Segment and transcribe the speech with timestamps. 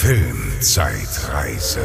[0.00, 1.84] Filmzeitreise.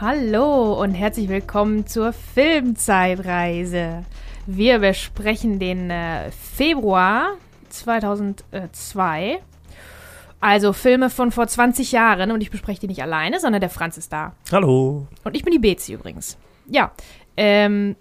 [0.00, 4.06] Hallo und herzlich willkommen zur Filmzeitreise.
[4.46, 7.34] Wir besprechen den äh, Februar
[7.68, 9.40] 2002.
[10.40, 13.98] Also Filme von vor 20 Jahren und ich bespreche die nicht alleine, sondern der Franz
[13.98, 14.32] ist da.
[14.50, 15.06] Hallo.
[15.22, 16.38] Und ich bin die Bezi übrigens.
[16.66, 16.92] Ja,
[17.36, 17.94] ähm,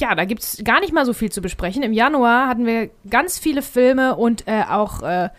[0.00, 1.82] ja, da gibt es gar nicht mal so viel zu besprechen.
[1.82, 5.30] Im Januar hatten wir ganz viele Filme und äh, auch äh,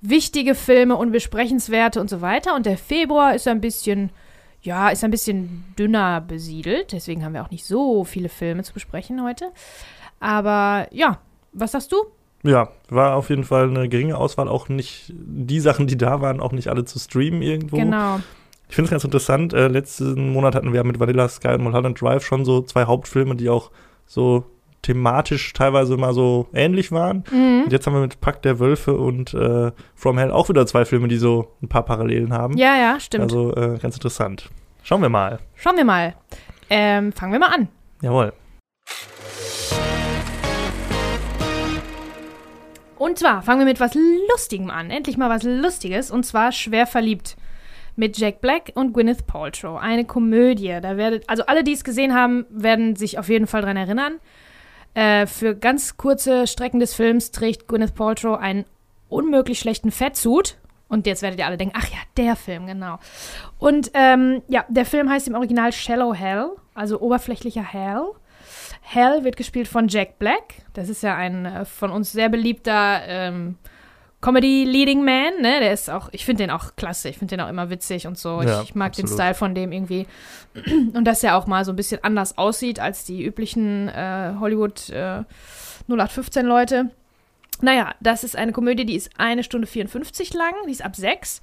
[0.00, 2.54] wichtige Filme und besprechenswerte und so weiter.
[2.54, 4.10] Und der Februar ist ein bisschen,
[4.62, 6.92] ja, ist ein bisschen dünner besiedelt.
[6.92, 9.50] Deswegen haben wir auch nicht so viele Filme zu besprechen heute.
[10.20, 11.18] Aber ja,
[11.52, 11.96] was sagst du?
[12.44, 14.48] Ja, war auf jeden Fall eine geringe Auswahl.
[14.48, 17.76] Auch nicht die Sachen, die da waren, auch nicht alle zu streamen irgendwo.
[17.76, 18.20] Genau.
[18.68, 19.52] Ich finde es ganz interessant.
[19.54, 23.34] Äh, letzten Monat hatten wir mit Vanilla Sky und Mulholland Drive schon so zwei Hauptfilme,
[23.34, 23.70] die auch
[24.08, 24.44] so
[24.82, 27.24] thematisch teilweise mal so ähnlich waren.
[27.30, 27.64] Mhm.
[27.64, 30.84] Und jetzt haben wir mit Pack der Wölfe und äh, From Hell auch wieder zwei
[30.84, 32.56] Filme, die so ein paar Parallelen haben.
[32.56, 33.22] Ja, ja, stimmt.
[33.22, 34.50] Also äh, ganz interessant.
[34.82, 35.38] Schauen wir mal.
[35.54, 36.14] Schauen wir mal.
[36.70, 37.68] Ähm, fangen wir mal an.
[38.02, 38.32] Jawohl.
[42.96, 43.96] Und zwar fangen wir mit was
[44.30, 44.90] Lustigem an.
[44.90, 46.10] Endlich mal was Lustiges.
[46.10, 47.36] Und zwar Schwer verliebt.
[47.98, 49.76] Mit Jack Black und Gwyneth Paltrow.
[49.76, 50.78] Eine Komödie.
[50.80, 54.20] Da werdet, also alle, die es gesehen haben, werden sich auf jeden Fall dran erinnern.
[54.94, 58.66] Äh, für ganz kurze Strecken des Films trägt Gwyneth Paltrow einen
[59.08, 60.58] unmöglich schlechten Fettsuit.
[60.86, 63.00] Und jetzt werdet ihr alle denken, ach ja, der Film, genau.
[63.58, 68.12] Und ähm, ja, der Film heißt im Original Shallow Hell, also oberflächlicher Hell.
[68.80, 70.62] Hell wird gespielt von Jack Black.
[70.72, 73.56] Das ist ja ein äh, von uns sehr beliebter ähm,
[74.20, 75.60] Comedy-Leading Man, ne?
[75.60, 78.18] Der ist auch, ich finde den auch klasse, ich finde den auch immer witzig und
[78.18, 78.42] so.
[78.42, 79.20] Ja, ich, ich mag den absolut.
[79.20, 80.06] Style von dem irgendwie.
[80.92, 84.88] Und dass er auch mal so ein bisschen anders aussieht als die üblichen äh, Hollywood
[84.90, 85.22] äh,
[85.88, 86.90] 0815-Leute.
[87.60, 91.42] Naja, das ist eine Komödie, die ist eine Stunde 54 lang, die ist ab 6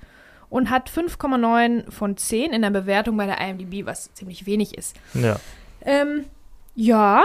[0.49, 4.95] und hat 5,9 von 10 in der Bewertung bei der IMDb, was ziemlich wenig ist.
[5.13, 5.38] Ja.
[5.81, 6.25] Ähm,
[6.75, 7.23] ja,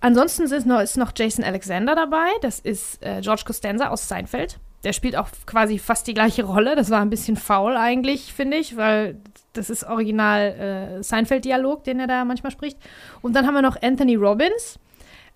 [0.00, 2.28] ansonsten ist noch, ist noch Jason Alexander dabei.
[2.42, 4.58] Das ist äh, George Costanza aus Seinfeld.
[4.84, 6.76] Der spielt auch quasi fast die gleiche Rolle.
[6.76, 9.16] Das war ein bisschen faul eigentlich, finde ich, weil
[9.52, 12.78] das ist original äh, Seinfeld-Dialog, den er da manchmal spricht.
[13.22, 14.78] Und dann haben wir noch Anthony Robbins.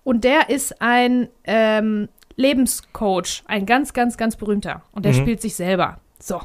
[0.03, 4.83] Und der ist ein ähm, Lebenscoach, ein ganz, ganz, ganz berühmter.
[4.91, 5.17] Und der Mhm.
[5.17, 5.99] spielt sich selber.
[6.19, 6.41] So.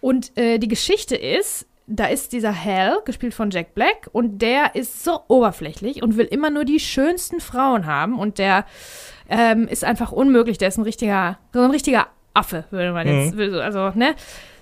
[0.00, 4.74] Und äh, die Geschichte ist, da ist dieser Hal, gespielt von Jack Black, und der
[4.74, 8.18] ist so oberflächlich und will immer nur die schönsten Frauen haben.
[8.18, 8.64] Und der
[9.28, 10.58] ähm, ist einfach unmöglich.
[10.58, 14.14] Der ist ein richtiger, so ein richtiger Affe, würde man jetzt, also, ne?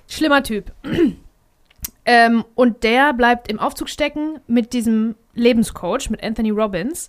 [0.08, 0.72] Schlimmer Typ.
[2.04, 7.08] ähm, und der bleibt im Aufzug stecken mit diesem Lebenscoach, mit Anthony Robbins.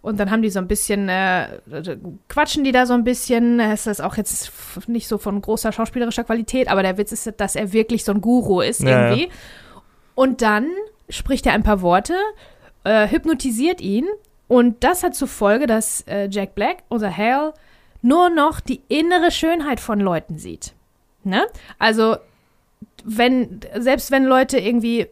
[0.00, 1.58] Und dann haben die so ein bisschen, äh,
[2.28, 3.58] quatschen die da so ein bisschen.
[3.58, 4.52] Es ist auch jetzt
[4.86, 8.20] nicht so von großer schauspielerischer Qualität, aber der Witz ist, dass er wirklich so ein
[8.20, 9.28] Guru ist Ja, irgendwie.
[10.14, 10.68] Und dann
[11.08, 12.14] spricht er ein paar Worte,
[12.84, 14.06] äh, hypnotisiert ihn.
[14.46, 17.52] Und das hat zur Folge, dass äh, Jack Black, unser Hal,
[18.02, 20.74] nur noch die innere Schönheit von Leuten sieht.
[21.24, 21.46] Ne?
[21.78, 22.16] Also,
[23.04, 25.06] wenn, selbst wenn Leute irgendwie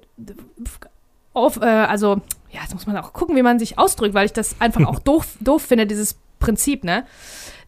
[1.32, 2.20] auf, äh, also,
[2.50, 4.98] ja, jetzt muss man auch gucken, wie man sich ausdrückt, weil ich das einfach auch
[5.04, 7.06] doof, doof finde, dieses Prinzip, ne?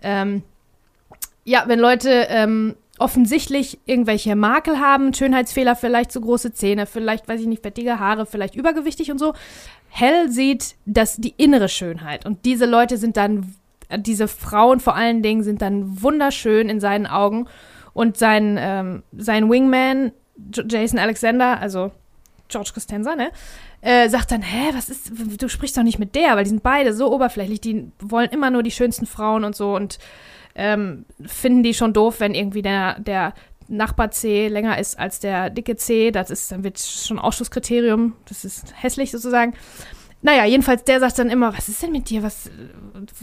[0.02, 0.42] Ähm,
[1.44, 7.40] ja, wenn Leute ähm, offensichtlich irgendwelche Makel haben, Schönheitsfehler, vielleicht zu große Zähne, vielleicht, weiß
[7.40, 9.34] ich nicht, fettige Haare, vielleicht übergewichtig und so.
[9.88, 12.26] Hell sieht das, die innere Schönheit.
[12.26, 13.54] Und diese Leute sind dann,
[13.96, 17.46] diese Frauen vor allen Dingen sind dann wunderschön in seinen Augen.
[17.94, 20.12] Und sein, ähm, sein Wingman,
[20.68, 21.90] Jason Alexander, also
[22.48, 23.30] George Costanza, ne?
[23.80, 26.62] Äh, sagt dann, hä, was ist, du sprichst doch nicht mit der, weil die sind
[26.62, 29.98] beide so oberflächlich, die wollen immer nur die schönsten Frauen und so und
[30.56, 33.34] ähm, finden die schon doof, wenn irgendwie der, der
[33.68, 38.44] Nachbar C länger ist als der dicke C, das ist, dann wird schon Ausschlusskriterium, das
[38.44, 39.54] ist hässlich sozusagen.
[40.22, 42.50] Naja, jedenfalls, der sagt dann immer, was ist denn mit dir, was,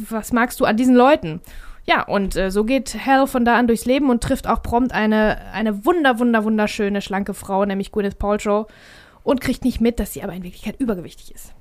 [0.10, 1.42] was magst du an diesen Leuten?
[1.86, 4.92] Ja, und äh, so geht Hal von da an durchs Leben und trifft auch prompt
[4.92, 8.68] eine, eine wunder, wunder, wunderschöne, schlanke Frau, nämlich Gwyneth Paltrow,
[9.24, 11.54] und kriegt nicht mit, dass sie aber in Wirklichkeit übergewichtig ist.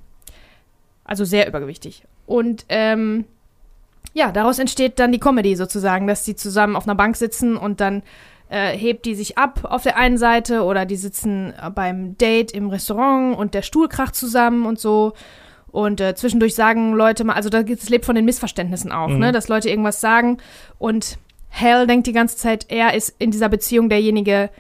[1.05, 2.05] Also sehr übergewichtig.
[2.27, 3.27] Und ähm,
[4.15, 7.81] ja, daraus entsteht dann die Comedy sozusagen, dass die zusammen auf einer Bank sitzen und
[7.81, 8.03] dann
[8.49, 12.53] äh, hebt die sich ab auf der einen Seite oder die sitzen äh, beim Date
[12.53, 15.13] im Restaurant und der Stuhl kracht zusammen und so.
[15.69, 19.19] Und äh, zwischendurch sagen Leute mal, also da es lebt von den Missverständnissen auch, Mhm.
[19.19, 20.39] ne, dass Leute irgendwas sagen
[20.79, 21.19] und
[21.51, 24.51] Hal denkt die ganze Zeit, er ist in dieser Beziehung derjenige,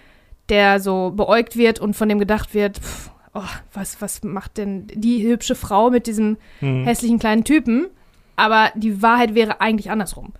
[0.48, 3.42] der so beäugt wird und von dem gedacht wird, pff, oh,
[3.72, 6.84] was, was macht denn die hübsche Frau mit diesem Hm.
[6.84, 7.86] hässlichen kleinen Typen?
[8.36, 10.32] aber die Wahrheit wäre eigentlich andersrum.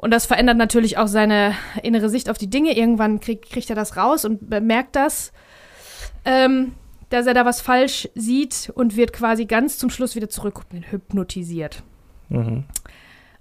[0.00, 2.74] Und das verändert natürlich auch seine innere Sicht auf die Dinge.
[2.74, 5.30] Irgendwann krieg, kriegt er das raus und bemerkt das,
[6.24, 6.72] ähm,
[7.10, 11.82] dass er da was falsch sieht und wird quasi ganz zum Schluss wieder zurück hypnotisiert.
[12.30, 12.64] Mhm.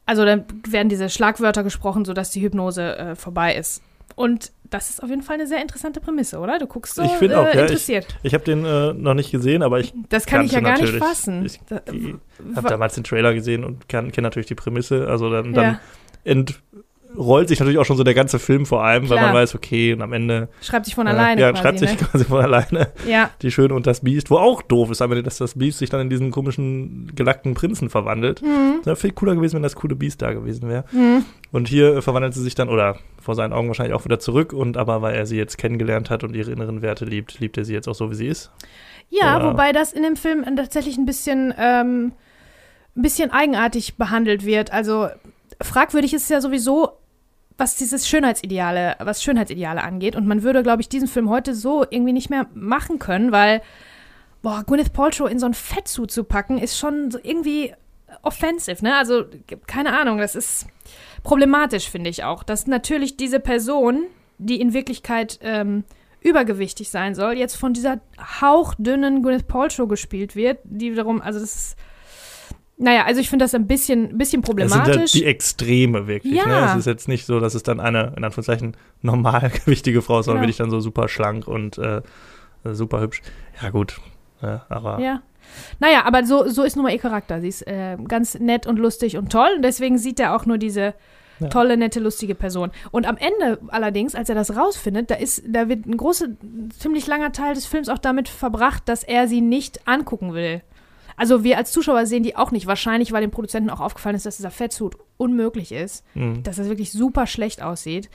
[0.06, 3.82] Also dann werden diese Schlagwörter gesprochen, sodass die Hypnose äh, vorbei ist.
[4.16, 6.60] Und das ist auf jeden Fall eine sehr interessante Prämisse, oder?
[6.60, 8.06] Du guckst so Ich find auch, äh, ja, interessiert.
[8.22, 10.94] Ich habe den äh, noch nicht gesehen, aber ich das kann ich ja gar nicht
[10.96, 11.46] fassen.
[11.46, 11.82] Ich Da-
[12.56, 15.08] habe damals den Trailer gesehen und kenne natürlich die Prämisse.
[15.08, 15.80] Also dann, dann ja,
[16.24, 19.32] entrollt sich natürlich auch schon so der ganze Film vor allem, weil Klar.
[19.32, 21.92] man weiß, okay, und am Ende schreibt sich von äh, alleine ja, quasi, schreibt sich
[21.92, 21.98] ne?
[21.98, 25.38] quasi von alleine Ja, die Schöne und das Biest, wo auch doof ist, aber dass
[25.38, 28.42] das Biest sich dann in diesen komischen gelackten Prinzen verwandelt.
[28.42, 28.82] mhm.
[28.84, 30.86] Wäre viel cooler gewesen, wenn das coole Biest da gewesen wäre.
[30.92, 31.26] Mhm.
[31.52, 34.54] Und hier äh, verwandelt sie sich dann, oder vor seinen Augen wahrscheinlich auch wieder zurück.
[34.54, 37.66] Und aber weil er sie jetzt kennengelernt hat und ihre inneren Werte liebt, liebt er
[37.66, 38.52] sie jetzt auch so, wie sie ist.
[39.10, 42.14] Ja, Oder- wobei das in dem Film tatsächlich ein bisschen, ähm,
[42.96, 44.72] ein bisschen eigenartig behandelt wird.
[44.72, 45.08] Also
[45.62, 47.00] fragwürdig ist es ja sowieso,
[47.58, 50.16] was dieses Schönheitsideale, was Schönheitsideale angeht.
[50.16, 53.62] Und man würde, glaube ich, diesen Film heute so irgendwie nicht mehr machen können, weil,
[54.42, 57.74] boah, Gwyneth Paltrow in so ein Fettsuit zu packen, ist schon irgendwie
[58.24, 58.96] offensive, ne?
[58.96, 59.26] Also,
[59.68, 60.68] keine Ahnung, das ist
[61.24, 62.44] problematisch, finde ich auch.
[62.44, 64.06] Dass natürlich diese Person,
[64.38, 65.84] die in Wirklichkeit ähm,
[66.22, 68.00] übergewichtig sein soll, jetzt von dieser
[68.42, 71.76] hauchdünnen Gwyneth Paltrow gespielt wird, die wiederum, also das ist,
[72.82, 74.98] naja, also ich finde das ein bisschen, bisschen Das sind problematisch.
[74.98, 76.34] halt die Extreme wirklich.
[76.34, 76.46] Ja.
[76.48, 76.68] Ne?
[76.72, 80.42] Es ist jetzt nicht so, dass es dann eine, in Anführungszeichen, normalgewichtige Frau ist, sondern
[80.42, 80.48] Genau.
[80.48, 82.02] wirklich dann so super schlank und äh,
[82.64, 83.22] super hübsch.
[83.62, 84.00] Ja, gut.
[84.42, 85.22] Ja, aber Ja.
[85.80, 87.42] Naja, aber so, so ist nun mal ihr Charakter.
[87.42, 89.50] Sie ist äh, ganz nett und lustig und toll.
[89.56, 90.94] Und deswegen sieht er auch nur diese
[91.40, 91.48] Ja.
[91.48, 92.70] tolle, nette, lustige Person.
[92.92, 96.28] Und am Ende allerdings, als er das rausfindet, da ist, da wird ein großer,
[96.78, 100.62] ziemlich langer Teil des Films auch damit verbracht, dass er sie nicht angucken will.
[101.20, 102.66] Also wir als Zuschauer sehen die auch nicht.
[102.66, 106.06] Wahrscheinlich, weil dem Produzenten auch aufgefallen ist, dass dieser Fettsuit unmöglich ist.
[106.16, 106.40] mh.
[106.44, 108.10] dass das wirklich super schlecht aussieht.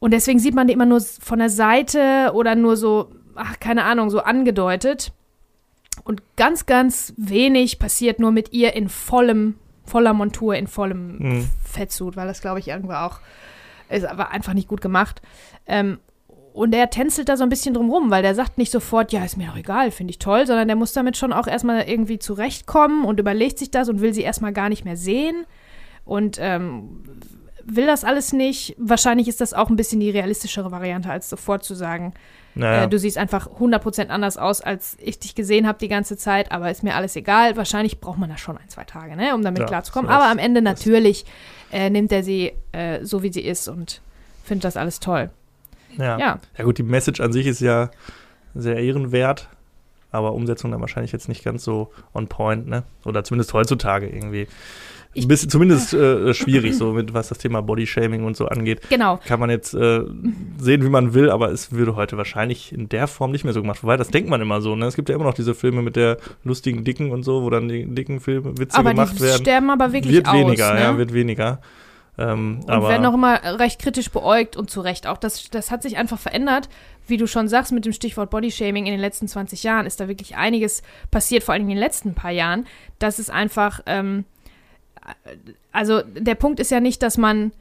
[0.00, 3.84] Und deswegen sieht man die immer nur von der Seite oder nur so, ach, keine
[3.84, 5.12] Ahnung, so angedeutet.
[6.04, 11.50] Und ganz, ganz wenig passiert nur mit ihr in vollem, voller Montur, in vollem Mhm.
[11.64, 13.20] Fettsuit, weil das, glaube ich, irgendwo auch,
[13.90, 15.20] ist aber einfach nicht gut gemacht.
[15.66, 15.98] Ähm,
[16.58, 19.24] und er tänzelt da so ein bisschen drum rum, weil der sagt nicht sofort, ja,
[19.24, 22.18] ist mir doch egal, finde ich toll, sondern der muss damit schon auch erstmal irgendwie
[22.18, 25.46] zurechtkommen und überlegt sich das und will sie erstmal gar nicht mehr sehen.
[26.04, 27.04] Und ähm,
[27.62, 28.74] will das alles nicht.
[28.76, 32.12] Wahrscheinlich ist das auch ein bisschen die realistischere Variante, als sofort zu sagen,
[32.56, 32.84] naja.
[32.84, 36.50] äh, du siehst einfach 100% anders aus, als ich dich gesehen habe die ganze Zeit,
[36.50, 37.56] aber ist mir alles egal.
[37.56, 40.10] Wahrscheinlich braucht man das schon ein, zwei Tage, ne, um damit Ja, klarzukommen.
[40.10, 41.24] so Aber am Ende natürlich
[41.70, 44.00] äh, nimmt er sie äh, so, wie sie ist und
[44.42, 45.30] findet das alles toll.
[45.98, 46.18] Ja.
[46.18, 47.90] Ja, Ja gut, die Message an sich ist ja
[48.54, 49.48] sehr ehrenwert,
[50.10, 52.84] aber Umsetzung dann wahrscheinlich jetzt nicht ganz so on point, ne?
[53.04, 54.46] Oder zumindest heutzutage irgendwie.
[55.14, 58.82] Ich- Ein bisschen, zumindest äh, schwierig, so mit was das Thema Bodyshaming und so angeht.
[58.90, 59.18] genau.
[59.26, 60.02] Kann man jetzt äh,
[60.58, 63.62] sehen, wie man will, aber es würde heute wahrscheinlich in der Form nicht mehr so
[63.62, 63.82] gemacht.
[63.82, 64.84] Wobei, das denkt man immer so, ne?
[64.86, 67.68] Es gibt ja immer noch diese Filme mit der lustigen Dicken und so, wo dann
[67.68, 69.40] die dicken Filme Witze Aber gemacht die werden.
[69.40, 70.34] sterben aber wirklich wird aus.
[70.34, 70.80] weniger, ne?
[70.80, 71.60] ja, wird weniger.
[72.18, 75.18] Ähm, und aber werden auch immer recht kritisch beäugt und zu Recht auch.
[75.18, 76.68] Das, das hat sich einfach verändert.
[77.06, 80.08] Wie du schon sagst, mit dem Stichwort Bodyshaming in den letzten 20 Jahren ist da
[80.08, 82.66] wirklich einiges passiert, vor allem in den letzten paar Jahren.
[82.98, 84.24] Das ist einfach, ähm,
[85.72, 87.52] also der Punkt ist ja nicht, dass man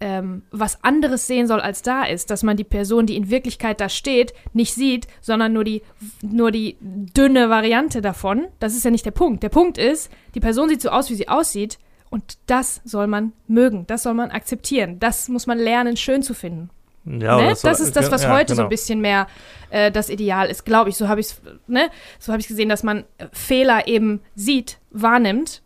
[0.00, 3.80] ähm, was anderes sehen soll, als da ist, dass man die Person, die in Wirklichkeit
[3.80, 5.82] da steht, nicht sieht, sondern nur die,
[6.22, 8.48] nur die dünne Variante davon.
[8.58, 9.44] Das ist ja nicht der Punkt.
[9.44, 11.78] Der Punkt ist, die Person sieht so aus, wie sie aussieht
[12.12, 16.34] und das soll man mögen, das soll man akzeptieren, das muss man lernen, schön zu
[16.34, 16.68] finden.
[17.06, 17.48] ja, ne?
[17.48, 18.66] das, soll- ist das, was ja, heute so genau.
[18.66, 19.26] ein bisschen mehr
[19.70, 20.98] äh, das Ideal ist, glaube ich.
[20.98, 21.88] So habe ich es, ne?
[22.18, 25.62] So habe ich gesehen, dass man äh, Fehler eben sieht, wahrnimmt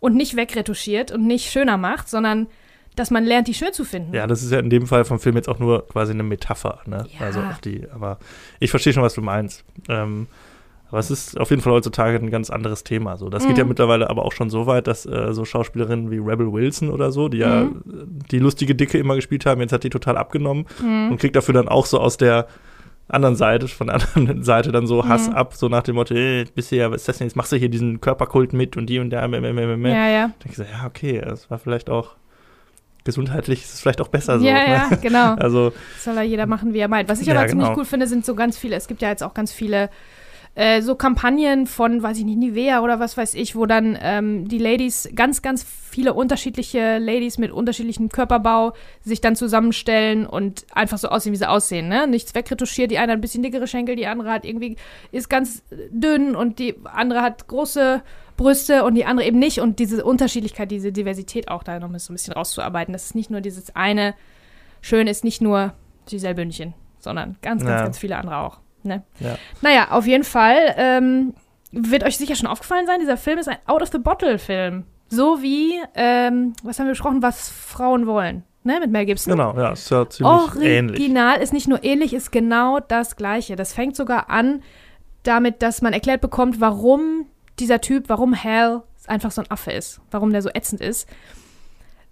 [0.00, 2.46] und nicht wegretuschiert und nicht schöner macht, sondern
[2.96, 4.14] dass man lernt, die schön zu finden.
[4.14, 6.80] Ja, das ist ja in dem Fall vom Film jetzt auch nur quasi eine Metapher,
[6.86, 7.06] ne?
[7.18, 7.26] Ja.
[7.26, 8.18] Also auf die, aber
[8.60, 9.62] ich verstehe schon, was du meinst.
[9.90, 10.26] Ähm,
[10.92, 13.16] aber es ist auf jeden Fall heutzutage ein ganz anderes Thema.
[13.16, 13.70] So, das geht ja Mhm.
[13.70, 17.28] mittlerweile aber auch schon so weit, dass äh, so Schauspielerinnen wie Rebel Wilson oder so,
[17.28, 17.82] die ja Mhm.
[18.30, 21.10] die lustige Dicke immer gespielt haben, jetzt hat die total abgenommen Mhm.
[21.10, 22.46] und kriegt dafür dann auch so aus der
[23.08, 25.34] anderen Seite, von der anderen Seite dann so Hass Mhm.
[25.34, 27.50] ab, so nach dem Motto, äh, bist du ja, was ist das denn, jetzt machst
[27.52, 29.86] du hier diesen Körperkult mit und die und der, mm, mm, mm, mm.
[29.86, 30.26] Ja, ja.
[30.28, 32.12] Da denk ich so, ja, okay, das war vielleicht auch
[33.04, 34.46] gesundheitlich, ist es vielleicht auch besser so.
[34.46, 34.66] ja, ne?
[34.68, 35.34] ja, genau.
[35.38, 37.08] Also, Soll ja jeder machen, wie er meint.
[37.08, 37.78] Was ich Ja, aber ziemlich genau.
[37.78, 39.90] cool finde, sind so ganz viele, es gibt ja jetzt auch ganz viele
[40.54, 44.48] äh, so Kampagnen von, weiß ich nicht, Nivea oder was weiß ich, wo dann ähm,
[44.48, 50.98] die Ladies, ganz, ganz viele unterschiedliche Ladies mit unterschiedlichem Körperbau sich dann zusammenstellen und einfach
[50.98, 52.06] so aussehen, wie sie aussehen, ne?
[52.06, 54.76] Nichts wegretuschiert, die eine hat ein bisschen dickere Schenkel, die andere hat irgendwie,
[55.10, 58.02] ist ganz dünn und die andere hat große
[58.36, 59.60] Brüste und die andere eben nicht.
[59.60, 62.92] Und diese Unterschiedlichkeit, diese Diversität auch da noch so ein bisschen rauszuarbeiten.
[62.92, 64.14] Dass es nicht nur dieses eine
[64.80, 65.74] schön ist, nicht nur
[66.06, 67.84] Giselle Bündchen, sondern ganz, ganz, Ja.
[67.84, 68.61] ganz viele andere auch.
[68.84, 69.02] Ne?
[69.20, 69.36] Ja.
[69.60, 71.34] Naja, auf jeden Fall ähm,
[71.72, 74.84] wird euch sicher schon aufgefallen sein, dieser Film ist ein Out-of-the-Bottle-Film.
[75.08, 79.32] So wie, ähm, was haben wir besprochen, was Frauen wollen, ne, mit Mel Gibson.
[79.32, 81.00] Genau, ja, ist ja ziemlich ähnlich.
[81.00, 83.56] Original ist nicht nur ähnlich, ist genau das Gleiche.
[83.56, 84.62] Das fängt sogar an
[85.22, 87.26] damit, dass man erklärt bekommt, warum
[87.58, 91.08] dieser Typ, warum Hal einfach so ein Affe ist, warum der so ätzend ist.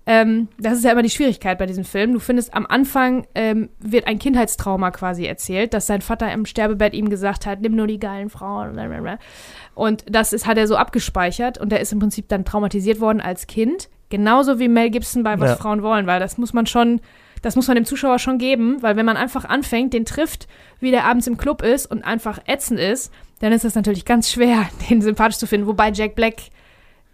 [0.07, 2.13] Ähm, das ist ja immer die Schwierigkeit bei diesem Film.
[2.15, 6.95] Du findest am Anfang ähm, wird ein Kindheitstrauma quasi erzählt, dass sein Vater im Sterbebett
[6.95, 8.75] ihm gesagt hat, nimm nur die geilen Frauen.
[9.75, 13.21] Und das ist, hat er so abgespeichert und er ist im Prinzip dann traumatisiert worden
[13.21, 13.89] als Kind.
[14.09, 15.57] Genauso wie Mel Gibson bei Was Ja.
[15.57, 17.01] Frauen wollen, weil das muss man schon,
[17.43, 20.49] das muss man dem Zuschauer schon geben, weil wenn man einfach anfängt, den trifft,
[20.81, 24.31] wie der abends im Club ist und einfach ätzend ist, dann ist das natürlich ganz
[24.31, 25.67] schwer, den sympathisch zu finden.
[25.67, 26.37] Wobei Jack Black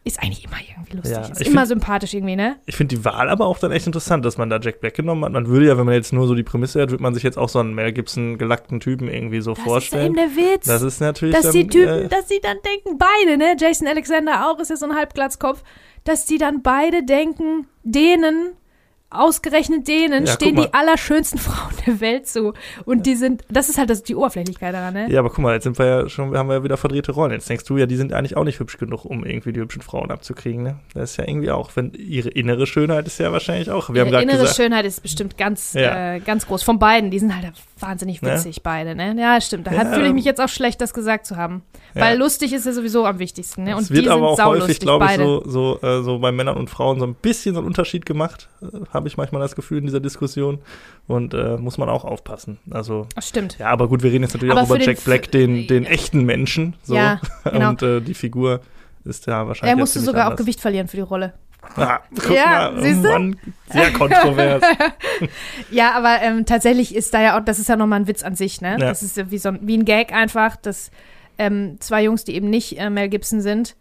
[0.06, 1.12] ist eigentlich immer irgendwie lustig.
[1.16, 2.56] Ja, ist immer find- sympathisch irgendwie, ne?
[2.66, 5.24] Ich finde die Wahl aber auch dann echt interessant, dass man da Jack Black genommen
[5.24, 5.32] hat.
[5.32, 7.36] Man würde ja, wenn man jetzt nur so die Prämisse hat, würde man sich jetzt
[7.36, 10.14] auch so einen Mel Gibson gelackten Typen irgendwie so Das vorstellen.
[10.14, 10.66] ist ja eben der Witz.
[10.66, 13.56] das ist natürlich dass dann, die Typen, äh, dass sie dann denken, beide, ne?
[13.58, 15.62] Jason Alexander auch, ist ja so ein Halbglatzkopf,
[16.04, 18.52] dass die dann beide denken, denen,
[19.10, 22.52] ausgerechnet denen, Ja, stehen die allerschönsten Frauen der Welt zu.
[22.84, 25.10] Und die sind, das ist halt das, die Oberflächlichkeit daran, ne?
[25.10, 27.32] Ja, aber guck mal, jetzt sind wir ja schon, haben wir ja wieder verdrehte Rollen.
[27.32, 29.82] Jetzt denkst du ja, die sind eigentlich auch nicht hübsch genug, um irgendwie die hübschen
[29.82, 30.80] Frauen abzukriegen, ne?
[30.94, 33.90] Das ist ja irgendwie auch, wenn ihre innere Schönheit ist ja wahrscheinlich auch.
[33.90, 36.14] Wir haben Ihre gerade innere gesagt, Schönheit ist bestimmt ganz, Ja.
[36.14, 36.62] äh, ganz groß.
[36.62, 38.32] Von beiden, die sind halt wahnsinnig Ne?
[38.34, 39.14] witzig, beide, ne?
[39.18, 39.66] Ja, stimmt.
[39.66, 41.62] Da Ja, fühle ich mich ähm, jetzt auch schlecht, das gesagt zu haben.
[41.94, 42.02] ja.
[42.02, 43.76] Weil lustig ist ja sowieso am wichtigsten, ne?
[43.76, 46.32] Und es wird die aber sind auch häufig, glaube ich, so, so, äh, so bei
[46.32, 49.54] Männern und Frauen so ein bisschen so einen Unterschied gemacht, äh, habe ich manchmal das
[49.56, 50.58] Gefühl in dieser Diskussion.
[51.06, 52.58] Und äh, muss man auch aufpassen.
[52.70, 53.58] Also, Ach, stimmt.
[53.58, 56.24] ja, aber gut, wir reden jetzt natürlich Aber auch über Jack Black, den, den echten
[56.24, 56.74] Menschen.
[56.82, 56.94] So.
[56.96, 57.68] Ja, genau.
[57.70, 58.60] Und äh, die Figur
[59.04, 59.72] ist ja wahrscheinlich.
[59.74, 60.40] Er musste sogar auch anders.
[60.40, 61.34] Gewicht verlieren für die Rolle.
[61.76, 62.00] Ah,
[62.32, 63.36] Ja, mal, oh Mann,
[63.70, 64.62] sehr kontrovers.
[65.70, 68.34] Ja, aber ähm, tatsächlich ist da ja auch, das ist ja nochmal ein Witz an
[68.36, 68.72] sich, ne?
[68.72, 68.88] Ja.
[68.88, 70.90] Das ist wie, so ein, wie ein Gag einfach, dass
[71.38, 73.76] ähm, zwei Jungs, die eben nicht äh, Mel Gibson sind,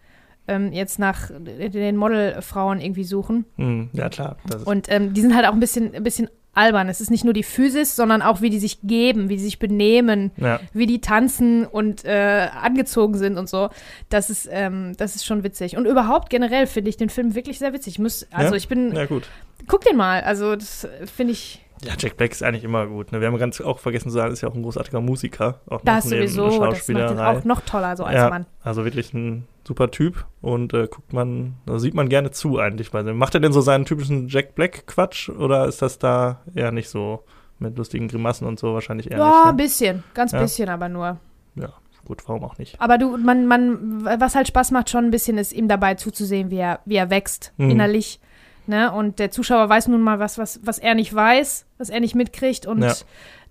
[0.48, 3.46] ähm, jetzt nach den Modelfrauen irgendwie suchen.
[3.58, 4.38] hm, ja, klar.
[4.66, 6.90] Und ähm, die sind halt auch ein bisschen, ein bisschen albern.
[6.90, 9.60] Es ist nicht nur die Physis, sondern auch, wie die sich geben, wie die sich
[9.60, 10.60] benehmen, ja.
[10.74, 13.70] wie die tanzen und äh, angezogen sind und so.
[14.10, 15.78] Das ist, ähm, das ist schon witzig.
[15.78, 17.94] Und überhaupt generell finde ich den Film wirklich sehr witzig.
[17.94, 18.58] Ich muss, also Ja?
[18.58, 19.28] ich bin, ja, gut.
[19.68, 20.22] guck den mal.
[20.22, 23.12] Also das finde ich, Ja, Jack Black ist eigentlich immer gut.
[23.12, 23.20] Ne?
[23.22, 25.60] Wir haben ganz auch vergessen zu sagen, ist ja auch ein großartiger Musiker.
[25.68, 28.46] Auch das sowieso, das macht ihn auch noch toller so als ja, Mann.
[28.64, 32.92] also wirklich ein super Typ und äh, guckt man, da sieht man gerne zu eigentlich
[32.92, 33.18] bei dem.
[33.18, 36.90] Macht er denn so seinen typischen Jack Black Quatsch oder ist das da eher nicht
[36.90, 37.24] so
[37.60, 39.66] mit lustigen Grimassen und so wahrscheinlich eher Ja, ein nicht?
[39.66, 40.42] bisschen, ganz Ja.
[40.42, 41.18] bisschen aber nur.
[41.56, 41.64] Ne?
[41.64, 41.70] Ja,
[42.06, 42.80] gut, warum auch nicht?
[42.80, 46.52] Aber du, man, man, was halt Spaß macht schon ein bisschen, ist ihm dabei zuzusehen,
[46.52, 47.72] wie er, wie er wächst, Mhm.
[47.72, 48.20] innerlich.
[48.68, 48.92] Ne?
[48.92, 52.16] Und der Zuschauer weiß nun mal was, was, was er nicht weiß, was er nicht
[52.16, 52.66] mitkriegt.
[52.66, 52.94] Und Ja.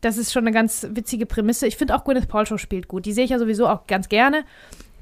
[0.00, 1.66] das ist schon eine ganz witzige Prämisse.
[1.66, 3.06] Ich finde auch Gwyneth Paltrow spielt gut.
[3.06, 4.44] Die sehe ich ja sowieso auch ganz gerne.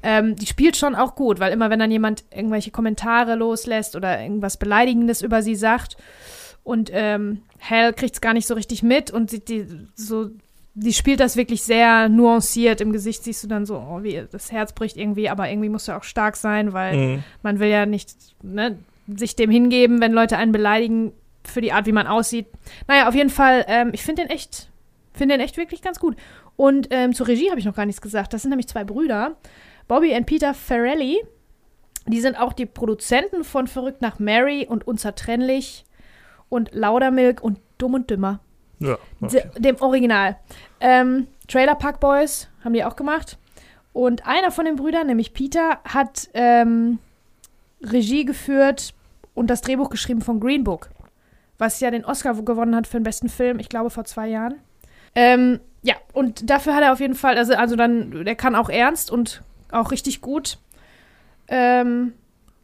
[0.05, 4.21] Ähm, die spielt schon auch gut, weil immer, wenn dann jemand irgendwelche Kommentare loslässt oder
[4.21, 5.95] irgendwas Beleidigendes über sie sagt
[6.63, 9.65] und ähm, Hal kriegt es gar nicht so richtig mit und sie, die,
[9.95, 10.29] so,
[10.73, 12.81] die spielt das wirklich sehr nuanciert.
[12.81, 15.87] Im Gesicht siehst du dann so, oh, wie das Herz bricht irgendwie, aber irgendwie musst
[15.87, 17.23] du auch stark sein, weil Mhm.
[17.41, 18.09] man will ja nicht
[18.41, 22.47] ne, sich dem hingeben, wenn Leute einen beleidigen für die Art, wie man aussieht.
[22.87, 24.69] Naja, auf jeden Fall, ähm, ich finde den echt,
[25.13, 26.15] finde den echt wirklich ganz gut.
[26.55, 28.33] Und ähm, zur Regie habe ich noch gar nichts gesagt.
[28.33, 29.35] Das sind nämlich zwei Brüder,
[29.87, 31.21] Bobby und Peter Farrelly.
[32.07, 35.85] Die sind auch die Produzenten von Verrückt nach Mary und Unzertrennlich
[36.49, 38.39] und Laudermilk und Dumm und Dümmer.
[38.79, 39.43] Ja, okay.
[39.53, 40.37] De- Dem Original.
[40.79, 43.37] Ähm, Trailer Park Boys haben die auch gemacht.
[43.93, 46.99] Und einer von den Brüdern, nämlich Peter, hat ähm,
[47.83, 48.93] Regie geführt
[49.33, 50.89] und das Drehbuch geschrieben von Green Book,
[51.57, 54.55] was ja den Oscar gewonnen hat für den besten Film, ich glaube vor zwei Jahren.
[55.15, 58.69] Ähm, ja, und dafür hat er auf jeden Fall, also, also dann, der kann auch
[58.69, 60.57] ernst und auch richtig gut.
[61.47, 62.13] Ähm,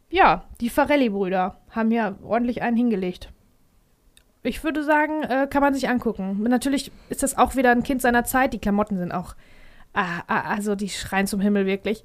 [0.08, 3.30] ja, die Farelli-Brüder haben ja ordentlich einen hingelegt.
[4.42, 6.42] Ich würde sagen, äh, kann man sich angucken.
[6.42, 8.54] Natürlich ist das auch wieder ein Kind seiner Zeit.
[8.54, 9.34] Die Klamotten sind auch,
[9.92, 12.04] ah, ah, also die schreien zum Himmel wirklich.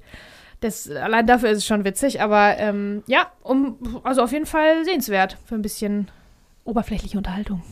[0.60, 4.84] Das, allein dafür ist es schon witzig, aber ähm, ja, um, also auf jeden Fall
[4.84, 6.10] sehenswert für ein bisschen
[6.64, 7.62] oberflächliche Unterhaltung.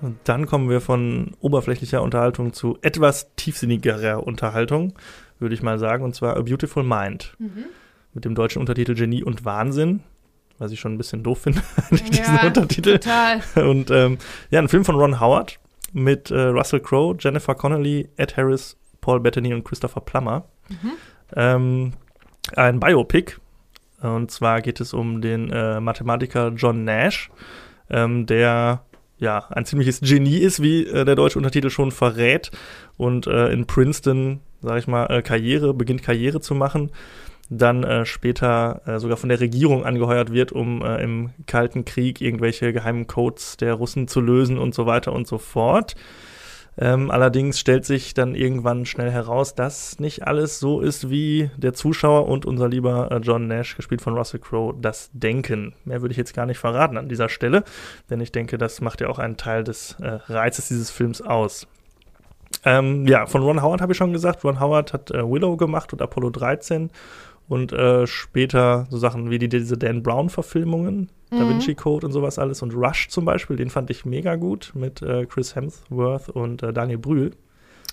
[0.00, 4.94] Und dann kommen wir von oberflächlicher Unterhaltung zu etwas tiefsinnigerer Unterhaltung,
[5.38, 7.36] würde ich mal sagen, und zwar A Beautiful Mind.
[8.14, 10.00] Mit dem deutschen Untertitel Genie und Wahnsinn.
[10.58, 12.98] Was ich schon ein bisschen doof finde, diesen Untertitel.
[12.98, 13.40] total.
[13.56, 14.18] Und ähm,
[14.50, 15.58] ja, ein Film von Ron Howard
[15.92, 20.44] mit äh, Russell Crowe, Jennifer Connelly, Ed Harris, Paul Bettany und Christopher Plummer.
[21.36, 21.92] Ähm,
[22.56, 23.36] ein Biopic.
[24.00, 27.30] Und zwar geht es um den äh, Mathematiker John Nash,
[27.88, 28.82] ähm, der
[29.18, 32.50] ja ein ziemliches Genie ist, wie äh, der deutsche Untertitel schon verrät.
[32.96, 36.90] Und äh, in Princeton, sag ich mal, äh, Karriere, beginnt Karriere zu machen.
[37.54, 42.22] Dann äh, später äh, sogar von der Regierung angeheuert wird, um äh, im Kalten Krieg
[42.22, 45.94] irgendwelche geheimen Codes der Russen zu lösen und so weiter und so fort.
[46.78, 51.74] Ähm, allerdings stellt sich dann irgendwann schnell heraus, dass nicht alles so ist, wie der
[51.74, 55.74] Zuschauer und unser lieber äh, John Nash, gespielt von Russell Crowe, das denken.
[55.84, 57.64] Mehr würde ich jetzt gar nicht verraten an dieser Stelle,
[58.08, 61.66] denn ich denke, das macht ja auch einen Teil des äh, Reizes dieses Films aus.
[62.64, 64.44] Ähm, ja, von Ron Howard habe ich schon gesagt.
[64.44, 66.90] Ron Howard hat äh, Willow gemacht und Apollo 13
[67.48, 71.48] und äh, später so Sachen wie die, diese Dan Brown-Verfilmungen, Da Mhm.
[71.50, 75.02] Vinci Code und sowas alles und Rush zum Beispiel, den fand ich mega gut mit
[75.02, 77.32] äh, Chris Hemsworth und äh, Daniel Brühl.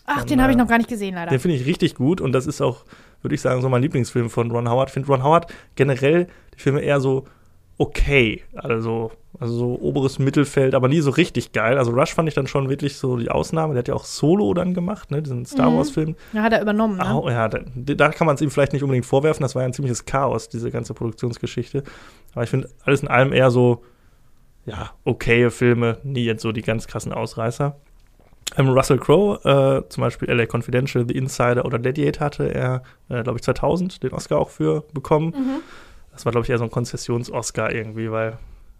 [0.05, 1.29] Ach, Dann, den habe ich äh, noch gar nicht gesehen, leider.
[1.29, 2.83] Den finde ich richtig gut und das ist auch,
[3.21, 4.89] würde ich sagen, so mein Lieblingsfilm von Ron Howard.
[4.89, 7.25] Ich finde Ron Howard generell die Filme eher so
[7.79, 11.77] okay, also, also so oberes Mittelfeld, aber nie so richtig geil.
[11.77, 13.73] Also Rush fand ich dann schon wirklich so die Ausnahme.
[13.73, 15.77] Der hat ja auch Solo dann gemacht, ne, diesen Star Mhm.
[15.77, 16.15] Wars-Film.
[16.33, 17.09] Ja, hat er übernommen, ne?
[17.09, 19.41] Au, ja, da, da kann man es ihm vielleicht nicht unbedingt vorwerfen.
[19.43, 21.83] Das war ja ein ziemliches Chaos, diese ganze Produktionsgeschichte.
[22.33, 23.83] Aber ich finde alles in allem eher so,
[24.65, 27.77] ja, okaye Filme, nie jetzt so die ganz krassen Ausreißer.
[28.57, 29.39] Ähm, Russell Crowe,
[29.85, 34.03] äh, zum Beispiel LA Confidential, The Insider oder Gladiator hatte er, äh, glaube ich, 2000
[34.03, 35.27] den Oscar auch für bekommen.
[35.27, 35.61] Mhm.
[36.11, 38.37] Das war, glaube ich, eher so ein Konzessions-Oscar irgendwie, weil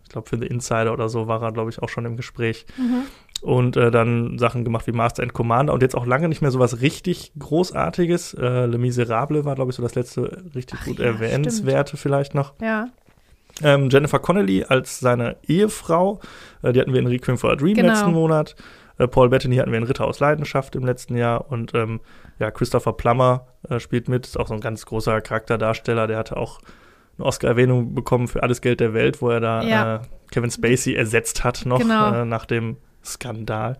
[0.10, 2.66] ich glaube, für The Insider oder so war er, glaube ich, auch schon im Gespräch
[2.80, 3.04] Mhm.
[3.42, 6.50] und äh, dann Sachen gemacht wie Master and Commander und jetzt auch lange nicht mehr
[6.50, 8.34] so was richtig Großartiges.
[8.34, 12.34] Äh, Le Miserable war, glaube ich, so das letzte richtig Ach gut ja, erwähnenswerte vielleicht
[12.34, 12.54] noch.
[12.60, 12.88] Ja.
[13.62, 16.20] Ähm, Jennifer Connelly als seine Ehefrau,
[16.64, 17.90] äh, die hatten wir in Requiem for a Dream Genau.
[17.90, 18.56] letzten Monat.
[18.98, 22.00] Äh, Paul Bettany hatten wir in Ritter aus Leidenschaft im letzten Jahr und ähm,
[22.40, 26.36] ja, Christopher Plummer äh, spielt mit, ist auch so ein ganz großer Charakterdarsteller, der hatte
[26.38, 26.60] auch
[27.20, 29.96] eine Oscar-Erwähnung bekommen für alles Geld der Welt, wo er da Ja.
[29.96, 30.00] äh,
[30.32, 32.14] Kevin Spacey ersetzt hat noch Genau.
[32.14, 33.78] äh, nach dem Skandal.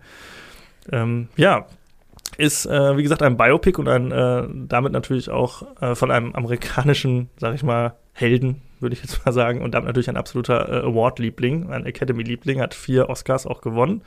[0.92, 1.66] Ähm, ja,
[2.38, 6.34] ist äh, wie gesagt ein Biopic und ein äh, damit natürlich auch äh, von einem
[6.34, 10.68] amerikanischen, sag ich mal, Helden, würde ich jetzt mal sagen, und damit natürlich ein absoluter
[10.68, 14.02] äh, Award-Liebling, ein Academy-Liebling, hat vier Oscars auch gewonnen.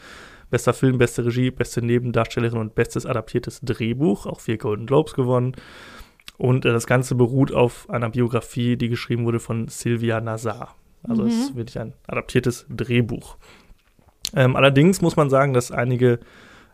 [0.49, 5.53] Bester Film, beste Regie, beste Nebendarstellerin und bestes adaptiertes Drehbuch, auch vier Golden Globes gewonnen.
[6.38, 10.76] Und äh, das Ganze beruht auf einer Biografie, die geschrieben wurde von Sylvia Nazar.
[11.08, 13.38] Also es ist wirklich ein adaptiertes Drehbuch.
[14.36, 16.19] Ähm, allerdings muss man sagen, dass einige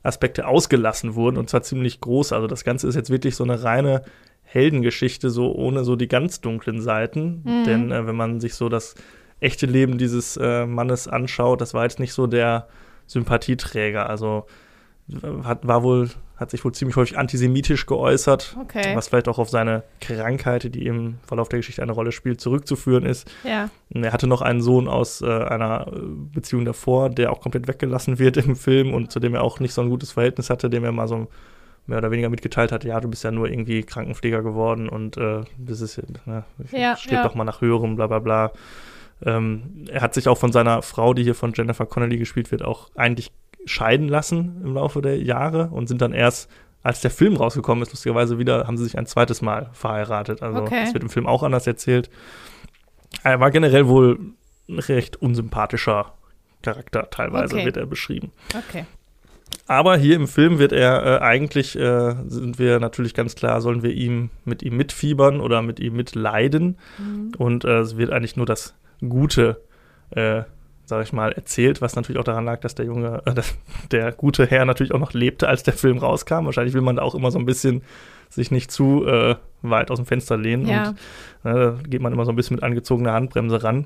[0.04, 2.32] Aspekte ausgelassen wurden und zwar ziemlich groß.
[2.32, 4.04] Also das Ganze ist jetzt wirklich so eine reine
[4.44, 7.42] Heldengeschichte, so ohne so die ganz dunklen Seiten.
[7.44, 7.64] Mhm.
[7.66, 8.96] Denn äh, wenn man sich so das
[9.40, 12.68] echte Leben dieses äh, Mannes anschaut, das war jetzt nicht so der
[13.08, 14.10] Sympathieträger.
[14.10, 14.46] Also
[15.44, 18.96] hat, war wohl, hat sich wohl ziemlich häufig antisemitisch geäußert, Okay.
[18.96, 23.06] was vielleicht auch auf seine Krankheit, die im Verlauf der Geschichte eine Rolle spielt, zurückzuführen
[23.06, 23.30] ist.
[23.44, 23.70] Ja.
[23.90, 26.00] Er hatte noch einen Sohn aus äh, einer äh,
[26.34, 29.74] Beziehung davor, der auch komplett weggelassen wird im Film und zu dem er auch nicht
[29.74, 31.28] so ein gutes Verhältnis hatte, dem er mal so
[31.88, 35.42] mehr oder weniger mitgeteilt hat, ja, du bist ja nur irgendwie Krankenpfleger geworden und äh,
[35.58, 37.24] das ist, ne, Ja, strebt ja.
[37.24, 38.52] doch mal nach höherem, bla bla bla.
[39.26, 42.64] Ähm, er hat sich auch von seiner Frau, die hier von Jennifer Connelly gespielt wird,
[42.64, 43.32] auch eigentlich
[43.66, 46.50] scheiden lassen im Laufe der Jahre und sind dann erst,
[46.82, 50.42] als der Film rausgekommen ist, lustigerweise wieder, haben sie sich ein zweites Mal verheiratet.
[50.42, 50.82] Also Okay.
[50.86, 52.10] das wird im Film auch anders erzählt.
[53.24, 54.20] Er war generell wohl
[54.70, 56.14] ein recht unsympathischer
[56.62, 57.66] Charakter, teilweise Okay.
[57.66, 58.32] wird er beschrieben.
[58.56, 58.86] Okay.
[59.66, 63.84] Aber hier im Film wird er äh, eigentlich, äh, sind wir natürlich ganz klar, sollen
[63.84, 66.78] wir ihm mit ihm mitfiebern oder mit ihm mitleiden.
[66.98, 67.32] Mhm.
[67.38, 68.76] Und äh, es wird eigentlich nur das
[69.08, 69.62] Gute,
[70.12, 70.44] äh,
[70.90, 73.56] sag ich mal, erzählt, was natürlich auch daran lag, dass der junge, äh, dass
[73.92, 76.46] der gute Herr natürlich auch noch lebte, als der Film rauskam.
[76.46, 77.84] Wahrscheinlich will man da auch immer so ein bisschen
[78.30, 80.68] sich nicht zu äh, weit aus dem Fenster lehnen.
[80.68, 80.90] Ja.
[81.44, 83.86] Und äh, da geht man immer so ein bisschen mit angezogener Handbremse ran.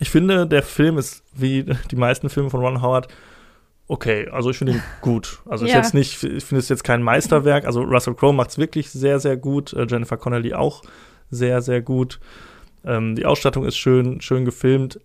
[0.00, 3.08] Ich finde, der Film ist, wie die meisten Filme von Ron Howard,
[3.88, 4.28] okay.
[4.30, 5.40] Also ich finde ihn gut.
[5.48, 5.78] Also ist Ja.
[5.78, 7.66] jetzt nicht, ich finde es jetzt kein Meisterwerk.
[7.66, 9.72] Also Russell Crowe macht es wirklich sehr, sehr gut.
[9.74, 10.82] Äh, Jennifer Connelly auch
[11.30, 12.20] sehr, sehr gut.
[12.84, 14.98] Ähm, die Ausstattung ist schön, schön gefilmt.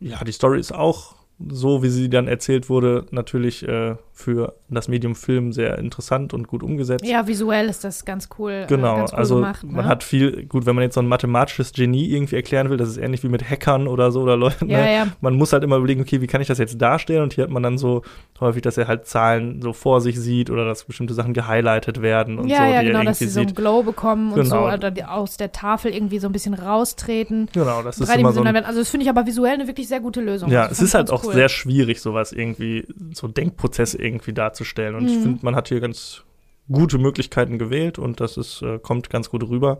[0.00, 1.17] Ja, die Story ist auch
[1.48, 6.48] so, wie sie dann erzählt wurde, natürlich äh, für das Medium Film sehr interessant und
[6.48, 7.06] gut umgesetzt.
[7.06, 8.66] Ja, visuell ist das ganz cool.
[8.68, 9.84] Genau, äh, ganz cool also gemacht, man ne?
[9.84, 12.96] hat viel, gut, wenn man jetzt so ein mathematisches Genie irgendwie erklären will, das ist
[12.96, 14.68] ähnlich wie mit Hackern oder so oder Leuten.
[14.68, 14.94] Ja, ne?
[14.94, 15.06] ja.
[15.20, 17.22] Man muss halt immer überlegen, okay, wie kann ich das jetzt darstellen?
[17.22, 18.02] Und hier hat man dann so
[18.40, 22.38] häufig, dass er halt Zahlen so vor sich sieht oder dass bestimmte Sachen gehighlightet werden
[22.40, 23.54] und ja, so, ja, die genau, dass sie so einen.
[23.54, 24.74] Glow bekommen und so, Genau.
[24.74, 27.48] oder die aus der Tafel irgendwie so ein bisschen raustreten.
[27.52, 28.56] Genau, das ist immer so ein.
[28.64, 30.50] Also das finde ich aber visuell eine wirklich sehr gute Lösung.
[30.50, 31.27] Ja, es ist halt auch cool.
[31.34, 34.94] Sehr schwierig, sowas irgendwie, so Denkprozesse irgendwie darzustellen.
[34.94, 35.22] Und ich Mhm.
[35.22, 36.22] finde, man hat hier ganz
[36.70, 39.78] gute Möglichkeiten gewählt und das ist, äh, kommt ganz gut rüber.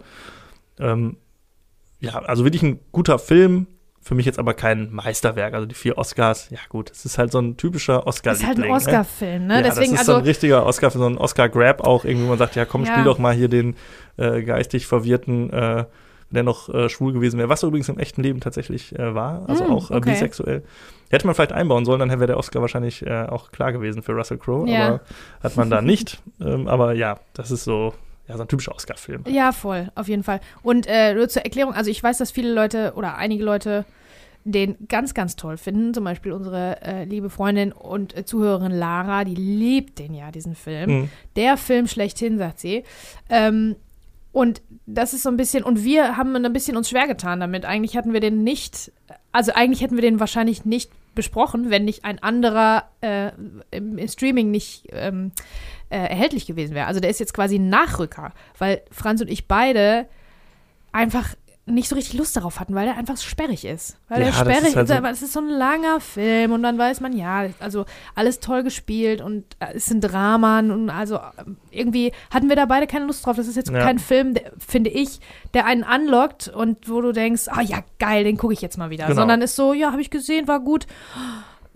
[0.78, 1.16] Ähm,
[2.00, 3.66] ja, also wirklich ein guter Film.
[4.00, 5.52] Für mich jetzt aber kein Meisterwerk.
[5.52, 8.46] Also die vier Oscars, ja gut, es ist halt so ein typischer oscar Es ist
[8.46, 8.70] halt ein ne?
[8.70, 9.54] Oscar-Film, ne?
[9.56, 12.04] Ja, Deswegen, das ist also, so ein richtiger Oscar, so ein Oscar-Grab auch.
[12.06, 12.92] Irgendwie man sagt, ja komm, Ja.
[12.92, 13.76] spiel doch mal hier den
[14.16, 15.84] äh, geistig Verwirrten, äh,
[16.30, 17.48] der noch äh, schwul gewesen wäre.
[17.50, 20.10] Was er übrigens im echten Leben tatsächlich äh, war, also Hm, auch äh, okay.
[20.10, 20.62] bisexuell.
[21.10, 24.12] Hätte man vielleicht einbauen sollen, dann wäre der Oscar wahrscheinlich äh, auch klar gewesen für
[24.12, 24.68] Russell Crowe.
[24.68, 24.86] Ja.
[24.86, 25.00] Aber
[25.42, 26.20] hat man da nicht.
[26.40, 27.94] ähm, aber ja, das ist so,
[28.28, 29.24] ja, so ein typischer Oscar-Film.
[29.26, 30.40] Ja, voll, auf jeden Fall.
[30.62, 33.84] Und äh, nur zur Erklärung, also ich weiß, dass viele Leute oder einige Leute
[34.44, 35.94] den ganz, ganz toll finden.
[35.94, 40.54] Zum Beispiel unsere äh, liebe Freundin und äh, Zuhörerin Lara, die liebt den ja, diesen
[40.54, 40.90] Film.
[40.90, 41.10] Mhm.
[41.36, 42.84] Der Film schlechthin, sagt sie.
[43.28, 43.76] Ähm,
[44.32, 47.64] und das ist so ein bisschen, und wir haben ein bisschen uns schwer getan damit.
[47.64, 48.92] Eigentlich hatten wir den nicht,
[49.32, 53.32] also eigentlich hätten wir den wahrscheinlich nicht besprochen, wenn nicht ein anderer äh,
[53.72, 55.32] im, im Streaming nicht ähm,
[55.90, 56.86] äh, erhältlich gewesen wäre.
[56.86, 60.06] Also der ist jetzt quasi ein Nachrücker, weil Franz und ich beide
[60.92, 61.34] einfach
[61.68, 63.96] nicht so richtig Lust darauf hatten, weil der einfach sperrig ist.
[64.08, 66.62] Weil Ja, der sperrig ist halt so- aber es ist so ein langer Film und
[66.62, 71.20] dann weiß man, ja, also alles toll gespielt und äh, es sind Dramen und also
[71.38, 73.36] ähm, irgendwie hatten wir da beide keine Lust drauf.
[73.36, 73.78] Das ist jetzt Ja.
[73.80, 75.20] kein Film, der, finde ich,
[75.54, 78.90] der einen anlockt und wo du denkst, ah ja, geil, den gucke ich jetzt mal
[78.90, 79.06] wieder.
[79.06, 79.20] Genau.
[79.20, 80.86] Sondern ist so, ja, habe ich gesehen, war gut.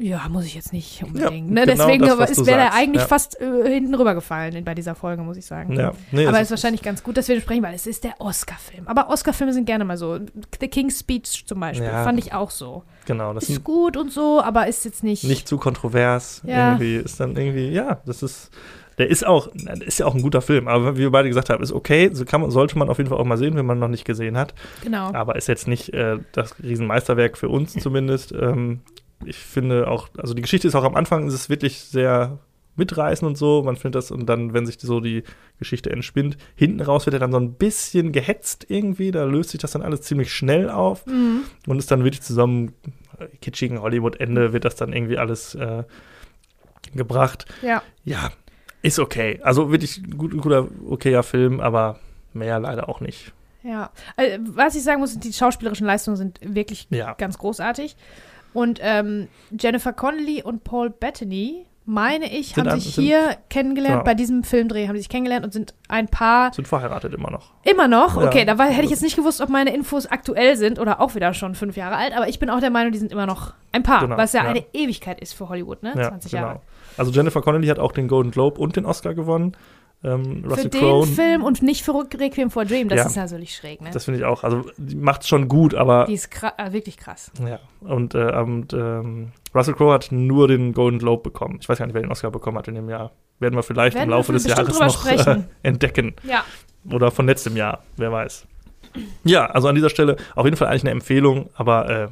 [0.03, 1.49] Ja, muss ich jetzt nicht unbedingt.
[1.49, 1.67] Ja, ne?
[1.67, 3.09] genau Deswegen das, wäre der sagst, eigentlich ja.
[3.09, 5.75] fast äh, hinten rübergefallen bei dieser Folge, muss ich sagen.
[5.79, 8.21] Ja, nee, Aber es ist wahrscheinlich ganz gut, dass wir sprechen, weil es ist der
[8.21, 8.89] Oscar-Film.
[8.89, 10.19] Aber Oscar-Filme sind gerne mal so.
[10.61, 12.83] The King's Speech zum Beispiel fand ich auch so.
[13.07, 15.25] Genau, das Ist gut und so, aber ist jetzt nicht.
[15.25, 16.43] nicht zu kontrovers.
[16.45, 16.73] Ja.
[16.73, 18.51] Irgendwie ist dann irgendwie, ja, das ist.
[18.99, 19.49] Der ist auch,
[19.87, 22.27] ist ja auch ein guter Film, aber wie wir beide gesagt haben, ist okay, so
[22.27, 24.37] kann man, sollte man auf jeden Fall auch mal sehen, wenn man noch nicht gesehen
[24.37, 24.53] hat.
[24.85, 25.11] Genau.
[25.15, 28.33] Aber ist jetzt nicht äh, das Riesenmeisterwerk für uns zumindest.
[28.33, 28.81] Ähm,
[29.27, 32.39] ich finde auch, also die Geschichte ist auch am Anfang, ist es wirklich sehr
[32.77, 33.63] mitreißend und so.
[33.63, 35.25] Man findet das, und dann, wenn sich so die
[35.59, 39.11] Geschichte entspinnt, hinten raus wird er dann so ein bisschen gehetzt irgendwie.
[39.11, 41.43] Da löst sich das dann alles ziemlich schnell auf Mhm.
[41.67, 42.73] und ist dann wirklich zusammen
[43.41, 45.85] kitschigen Hollywood-Ende wird das dann irgendwie alles äh,
[46.95, 47.47] gebracht.
[47.63, 47.83] Ja.
[48.05, 48.31] Ja,
[48.83, 49.39] ist okay.
[49.43, 51.99] Also wirklich ein gut, guter, okayer Film, aber
[52.33, 53.33] mehr leider auch nicht.
[53.63, 53.91] Ja.
[54.17, 57.15] Also, was ich sagen muss, die schauspielerischen Leistungen sind wirklich Ja.
[57.15, 57.97] ganz großartig.
[58.53, 63.95] Und ähm, Jennifer Connelly und Paul Bettany, meine ich, Sind haben sich sind- hier kennengelernt,
[63.95, 64.05] genau.
[64.05, 67.51] bei diesem Filmdreh haben sich kennengelernt und sind ein Paar Sind verheiratet immer noch.
[67.65, 68.21] Immer noch?
[68.21, 68.29] Ja.
[68.29, 71.15] Okay, da war, hätte ich jetzt nicht gewusst, ob meine Infos aktuell sind oder auch
[71.17, 73.55] wieder schon fünf Jahre alt, aber ich bin auch der Meinung, die sind immer noch
[73.73, 74.51] ein Paar, Genau, was ja, ja.
[74.51, 75.93] eine Ewigkeit ist für Hollywood, ne?
[75.97, 76.43] Ja, 20 genau.
[76.45, 76.61] Jahre.
[76.99, 79.57] Also Jennifer Connelly hat auch den Golden Globe und den Oscar gewonnen.
[80.05, 83.07] Ähm, Für Russell den Crowe, Film und nicht für Requiem for a Dream, das Ja.
[83.07, 83.91] ist natürlich schräg, ne?
[83.93, 84.43] das finde ich auch.
[84.43, 87.31] Also die macht schon gut, aber Die ist kra äh, wirklich krass.
[87.47, 87.61] ja.
[87.81, 91.59] Und, äh, und ähm, Russell Crowe hat nur den Golden Globe bekommen.
[91.61, 93.13] Ich weiß gar nicht, wer den Oscar bekommen hat in dem Jahr.
[93.39, 96.15] Werden wir vielleicht Werden im Laufe des Jahres noch äh, entdecken.
[96.25, 96.45] Ja.
[96.91, 98.47] Oder von letztem Jahr, wer weiß.
[99.25, 102.09] Ja, also an dieser Stelle auf jeden Fall eigentlich eine Empfehlung, aber äh,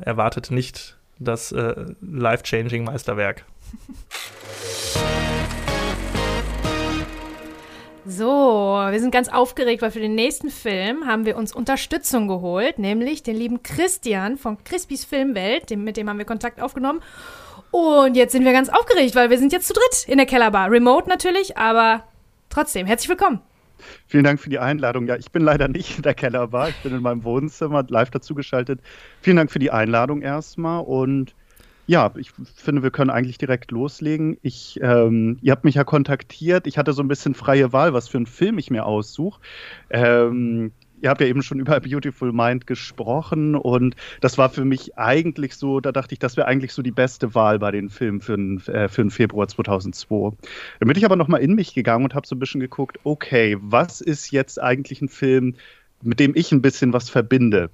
[0.00, 3.44] erwartet nicht das äh, life-changing Meisterwerk.
[8.08, 12.78] So, wir sind ganz aufgeregt, weil für den nächsten Film haben wir uns Unterstützung geholt,
[12.78, 17.02] nämlich den lieben Christian von Crispys Filmwelt, dem, mit dem haben wir Kontakt aufgenommen.
[17.72, 20.70] Und jetzt sind wir ganz aufgeregt, weil wir sind jetzt zu dritt in der Kellerbar.
[20.70, 22.04] Remote natürlich, aber
[22.48, 23.40] trotzdem, herzlich willkommen.
[24.06, 25.08] Vielen Dank für die Einladung.
[25.08, 26.68] Ja, ich bin leider nicht in der Kellerbar.
[26.68, 28.78] Ich bin in meinem Wohnzimmer live dazugeschaltet.
[29.20, 30.84] Vielen Dank für die Einladung erstmal.
[30.84, 31.34] Und
[31.86, 34.36] ja, ich finde, wir können eigentlich direkt loslegen.
[34.42, 36.66] Ich, ähm, ihr habt mich ja kontaktiert.
[36.66, 39.40] Ich hatte so ein bisschen freie Wahl, was für einen Film ich mir aussuche.
[39.90, 44.98] Ähm, ihr habt ja eben schon über Beautiful Mind gesprochen und das war für mich
[44.98, 48.20] eigentlich so, da dachte ich, das wäre eigentlich so die beste Wahl bei den Filmen
[48.20, 50.36] für den, äh, für den Februar 2002.
[50.80, 53.56] Dann bin ich aber nochmal in mich gegangen und habe so ein bisschen geguckt, okay,
[53.60, 55.54] was ist jetzt eigentlich ein Film,
[56.02, 57.70] mit dem ich ein bisschen was verbinde?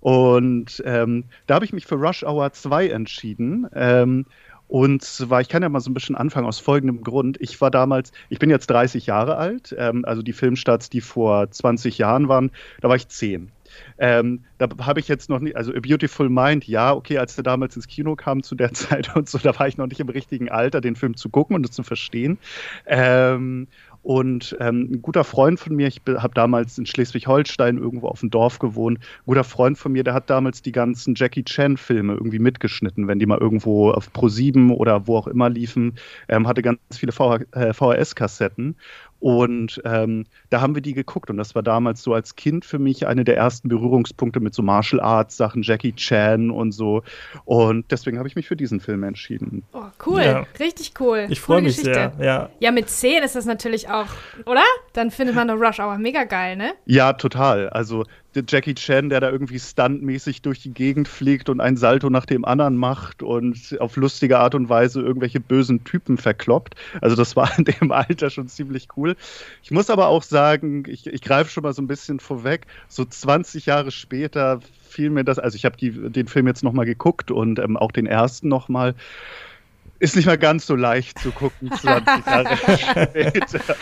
[0.00, 3.66] Und ähm, da habe ich mich für Rush Hour 2 entschieden.
[3.74, 4.26] Ähm,
[4.68, 7.38] und zwar, ich kann ja mal so ein bisschen anfangen aus folgendem Grund.
[7.40, 11.50] Ich war damals, ich bin jetzt 30 Jahre alt, ähm, also die Filmstarts, die vor
[11.50, 12.50] 20 Jahren waren,
[12.82, 13.50] da war ich 10.
[13.98, 17.44] Ähm, da habe ich jetzt noch nicht, also A Beautiful Mind, ja, okay, als der
[17.44, 20.08] damals ins Kino kam zu der Zeit und so, da war ich noch nicht im
[20.08, 22.38] richtigen Alter, den Film zu gucken und zu verstehen.
[22.86, 23.68] Ähm,
[24.02, 28.30] und ähm, ein guter Freund von mir, ich habe damals in Schleswig-Holstein irgendwo auf dem
[28.30, 32.38] Dorf gewohnt, ein guter Freund von mir, der hat damals die ganzen Jackie Chan-Filme irgendwie
[32.38, 35.94] mitgeschnitten, wenn die mal irgendwo auf Pro7 oder wo auch immer liefen,
[36.28, 38.76] ähm, hatte ganz viele VH, äh, VHS-Kassetten.
[39.20, 42.78] Und ähm, da haben wir die geguckt und das war damals so als Kind für
[42.78, 47.02] mich eine der ersten Berührungspunkte mit so Martial Arts Sachen, Jackie Chan und so.
[47.44, 49.64] Und deswegen habe ich mich für diesen Film entschieden.
[49.72, 50.46] Oh, cool, ja.
[50.60, 51.26] richtig cool.
[51.28, 52.12] Ich freue mich Geschichte.
[52.16, 52.26] sehr.
[52.26, 52.50] Ja.
[52.60, 54.08] ja, mit 10 ist das natürlich auch,
[54.46, 54.62] oder?
[54.92, 56.74] Dann findet man eine Rush Hour mega geil, ne?
[56.86, 57.68] Ja, total.
[57.70, 58.04] Also
[58.46, 62.44] Jackie Chan, der da irgendwie stuntmäßig durch die Gegend fliegt und ein Salto nach dem
[62.44, 66.74] anderen macht und auf lustige Art und Weise irgendwelche bösen Typen verkloppt.
[67.00, 69.16] Also das war in dem Alter schon ziemlich cool.
[69.62, 73.04] Ich muss aber auch sagen, ich, ich greife schon mal so ein bisschen vorweg, so
[73.04, 77.58] 20 Jahre später fiel mir das, also ich habe den Film jetzt nochmal geguckt und
[77.58, 78.94] ähm, auch den ersten nochmal
[80.00, 83.76] ist nicht mehr ganz so leicht zu gucken, 20 Jahre später.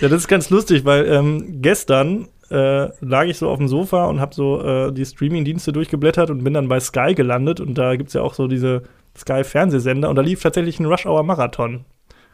[0.00, 4.06] Ja, das ist ganz lustig, weil ähm, gestern äh, lag ich so auf dem Sofa
[4.06, 7.60] und habe so äh, die Streaming-Dienste durchgeblättert und bin dann bei Sky gelandet.
[7.60, 8.82] Und da gibt es ja auch so diese
[9.16, 10.08] Sky-Fernsehsender.
[10.08, 11.84] Und da lief tatsächlich ein Rush-Hour-Marathon.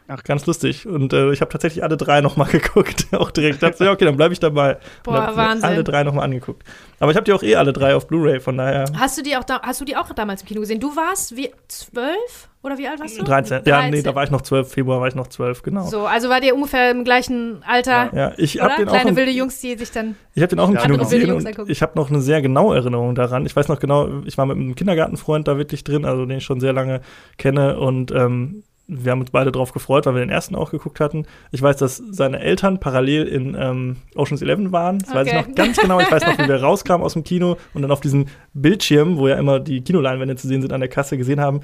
[0.09, 0.87] Ach, ganz lustig.
[0.87, 3.07] Und äh, ich habe tatsächlich alle drei nochmal geguckt.
[3.11, 3.61] auch direkt.
[3.61, 4.77] Dachte, ja, okay, dann bleibe ich dabei.
[5.03, 5.65] Boah, Wahnsinn.
[5.65, 6.63] Alle drei nochmal angeguckt.
[6.99, 8.85] Aber ich habe die auch eh alle drei auf Blu-ray, von daher.
[8.97, 10.79] Hast du die auch da, hast du die auch damals im Kino gesehen?
[10.79, 12.49] Du warst wie zwölf?
[12.63, 13.23] Oder wie alt warst du?
[13.23, 13.63] 13.
[13.63, 13.69] 13.
[13.71, 14.71] Ja, nee, da war ich noch zwölf.
[14.71, 15.85] Februar war ich noch zwölf, genau.
[15.85, 18.09] So, also war der ungefähr im gleichen Alter.
[18.13, 19.15] Ja, ja ich habe den Kleine auch.
[19.15, 20.15] wilde Jungs, die sich dann.
[20.35, 23.13] Ich habe den auch im Kino gesehen und ich habe noch eine sehr genaue Erinnerung
[23.13, 23.45] daran.
[23.45, 26.45] Ich weiß noch genau, ich war mit einem Kindergartenfreund da wirklich drin, also den ich
[26.45, 27.01] schon sehr lange
[27.37, 30.99] kenne und ähm, wir haben uns beide drauf gefreut, weil wir den ersten auch geguckt
[30.99, 31.25] hatten.
[31.51, 34.99] Ich weiß, dass seine Eltern parallel in ähm, Ocean's Eleven waren.
[34.99, 35.17] Das okay.
[35.17, 35.99] weiß ich noch ganz genau.
[35.99, 39.27] Ich weiß noch, wie wir rauskamen aus dem Kino und dann auf diesem Bildschirm, wo
[39.27, 41.61] ja immer die Kinoleinwände zu sehen sind, an der Kasse gesehen haben,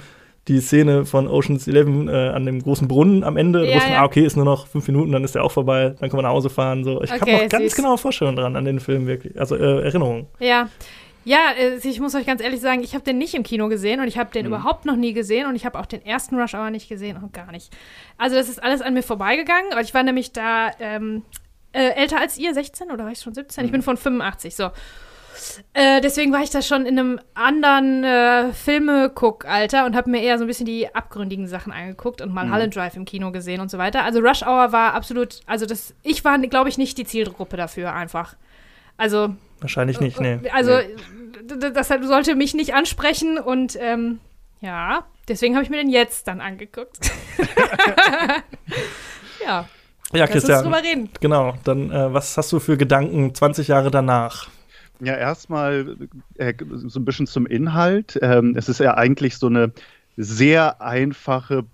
[0.49, 3.65] die Szene von Ocean's Eleven äh, an dem großen Brunnen am Ende.
[3.65, 4.01] Ja, da wussten, ja.
[4.01, 6.23] ah, okay, ist nur noch fünf Minuten, dann ist der auch vorbei, dann können wir
[6.23, 6.83] nach Hause fahren.
[6.83, 7.01] So.
[7.01, 7.75] Ich okay, habe noch ganz süß.
[7.75, 9.39] genaue Vorstellungen dran an den Film, wirklich.
[9.39, 10.27] Also äh, Erinnerungen.
[10.39, 10.67] Ja.
[11.25, 13.99] Ja, äh, ich muss euch ganz ehrlich sagen, ich habe den nicht im Kino gesehen
[13.99, 14.53] und ich habe den mhm.
[14.53, 17.33] überhaupt noch nie gesehen und ich habe auch den ersten Rush Hour nicht gesehen und
[17.33, 17.73] gar nicht.
[18.17, 21.23] Also das ist alles an mir vorbeigegangen, weil ich war nämlich da ähm,
[21.71, 23.63] äh, älter als ihr, 16 oder war ich schon 17?
[23.63, 23.65] Mhm.
[23.65, 24.71] Ich bin von 85, so.
[25.73, 30.37] Äh, deswegen war ich da schon in einem anderen äh, Filme-Guck-Alter und habe mir eher
[30.37, 32.69] so ein bisschen die abgründigen Sachen angeguckt und mal mhm.
[32.69, 34.03] Drive im Kino gesehen und so weiter.
[34.03, 37.93] Also Rush Hour war absolut, also das, ich war, glaube ich, nicht die Zielgruppe dafür
[37.93, 38.35] einfach.
[38.97, 40.39] Also Wahrscheinlich nicht, nee.
[40.51, 41.71] Also, nee.
[41.73, 44.19] das sollte mich nicht ansprechen und ähm,
[44.61, 46.99] ja, deswegen habe ich mir den jetzt dann angeguckt.
[49.45, 49.67] ja.
[50.13, 50.63] Ja, Christian.
[50.63, 51.09] drüber reden.
[51.21, 51.55] Genau.
[51.63, 54.49] Dann, äh, was hast du für Gedanken 20 Jahre danach?
[54.99, 55.97] Ja, erstmal
[56.35, 58.19] äh, so ein bisschen zum Inhalt.
[58.21, 59.71] Ähm, es ist ja eigentlich so eine
[60.15, 61.65] sehr einfache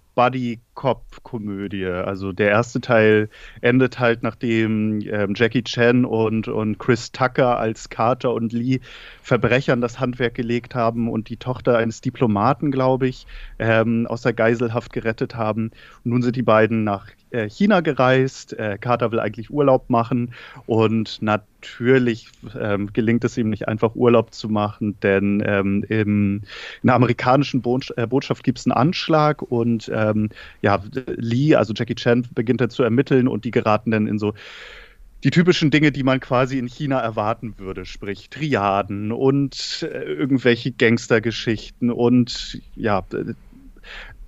[0.79, 1.85] Buddy-Cop-Komödie.
[1.85, 3.29] Also der erste Teil
[3.61, 8.79] endet halt, nachdem ähm, Jackie Chan und, und Chris Tucker als Carter und Lee
[9.21, 13.27] Verbrechern das Handwerk gelegt haben und die Tochter eines Diplomaten, glaube ich,
[13.59, 15.71] ähm, aus der Geiselhaft gerettet haben.
[16.03, 18.53] Und nun sind die beiden nach äh, China gereist.
[18.53, 20.33] Äh, Carter will eigentlich Urlaub machen
[20.65, 26.41] und natürlich ähm, gelingt es ihm nicht einfach Urlaub zu machen, denn ähm, im,
[26.81, 27.61] in der amerikanischen
[27.95, 30.29] äh, Botschaft gibt es einen Anschlag und ähm,
[30.69, 30.83] ja,
[31.15, 34.33] Lee, also Jackie Chan, beginnt dann zu ermitteln und die geraten dann in so
[35.23, 40.71] die typischen Dinge, die man quasi in China erwarten würde, sprich Triaden und äh, irgendwelche
[40.71, 43.03] Gangstergeschichten und ja,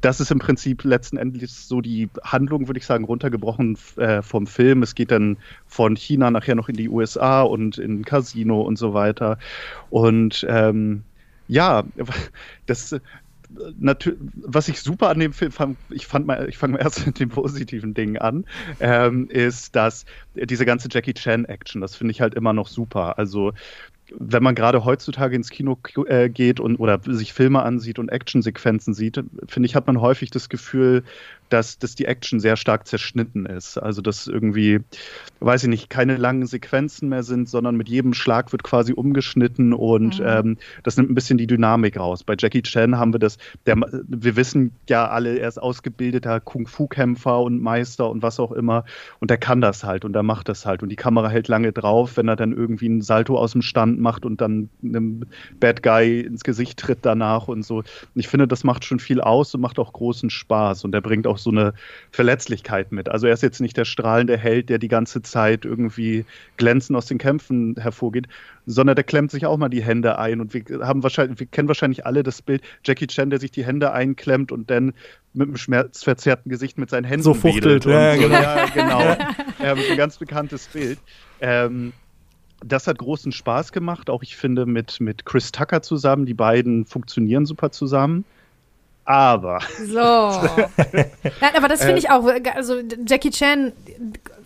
[0.01, 4.47] das ist im Prinzip letzten Endes so die Handlung, würde ich sagen, runtergebrochen äh, vom
[4.47, 4.81] Film.
[4.81, 8.95] Es geht dann von China nachher noch in die USA und in Casino und so
[8.95, 9.37] weiter.
[9.91, 11.03] Und ähm,
[11.47, 11.83] ja,
[12.65, 12.99] das
[14.35, 17.29] was ich super an dem Film fand, ich fand ich fange mal erst mit den
[17.29, 18.45] positiven Dingen an,
[18.79, 23.17] ähm, ist, dass diese ganze Jackie Chan Action, das finde ich halt immer noch super.
[23.17, 23.53] Also
[24.13, 28.93] wenn man gerade heutzutage ins Kino äh, geht und oder sich Filme ansieht und Actionsequenzen
[28.93, 31.03] sieht, finde ich, hat man häufig das Gefühl,
[31.51, 33.77] dass, dass die Action sehr stark zerschnitten ist.
[33.77, 34.79] Also dass irgendwie,
[35.39, 39.73] weiß ich nicht, keine langen Sequenzen mehr sind, sondern mit jedem Schlag wird quasi umgeschnitten
[39.73, 40.25] und mhm.
[40.25, 42.23] ähm, das nimmt ein bisschen die Dynamik raus.
[42.23, 47.41] Bei Jackie Chan haben wir das, der, wir wissen ja alle, er ist ausgebildeter Kung-Fu-Kämpfer
[47.41, 48.85] und Meister und was auch immer
[49.19, 51.73] und der kann das halt und er macht das halt und die Kamera hält lange
[51.73, 55.23] drauf, wenn er dann irgendwie einen Salto aus dem Stand macht und dann einem
[55.59, 57.83] Bad Guy ins Gesicht tritt danach und so.
[58.15, 61.27] Ich finde, das macht schon viel aus und macht auch großen Spaß und er bringt
[61.27, 61.73] auch so eine
[62.11, 63.09] Verletzlichkeit mit.
[63.09, 66.25] Also er ist jetzt nicht der strahlende Held, der die ganze Zeit irgendwie
[66.57, 68.27] glänzend aus den Kämpfen hervorgeht,
[68.65, 70.41] sondern der klemmt sich auch mal die Hände ein.
[70.41, 73.65] Und wir haben wahrscheinlich, wir kennen wahrscheinlich alle das Bild Jackie Chan, der sich die
[73.65, 74.93] Hände einklemmt und dann
[75.33, 77.85] mit einem schmerzverzerrten Gesicht mit seinen Händen so fuchtelt.
[77.85, 78.21] Ja, so.
[78.21, 78.41] genau.
[78.41, 79.01] ja, genau.
[79.63, 80.99] ähm, ein ganz bekanntes Bild.
[81.39, 81.93] Ähm,
[82.63, 86.25] das hat großen Spaß gemacht, auch ich finde mit, mit Chris Tucker zusammen.
[86.25, 88.25] Die beiden funktionieren super zusammen.
[89.11, 89.59] Aber.
[89.85, 89.99] So.
[91.41, 92.25] Nein, aber das finde ich auch.
[92.55, 93.73] Also Jackie Chan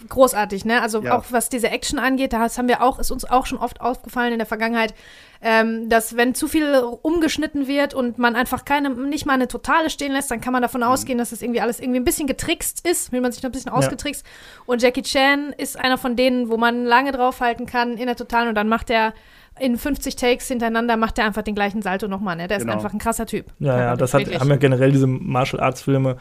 [0.10, 0.82] großartig, ne?
[0.82, 1.17] Also Ja.
[1.17, 4.34] auch was diese Action angeht, das haben wir auch, ist uns auch schon oft aufgefallen
[4.34, 4.93] in der Vergangenheit,
[5.41, 9.89] ähm, dass wenn zu viel umgeschnitten wird und man einfach keine, nicht mal eine totale
[9.89, 12.88] stehen lässt, dann kann man davon ausgehen, dass das irgendwie alles irgendwie ein bisschen getrickst
[12.88, 14.25] ist, will man sich noch ein bisschen ausgetrickst.
[14.65, 18.49] Und Jackie Chan ist einer von denen, wo man lange draufhalten kann in der totalen
[18.49, 19.13] und dann macht er
[19.59, 22.47] in 50 Takes hintereinander macht er einfach den gleichen Salto nochmal, ne?
[22.47, 22.73] Der ist Genau.
[22.75, 23.45] einfach ein krasser Typ.
[23.59, 26.17] Ja, ja, das hat, haben ja generell diese Martial Arts Filme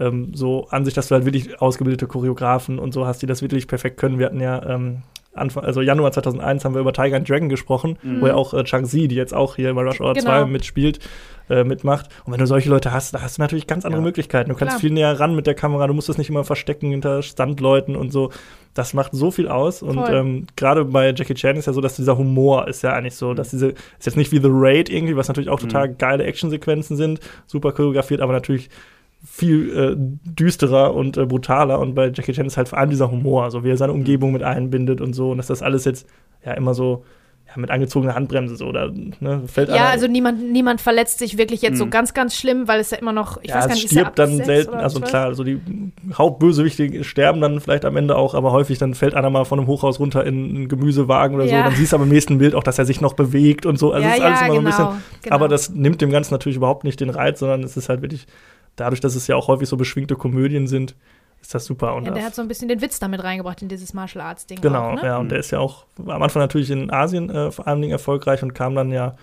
[0.00, 3.42] ähm, so an sich, dass du halt wirklich ausgebildete Choreografen und so hast, die das
[3.42, 4.18] wirklich perfekt können.
[4.18, 5.02] Wir hatten ja ähm,
[5.38, 8.64] Anfang, also Januar 2001 haben wir über Tiger and Dragon gesprochen, wo ja auch äh,
[8.64, 10.26] Chang Zi, die jetzt auch hier bei Rush Hour Genau.
[10.26, 10.98] 2 mitspielt,
[11.50, 12.08] äh, mitmacht.
[12.24, 14.06] Und wenn du solche Leute hast, da hast du natürlich ganz andere Ja.
[14.06, 14.50] Möglichkeiten.
[14.50, 14.80] Du kannst Klar.
[14.80, 18.12] viel näher ran mit der Kamera, du musst es nicht immer verstecken hinter Standleuten und
[18.12, 18.30] so.
[18.74, 19.82] Das macht so viel aus.
[19.82, 20.14] Und Voll.
[20.14, 23.34] ähm, gerade bei Jackie Chan ist ja so, dass dieser Humor ist ja eigentlich so,
[23.34, 26.96] dass diese, ist jetzt nicht wie The Raid irgendwie, was natürlich auch total geile Actionsequenzen
[26.96, 28.68] sind, super choreografiert, aber natürlich
[29.24, 31.80] viel äh, düsterer und äh, brutaler.
[31.80, 34.32] Und bei Jackie Chan ist halt vor allem dieser Humor, also wie er seine Umgebung
[34.32, 35.30] mit einbindet und so.
[35.30, 36.06] Und dass das alles jetzt
[36.44, 37.04] ja immer so
[37.48, 41.62] ja, mit angezogener Handbremse so, oder ne, fällt Ja, also niemand, niemand verletzt sich wirklich
[41.62, 41.90] jetzt so Mhm.
[41.90, 43.92] ganz, ganz schlimm, weil es ja immer noch, ich ja, weiß gar es nicht, ist
[43.92, 45.58] er stirbt dann selten, also klar, also die
[46.12, 49.66] Hauptbösewichte sterben dann vielleicht am Ende auch, aber häufig dann fällt einer mal von einem
[49.66, 51.54] Hochhaus runter in einen Gemüsewagen oder so.
[51.54, 51.62] Ja.
[51.64, 53.92] Dann siehst du aber im nächsten Bild auch, dass er sich noch bewegt und so.
[53.92, 55.34] Also ja, es ist alles immer so ein genau, bisschen genau.
[55.34, 58.26] Aber das nimmt dem Ganzen natürlich überhaupt nicht den Reiz, sondern es ist halt wirklich,
[58.80, 60.94] dadurch, dass es ja auch häufig so beschwingte Komödien sind,
[61.40, 61.94] ist das super.
[61.94, 64.46] Und ja, der hat so ein bisschen den Witz damit reingebracht in dieses Martial Arts
[64.46, 64.60] Ding.
[64.60, 65.02] genau, auch, ne?
[65.04, 67.92] ja, und der ist ja auch am Anfang natürlich in Asien äh, vor allen Dingen
[67.92, 69.14] erfolgreich und kam dann ja,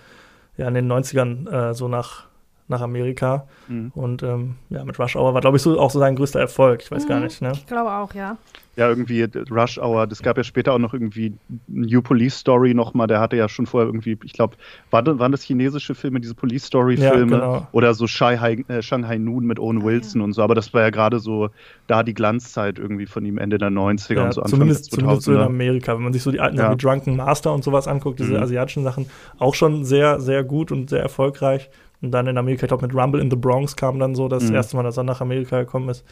[0.57, 2.23] ja in den 90ern äh, so nach,
[2.69, 3.47] nach Amerika.
[3.67, 3.91] Mhm.
[3.95, 6.81] Und ähm, ja, mit Rush Hour war, glaube ich, so, auch so sein größter Erfolg.
[6.83, 7.25] Ich weiß gar Mhm.
[7.25, 7.51] nicht, ne?
[7.53, 8.37] Ich glaube auch, ja.
[8.77, 10.05] Ja, irgendwie Rush Hour.
[10.05, 11.33] Das gab ja später auch noch irgendwie
[11.67, 13.07] New Police Story nochmal.
[13.07, 14.57] Der hatte ja schon vorher irgendwie, ich glaube,
[14.91, 17.37] waren, waren das chinesische Filme, diese Police Story Ja, Filme?
[17.37, 17.67] genau.
[17.71, 20.41] Oder so Shanghai, äh, Shanghai Noon mit Owen Wilson und so.
[20.41, 21.49] Aber das war ja gerade so
[21.87, 24.97] da die Glanzzeit irgendwie von ihm Ende der 90er Ja, und so Anfang zumindest, der
[24.99, 25.45] zumindest so in 2000er.
[25.45, 25.95] Amerika.
[25.95, 26.63] Wenn man sich so die alten Ja.
[26.63, 28.43] Sachen wie Drunken Master und sowas anguckt, diese Mhm.
[28.43, 29.05] asiatischen Sachen,
[29.37, 31.69] auch schon sehr, sehr gut und sehr erfolgreich.
[32.01, 34.49] Und dann in Amerika, ich glaube, mit Rumble in the Bronx kam dann so das
[34.49, 34.55] Mhm.
[34.55, 36.03] erste Mal, dass er nach Amerika gekommen ist.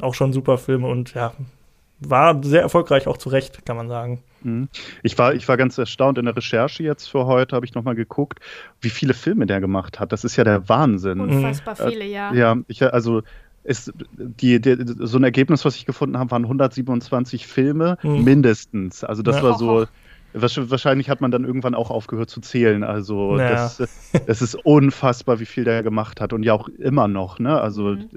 [0.00, 1.32] Auch schon super Filme und ja,
[2.00, 4.22] war sehr erfolgreich, auch zu Recht, kann man sagen.
[4.42, 4.68] Mhm.
[5.02, 7.94] Ich war, ich war ganz erstaunt in der Recherche jetzt für heute, habe ich nochmal
[7.94, 8.40] geguckt,
[8.80, 10.12] wie viele Filme der gemacht hat.
[10.12, 11.20] Das ist ja der Wahnsinn.
[11.20, 12.32] Unfassbar viele, ja.
[12.34, 13.22] Ja, ich, also
[13.64, 18.22] ist die, die, so ein Ergebnis, was ich gefunden habe, waren 127 Filme Mhm.
[18.24, 19.02] mindestens.
[19.02, 19.42] Also das Ja.
[19.42, 19.86] war so.
[20.36, 22.84] Wahrsch- Wahrscheinlich hat man dann irgendwann auch aufgehört zu zählen.
[22.84, 23.48] Also Ja.
[23.50, 23.78] das,
[24.26, 27.38] es ist unfassbar, wie viel der gemacht hat und ja auch immer noch.
[27.38, 27.60] Ne?
[27.60, 28.08] Also Mhm.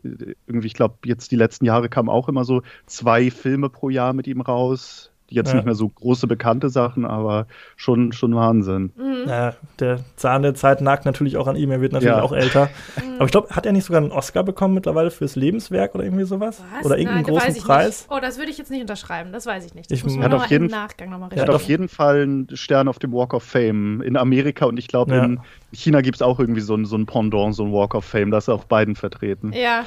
[0.47, 4.13] irgendwie, ich glaube, jetzt die letzten Jahre kamen auch immer so zwei Filme pro Jahr
[4.13, 5.08] mit ihm raus.
[5.31, 5.55] Jetzt Ja.
[5.55, 8.91] nicht mehr so große bekannte Sachen, aber schon, schon Wahnsinn.
[8.97, 9.23] Mhm.
[9.27, 12.21] Ja, der Zahn der Zeit nagt natürlich auch an ihm, er wird natürlich Ja.
[12.23, 12.69] auch älter.
[13.17, 16.23] Aber ich glaube, hat er nicht sogar einen Oscar bekommen mittlerweile fürs Lebenswerk oder irgendwie
[16.23, 16.63] sowas?
[16.77, 16.85] Was?
[16.85, 18.07] Oder irgendeinen Nein, weiß großen ich Preis?
[18.07, 18.17] Nicht.
[18.17, 19.31] Oh, das würde ich jetzt nicht unterschreiben.
[19.31, 19.91] Das weiß ich nicht.
[19.91, 21.89] Das Ich- muss man auf mal jeden- im Nachgang nochmal Er Ja, hat auf jeden
[21.89, 25.23] Fall einen Stern auf dem Walk of Fame in Amerika und ich glaube, Ja.
[25.25, 25.39] in
[25.73, 28.31] China gibt es auch irgendwie so ein, so ein Pendant, so ein Walk of Fame,
[28.31, 29.53] das ist auf beiden vertreten.
[29.53, 29.85] Ja,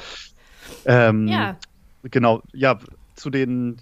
[0.85, 1.57] Ähm, ja.
[2.03, 2.79] Genau, ja,
[3.15, 3.77] zu den.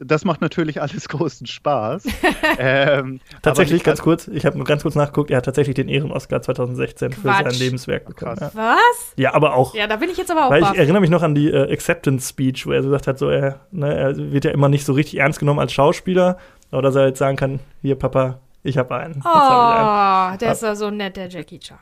[0.00, 2.04] Das macht natürlich alles großen Spaß.
[2.58, 6.42] ähm, Tatsächlich, ganz kurz, ich habe nur ganz kurz nachgeguckt, er hat tatsächlich den Ehren-Oscar
[6.42, 7.50] 2016 für Quatsch.
[7.50, 8.36] sein Lebenswerk bekommen.
[8.40, 8.50] Ja.
[8.54, 9.12] Was?
[9.16, 9.74] ja, aber auch.
[9.74, 10.78] Ja, da bin ich jetzt aber auch Weil ich baff.
[10.78, 13.60] erinnere mich noch an die äh, Acceptance Speech, wo er so gesagt hat, so er,
[13.70, 16.38] ne, er wird ja immer nicht so richtig ernst genommen als Schauspieler,
[16.70, 19.14] aber dass er jetzt sagen kann, hier Papa, ich habe einen.
[19.14, 20.34] Jetzt hab ich einen.
[20.34, 21.78] Oh, der ist ja so nett, der Jackie Chan.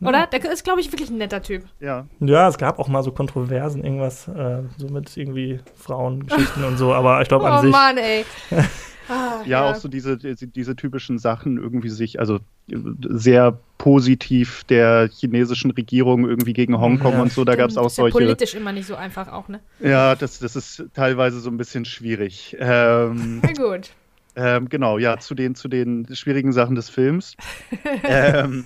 [0.00, 0.26] Oder?
[0.26, 1.64] Der ist, glaube ich, wirklich ein netter Typ.
[1.80, 6.76] Ja, Ja, es gab auch mal so Kontroversen, irgendwas, äh, so mit irgendwie Frauengeschichten und
[6.76, 7.72] so, aber ich glaube an Oh sich.
[7.72, 8.24] Mann, ey.
[9.08, 15.08] Ah, ja, auch so diese, diese, diese typischen Sachen irgendwie sich, also sehr positiv der
[15.16, 17.22] chinesischen Regierung irgendwie gegen Hongkong Ja.
[17.22, 18.18] und so, da gab es auch ist ja solche.
[18.18, 19.60] politisch immer nicht so einfach auch, ne?
[19.78, 22.56] Ja, das, das ist teilweise so ein bisschen schwierig.
[22.58, 23.90] Ähm, Na gut.
[24.34, 27.36] Ähm, genau, ja, zu den, zu den schwierigen Sachen des Films.
[28.02, 28.64] ähm,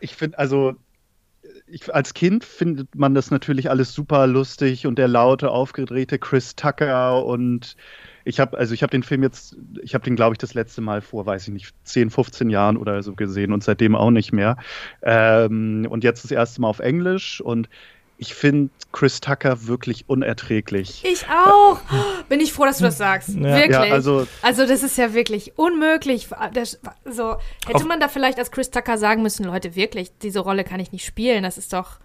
[0.00, 0.74] ich finde, also,
[1.66, 6.56] ich, als Kind findet man das natürlich alles super lustig und der laute, aufgedrehte Chris
[6.56, 7.76] Tucker und
[8.24, 10.80] ich habe, also ich habe den Film jetzt, ich habe den, glaube ich, das letzte
[10.80, 14.32] Mal vor, weiß ich nicht, 10, 15 Jahren oder so gesehen und seitdem auch nicht
[14.32, 14.56] mehr.
[15.02, 17.68] Ähm, und jetzt das erste Mal auf Englisch und
[18.18, 21.04] ich finde Chris Tucker wirklich unerträglich.
[21.04, 21.78] Ich auch.
[22.28, 23.30] Bin ich froh, dass du das sagst.
[23.30, 23.42] Ja.
[23.56, 23.70] Wirklich.
[23.72, 26.28] Ja, also Also das ist ja wirklich unmöglich.
[26.54, 27.36] Das, so,
[27.66, 30.92] hätte man da vielleicht als Chris Tucker sagen müssen, Leute, wirklich, diese Rolle kann ich
[30.92, 31.42] nicht spielen.
[31.42, 31.98] Das ist doch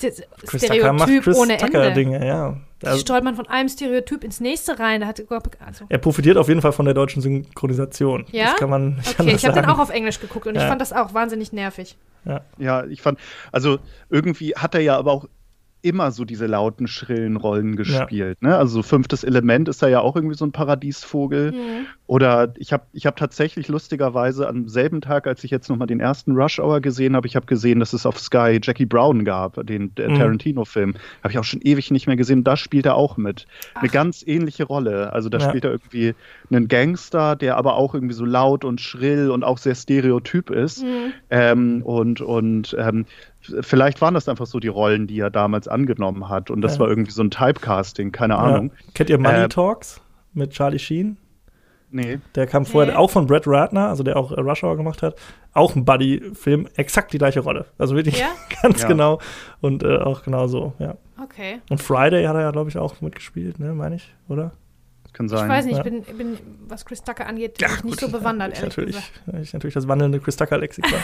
[0.00, 1.92] das Chris Tucker macht Stereotyp Chris ohne Tucker Ende.
[1.94, 2.56] Dinge, ja.
[2.82, 5.02] Also, stolpert man von einem Stereotyp ins nächste rein.
[5.02, 5.22] Da hat,
[5.64, 8.26] also, er profitiert auf jeden Fall von der deutschen Synchronisation.
[8.32, 8.46] Ja?
[8.46, 8.98] Das kann man.
[9.02, 9.76] Ich kann okay, ich habe den sagen.
[9.76, 10.68] auch auf Englisch geguckt und ich Ja.
[10.68, 11.96] fand das auch wahnsinnig nervig.
[12.56, 13.18] Ja, ich fand,
[13.52, 15.26] also irgendwie hat er ja aber auch
[15.84, 18.38] immer so diese lauten, schrillen Rollen gespielt.
[18.40, 18.48] Ja.
[18.48, 18.56] Ne?
[18.56, 21.52] Also so fünftes Element ist da ja auch irgendwie so ein Paradiesvogel.
[21.52, 21.86] Mhm.
[22.06, 26.00] Oder ich habe ich hab tatsächlich lustigerweise am selben Tag, als ich jetzt nochmal den
[26.00, 29.66] ersten Rush Hour gesehen habe, ich habe gesehen, dass es auf Sky Jackie Brown gab,
[29.66, 30.14] den mhm.
[30.14, 30.94] Tarantino-Film.
[31.22, 32.44] Habe ich auch schon ewig nicht mehr gesehen.
[32.44, 33.46] Da spielt er auch mit.
[33.74, 33.82] Ach.
[33.82, 35.12] Eine ganz ähnliche Rolle.
[35.12, 35.48] Also da ja.
[35.48, 36.14] spielt er irgendwie
[36.50, 40.82] einen Gangster, der aber auch irgendwie so laut und schrill und auch sehr stereotyp ist.
[40.82, 41.12] Mhm.
[41.28, 43.04] Ähm, und und ähm,
[43.60, 46.50] vielleicht waren das einfach so die Rollen, die er damals angenommen hat.
[46.50, 46.80] Und das ja.
[46.80, 48.70] war irgendwie so ein Typecasting, keine Ahnung.
[48.74, 48.92] Ja.
[48.94, 50.00] Kennt ihr Money äh, Talks
[50.32, 51.16] mit Charlie Sheen?
[51.90, 52.18] Nee.
[52.34, 52.98] Der kam vorher nee.
[52.98, 55.14] auch von Brett Ratner, also der auch äh, Rush Hour gemacht hat.
[55.52, 57.66] Auch ein Buddy-Film, exakt die gleiche Rolle.
[57.78, 58.30] Also wirklich ja?
[58.62, 58.88] ganz ja.
[58.88, 59.20] genau.
[59.60, 60.96] Und äh, auch genau so, ja.
[61.22, 61.60] Okay.
[61.70, 64.50] Und Friday hat er ja, glaube ich, auch mitgespielt, ne, meine ich, oder?
[65.14, 65.44] Kann sein.
[65.44, 65.86] Ich weiß nicht, ja.
[65.86, 66.38] ich, bin, bin,
[66.68, 69.42] was Chris Tucker angeht, ja, nicht so bewandert, ich natürlich, gesagt.
[69.42, 70.92] Ich natürlich das wandelnde Chris Tucker-Lexikon.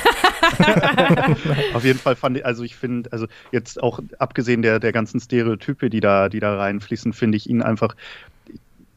[1.74, 5.20] Auf jeden Fall fand ich, also ich finde, also jetzt auch abgesehen der, der ganzen
[5.20, 7.94] Stereotype, die da, die da reinfließen, finde ich ihn einfach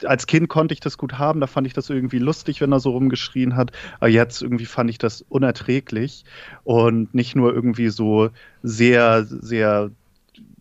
[0.06, 2.82] als Kind konnte ich das gut haben, da fand ich das irgendwie lustig, wenn er
[2.82, 3.72] so rumgeschrien hat.
[4.00, 6.26] Aber jetzt irgendwie fand ich das unerträglich
[6.66, 8.30] und nicht nur irgendwie so
[8.64, 9.92] sehr, sehr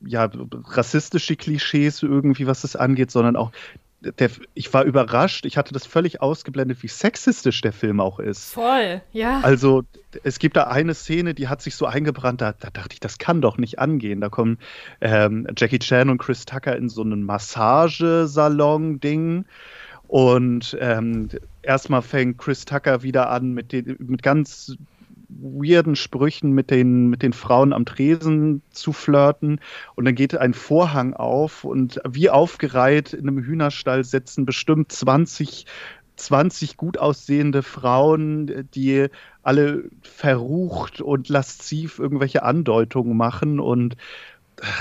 [0.05, 0.30] ja,
[0.64, 3.53] rassistische Klischees irgendwie, was das angeht, sondern auch
[4.03, 8.53] der, ich war überrascht, ich hatte das völlig ausgeblendet, wie sexistisch der Film auch ist.
[8.53, 9.38] Voll, ja.
[9.42, 9.84] Also
[10.24, 13.18] es gibt da eine Szene, die hat sich so eingebrannt, da, da dachte ich, das
[13.18, 14.20] kann doch nicht angehen.
[14.20, 14.59] Da kommen
[15.00, 19.44] ähm, Jackie Chan und Chris Tucker in so einen Massagesalon-Ding
[20.09, 21.28] und ähm,
[21.62, 24.76] erstmal fängt Chris Tucker wieder an mit, den, mit ganz
[25.40, 29.60] weirden Sprüchen mit den, mit den Frauen am Tresen zu flirten.
[29.94, 35.66] Und dann geht ein Vorhang auf und wie aufgereiht in einem Hühnerstall sitzen bestimmt 20
[36.16, 39.08] 20 gut aussehende Frauen, die
[39.42, 43.96] alle verrucht und lasziv irgendwelche Andeutungen machen und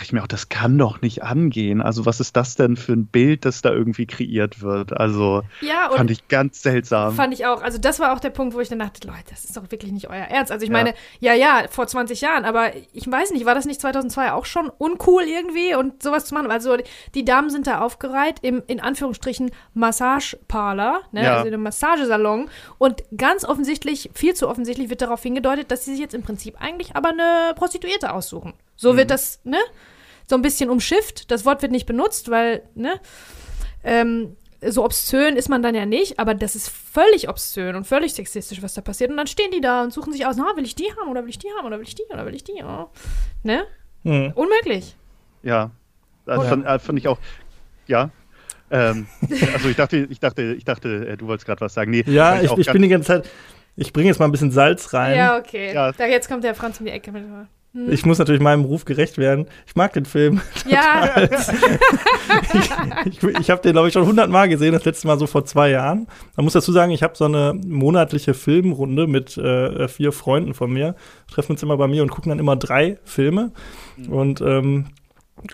[0.04, 1.82] ich mir auch, das kann doch nicht angehen.
[1.82, 4.94] Also, was ist das denn für ein Bild, das da irgendwie kreiert wird?
[4.94, 7.16] Also, ja, fand ich ganz seltsam.
[7.16, 7.62] Fand ich auch.
[7.62, 9.92] Also, das war auch der Punkt, wo ich dann dachte, Leute, das ist doch wirklich
[9.92, 10.52] nicht euer Ernst.
[10.52, 10.78] Also, ich ja.
[10.78, 14.46] meine, ja, ja, vor 20 Jahren, aber ich weiß nicht, war das nicht 2002 auch
[14.46, 16.52] schon uncool irgendwie und sowas zu machen?
[16.52, 16.78] Also,
[17.16, 21.24] die Damen sind da aufgereiht im, in Anführungsstrichen, Massageparler, ne?
[21.24, 21.36] Ja.
[21.36, 25.92] also in einem Massagesalon und ganz offensichtlich, viel zu offensichtlich wird darauf hingedeutet, dass sie
[25.92, 28.54] sich jetzt im Prinzip eigentlich aber eine Prostituierte aussuchen.
[28.82, 28.98] So mhm.
[28.98, 29.60] wird das, ne?
[30.28, 31.30] So ein bisschen umschifft.
[31.30, 33.00] Das Wort wird nicht benutzt, weil, ne?
[33.84, 38.14] Ähm, so obszön ist man dann ja nicht, aber das ist völlig obszön und völlig
[38.14, 39.12] sexistisch, was da passiert.
[39.12, 41.22] Und dann stehen die da und suchen sich aus, na, will ich die haben oder
[41.22, 42.64] will ich die haben oder will ich die oder will ich die?
[42.64, 42.90] Oh.
[43.44, 43.66] Ne?
[44.02, 44.32] Mhm.
[44.34, 44.96] Unmöglich.
[45.44, 45.70] Ja.
[46.26, 47.18] Das fand, äh, fand ich auch,
[47.88, 48.10] ja,
[48.72, 49.06] ähm,
[49.54, 51.92] also ich dachte, ich dachte, ich dachte, äh, du wolltest gerade was sagen.
[51.92, 53.30] Nee, ja, ich, ich, ich bin die ganze Zeit.
[53.76, 55.18] Ich bringe jetzt mal ein bisschen Salz rein.
[55.18, 55.74] Ja, okay.
[55.74, 55.92] Ja.
[55.92, 57.24] Da, jetzt kommt der Franz um die Ecke mit.
[57.74, 57.92] Hm.
[57.92, 59.46] Ich muss natürlich meinem Ruf gerecht werden.
[59.66, 60.42] Ich mag den Film.
[60.68, 61.10] Ja.
[63.06, 65.44] ich ich, ich habe den, glaube ich, schon hundertmal gesehen, das letzte Mal so vor
[65.44, 66.08] zwei Jahren.
[66.36, 70.72] Man muss dazu sagen, ich habe so eine monatliche Filmrunde mit äh, vier Freunden von
[70.72, 70.96] mir.
[71.28, 73.52] Wir treffen uns immer bei mir und gucken dann immer drei Filme.
[73.98, 74.14] Mhm.
[74.14, 74.86] Und ähm,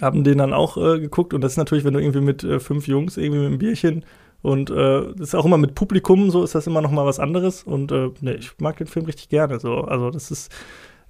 [0.01, 1.33] haben den dann auch äh, geguckt.
[1.33, 4.05] Und das ist natürlich, wenn du irgendwie mit äh, fünf Jungs irgendwie mit einem Bierchen
[4.41, 7.19] und äh, das ist auch immer mit Publikum so, ist das immer noch mal was
[7.19, 7.63] anderes.
[7.63, 9.59] Und äh, nee, ich mag den Film richtig gerne.
[9.59, 9.81] So.
[9.81, 10.51] Also das ist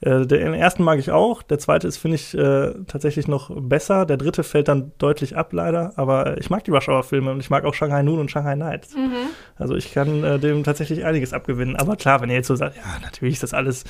[0.02, 1.42] äh, den ersten mag ich auch.
[1.42, 4.06] Der zweite ist, finde ich, äh, tatsächlich noch besser.
[4.06, 5.94] Der dritte fällt dann deutlich ab, leider.
[5.96, 8.96] Aber ich mag die Rush Hour-Filme und ich mag auch Shanghai Noon und Shanghai Nights.
[8.96, 9.30] Mhm.
[9.56, 11.76] Also ich kann äh, dem tatsächlich einiges abgewinnen.
[11.76, 13.86] Aber klar, wenn ihr jetzt so sagt, ja, natürlich ist das alles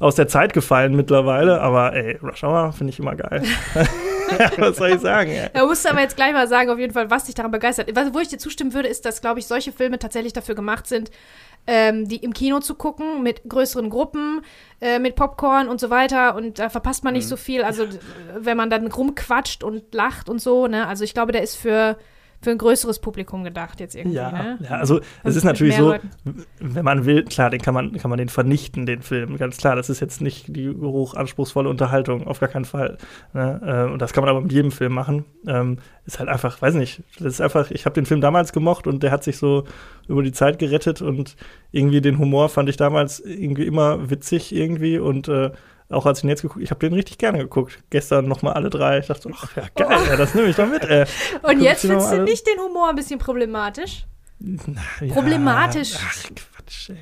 [0.00, 3.44] aus der Zeit gefallen mittlerweile, aber ey, Rush Hour finde ich immer geil.
[4.58, 5.32] was soll ich sagen?
[5.32, 5.48] Ja.
[5.48, 7.94] Da musst du aber jetzt gleich mal sagen, auf jeden Fall, was dich daran begeistert.
[7.94, 10.86] Was, wo ich dir zustimmen würde, ist, dass, glaube ich, solche Filme tatsächlich dafür gemacht
[10.86, 11.10] sind,
[11.66, 14.42] ähm, die im Kino zu gucken, mit größeren Gruppen,
[14.80, 16.34] äh, mit Popcorn und so weiter.
[16.34, 17.30] Und da verpasst man nicht mhm.
[17.30, 17.62] so viel.
[17.62, 17.86] Also,
[18.36, 20.86] wenn man dann rumquatscht und lacht und so, ne?
[20.86, 21.96] Also, ich glaube, der ist für
[22.42, 24.16] für ein größeres Publikum gedacht jetzt irgendwie.
[24.16, 24.58] Ja, ne?
[24.60, 26.10] ja also es ist natürlich so, Leuten.
[26.60, 29.36] wenn man will, klar, den kann man, kann man den vernichten, den Film.
[29.36, 32.98] Ganz klar, das ist jetzt nicht die hochanspruchsvolle Unterhaltung, auf gar keinen Fall.
[33.32, 33.86] Ne?
[33.88, 35.24] Äh, und das kann man aber mit jedem Film machen.
[35.46, 38.88] Ähm, ist halt einfach, weiß nicht, das ist einfach, ich habe den Film damals gemocht
[38.88, 39.64] und der hat sich so
[40.08, 41.36] über die Zeit gerettet und
[41.70, 45.52] irgendwie den Humor fand ich damals irgendwie immer witzig irgendwie und äh,
[45.92, 47.82] auch als ich ihn jetzt geguckt ich habe den richtig gerne geguckt.
[47.90, 48.98] Gestern nochmal alle drei.
[48.98, 50.10] Ich dachte, ach ja, geil, oh.
[50.10, 50.84] ja, das nehme ich doch mit.
[50.84, 51.04] Ey.
[51.42, 54.06] Und jetzt findest du nicht den Humor ein bisschen problematisch?
[54.38, 55.94] Na, ja, problematisch.
[55.96, 56.96] Ach, Quatsch, ey.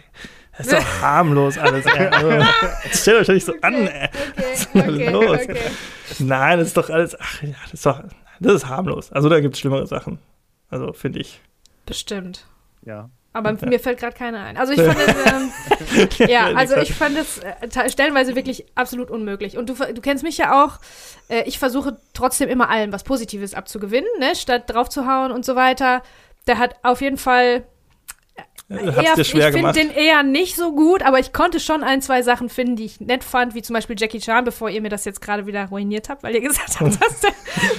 [0.57, 2.09] Das ist doch harmlos alles, ey.
[2.09, 2.47] Also,
[2.93, 4.09] stellt euch doch nicht so an, ey.
[4.09, 5.41] Okay, Was ist denn okay, los?
[5.41, 5.57] Okay.
[6.18, 8.03] Nein, das ist doch alles, ach ja, das ist doch,
[8.41, 9.12] das ist harmlos.
[9.12, 10.18] Also da gibt es schlimmere Sachen.
[10.68, 11.41] Also, finde ich.
[11.86, 12.47] Bestimmt.
[12.84, 13.11] Ja.
[13.33, 14.57] Aber mir fällt gerade keiner ein.
[14.57, 19.57] Also ich fand es, ähm, ja, also ich fand es äh, stellenweise wirklich absolut unmöglich.
[19.57, 20.78] Und du, du kennst mich ja auch.
[21.28, 24.35] Äh, ich versuche trotzdem immer allen was Positives abzugewinnen, ne?
[24.35, 26.03] statt draufzuhauen und so weiter.
[26.47, 27.64] Der hat auf jeden Fall
[28.68, 32.22] dir schwer ich finde den eher nicht so gut, aber ich konnte schon ein, zwei
[32.22, 35.05] Sachen finden, die ich nett fand, wie zum Beispiel Jackie Chan, bevor ihr mir das
[35.05, 37.33] jetzt gerade wieder ruiniert habt, weil ihr gesagt habt, dass der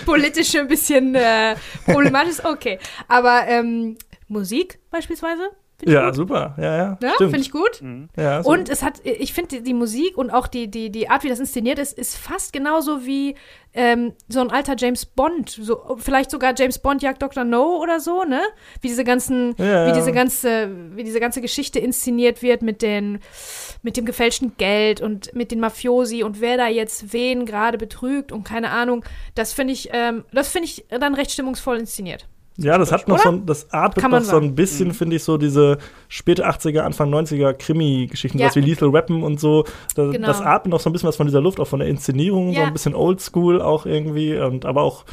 [0.06, 2.46] politisch ein bisschen äh, problematisch ist.
[2.46, 2.78] Okay,
[3.08, 3.98] aber ähm,
[4.32, 5.52] Musik beispielsweise
[5.86, 6.16] ja, gut.
[6.16, 6.56] super.
[6.58, 6.98] Ja, ja.
[7.02, 7.82] ja finde ich gut.
[7.82, 8.10] Mhm.
[8.16, 8.50] Ja, so.
[8.50, 11.30] Und es hat, ich finde die, die, Musik und auch die, die, die Art, wie
[11.30, 13.36] das inszeniert ist, ist fast genauso wie
[13.74, 15.50] ähm, so ein alter James Bond.
[15.50, 17.44] So, vielleicht sogar James Bond jagt Dr.
[17.44, 18.42] No oder so, ne?
[18.82, 23.20] Wie diese ganzen, ja, wie diese ganze, wie diese ganze Geschichte inszeniert wird mit den,
[23.82, 28.32] mit dem gefälschten Geld und mit den Mafiosi und wer da jetzt wen gerade betrügt
[28.32, 29.06] und keine Ahnung.
[29.36, 32.28] Das finde ich, ähm, das finde ich dann recht stimmungsvoll inszeniert.
[32.58, 33.24] Ja, das hat noch Oder?
[33.24, 34.94] so ein, das atmet noch so ein bisschen, mhm.
[34.94, 35.78] finde ich, so diese
[36.10, 38.48] späte 80er, Anfang 90er Krimi-Geschichten, ja.
[38.48, 39.64] was wie Lethal Weapon und so.
[39.96, 40.28] Das, genau.
[40.28, 42.62] das atmet noch so ein bisschen was von dieser Luft, auch von der Inszenierung, ja.
[42.62, 45.06] so ein bisschen oldschool auch irgendwie, und aber auch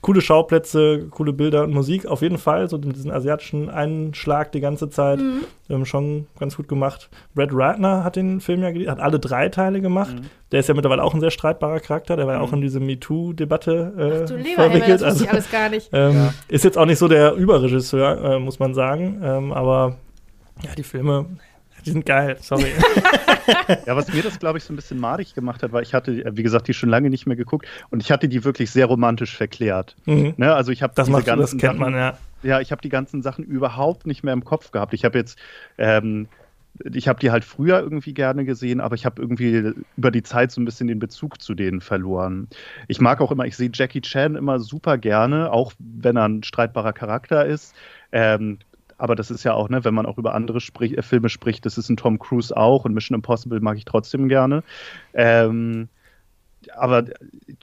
[0.00, 2.68] coole Schauplätze, coole Bilder und Musik auf jeden Fall.
[2.68, 5.18] So diesen asiatischen Einschlag die ganze Zeit.
[5.18, 5.44] Mhm.
[5.68, 7.10] Ähm, schon ganz gut gemacht.
[7.34, 10.14] Brad Ratner hat den Film ja hat alle drei Teile gemacht.
[10.14, 10.26] Mhm.
[10.52, 12.16] Der ist ja mittlerweile auch ein sehr streitbarer Charakter.
[12.16, 12.56] Der war ja auch mhm.
[12.56, 15.02] in diese MeToo-Debatte äh, verwickelt.
[15.02, 15.90] Also, ich alles gar nicht.
[15.92, 16.34] Ähm, ja.
[16.48, 19.20] Ist jetzt auch nicht so der Überregisseur, äh, muss man sagen.
[19.22, 19.96] Ähm, aber
[20.64, 21.26] ja, die Filme,
[21.84, 22.66] die sind geil, sorry.
[23.86, 26.24] ja, was mir das, glaube ich, so ein bisschen madig gemacht hat, weil ich hatte,
[26.36, 29.36] wie gesagt, die schon lange nicht mehr geguckt und ich hatte die wirklich sehr romantisch
[29.36, 29.96] verklärt.
[30.06, 30.34] Mhm.
[30.36, 30.54] Ne?
[30.54, 32.18] Also ich habe das, macht, das kennt man, ja.
[32.42, 34.94] Ja, ich habe die ganzen Sachen überhaupt nicht mehr im Kopf gehabt.
[34.94, 35.38] Ich habe jetzt
[35.76, 36.28] ähm,
[36.92, 40.50] ich habe die halt früher irgendwie gerne gesehen, aber ich habe irgendwie über die Zeit
[40.50, 42.48] so ein bisschen den Bezug zu denen verloren.
[42.88, 46.42] Ich mag auch immer, ich sehe Jackie Chan immer super gerne, auch wenn er ein
[46.42, 47.74] streitbarer Charakter ist.
[48.12, 48.58] Ähm,
[49.00, 51.64] aber das ist ja auch, ne, wenn man auch über andere sprich, äh, Filme spricht,
[51.66, 54.62] das ist ein Tom Cruise auch und Mission Impossible mag ich trotzdem gerne.
[55.14, 55.88] Ähm,
[56.76, 57.04] aber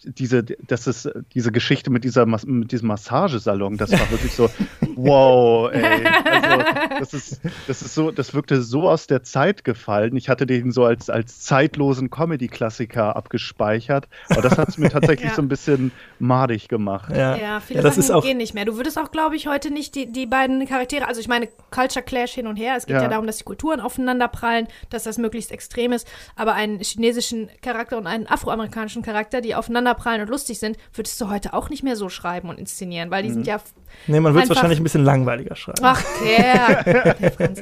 [0.03, 4.49] diese, das ist diese Geschichte mit dieser mit diesem Massagesalon, das war wirklich so,
[4.95, 6.05] wow, ey.
[6.25, 6.63] Also,
[6.99, 10.15] das ist, das ist so, das wirkte so aus der Zeit gefallen.
[10.15, 14.07] Ich hatte den so als, als zeitlosen Comedy-Klassiker abgespeichert.
[14.29, 15.35] Aber das hat es mir tatsächlich ja.
[15.35, 17.11] so ein bisschen madig gemacht.
[17.15, 18.65] Ja, ja viele ja, Sachen gehen nicht mehr.
[18.65, 22.03] Du würdest auch, glaube ich, heute nicht die, die beiden Charaktere, also ich meine, Culture
[22.03, 22.75] Clash hin und her.
[22.77, 26.07] Es geht ja, ja darum, dass die Kulturen aufeinander prallen, dass das möglichst extrem ist.
[26.35, 31.19] Aber einen chinesischen Charakter und einen afroamerikanischen amerikanischen Charakter, die aufeinanderprallen und lustig sind, würdest
[31.19, 33.33] du heute auch nicht mehr so schreiben und inszenieren, weil die mhm.
[33.33, 33.59] sind ja.
[34.07, 35.79] Nee, man würde es wahrscheinlich ein bisschen langweiliger schreiben.
[35.81, 36.83] Ach, der.
[37.19, 37.53] der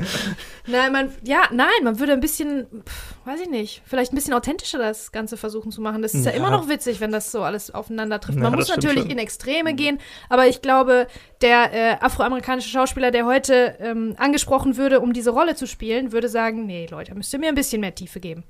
[0.67, 4.33] nein, man, ja, nein, man würde ein bisschen, pff, weiß ich nicht, vielleicht ein bisschen
[4.33, 6.01] authentischer das Ganze versuchen zu machen.
[6.01, 8.39] Das ist ja, ja immer noch witzig, wenn das so alles aufeinander trifft.
[8.39, 9.11] Man ja, muss natürlich schon.
[9.11, 9.77] in Extreme mhm.
[9.77, 9.99] gehen,
[10.29, 11.07] aber ich glaube,
[11.41, 16.29] der äh, afroamerikanische Schauspieler, der heute ähm, angesprochen würde, um diese Rolle zu spielen, würde
[16.29, 18.43] sagen, nee, Leute, müsst ihr mir ein bisschen mehr Tiefe geben.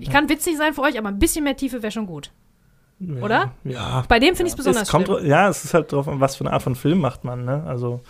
[0.00, 2.30] Ich kann witzig sein für euch, aber ein bisschen mehr Tiefe wäre schon gut.
[3.00, 3.52] Ja, Oder?
[3.64, 4.04] Ja.
[4.08, 5.26] Bei dem finde ich es besonders es kommt, schlimm.
[5.26, 7.64] Ja, es ist halt drauf, was für eine Art von Film macht man, ne?
[7.66, 8.00] Also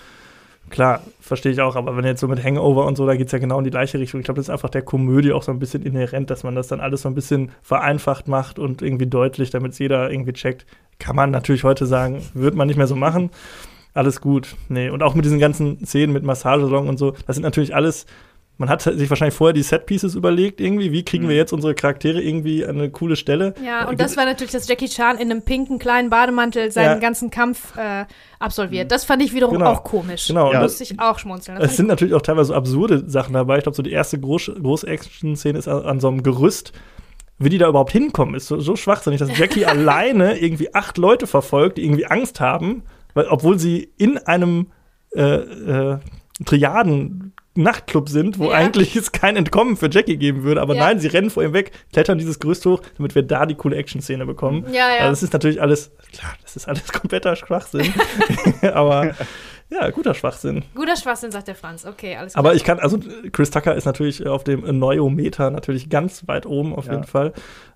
[0.71, 3.33] klar, verstehe ich auch, aber wenn jetzt so mit Hangover und so, da geht es
[3.33, 4.21] ja genau in die gleiche Richtung.
[4.21, 6.69] Ich glaube, das ist einfach der Komödie auch so ein bisschen inhärent, dass man das
[6.69, 10.67] dann alles so ein bisschen vereinfacht macht und irgendwie deutlich, damit es jeder irgendwie checkt.
[10.99, 13.31] Kann man natürlich heute sagen, wird man nicht mehr so machen.
[13.95, 14.57] Alles gut.
[14.69, 18.07] Nee, und auch mit diesen ganzen Szenen mit Massagesalon und so, das sind natürlich alles
[18.57, 21.31] man hat sich wahrscheinlich vorher die Set-Pieces überlegt, irgendwie, wie kriegen mhm.
[21.31, 23.55] wir jetzt unsere Charaktere irgendwie an eine coole Stelle.
[23.65, 26.99] Ja, und das war natürlich, dass Jackie Chan in einem pinken kleinen Bademantel seinen ja.
[26.99, 28.05] ganzen Kampf äh,
[28.39, 28.85] absolviert.
[28.85, 28.89] Mhm.
[28.91, 29.73] Das fand ich wiederum genau.
[29.73, 30.29] auch komisch.
[30.29, 30.53] Genau.
[30.53, 31.59] Da musste ich auch schmunzeln.
[31.59, 33.59] Das es sind natürlich auch teilweise so absurde Sachen dabei.
[33.59, 36.73] Ich glaube, so die erste Groß-Action-Szene ist an, an, so einem Gerüst.
[37.39, 41.27] Wie die da überhaupt hinkommen, ist so, so schwachsinnig, dass Jackie alleine irgendwie acht Leute
[41.27, 42.85] verfolgt, die irgendwie Angst haben,
[43.15, 44.69] weil, obwohl sie in einem
[45.17, 45.99] äh, äh,
[46.45, 48.57] Triaden Nachtclub sind, wo ja.
[48.57, 50.61] eigentlich es kein Entkommen für Jackie geben würde.
[50.61, 50.85] Aber ja.
[50.85, 53.77] nein, sie rennen vor ihm weg, klettern dieses Gerüst hoch, damit wir da die coole
[53.77, 54.65] Action-Szene bekommen.
[54.73, 54.99] Ja, ja.
[55.01, 57.93] Also das ist natürlich alles, klar, das ist alles kompletter Schwachsinn.
[58.73, 59.15] aber
[59.71, 60.63] ja, guter Schwachsinn.
[60.75, 61.87] Guter Schwachsinn, sagt der Franz.
[61.87, 62.45] Okay, alles klar.
[62.45, 62.99] Aber ich kann, also
[63.33, 66.93] Chris Tucker ist natürlich auf dem Neuometer natürlich ganz weit oben auf ja.
[66.93, 67.33] jeden Fall.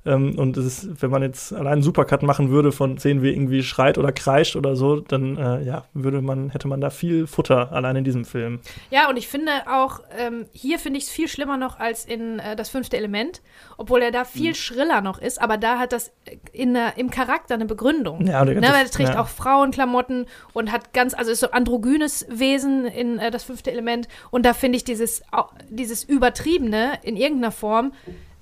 [0.08, 3.30] Ähm, und es ist, wenn man jetzt allein einen Supercut machen würde von Szenen wie
[3.30, 7.26] irgendwie schreit oder kreischt oder so, dann äh, ja, würde man, hätte man da viel
[7.26, 8.60] Futter allein in diesem Film.
[8.90, 12.38] Ja, und ich finde auch, ähm, hier finde ich es viel schlimmer noch als in
[12.38, 13.42] äh, das fünfte Element,
[13.76, 14.54] obwohl er da viel mhm.
[14.54, 16.12] schriller noch ist, aber da hat das
[16.52, 18.26] in, äh, im Charakter eine Begründung.
[18.26, 19.20] Ja, und ne, weil er trägt ja.
[19.20, 24.08] auch Frauenklamotten und hat ganz, also ist so androgynes Wesen in äh, das fünfte Element
[24.30, 25.22] und da finde ich dieses,
[25.68, 27.92] dieses Übertriebene in irgendeiner Form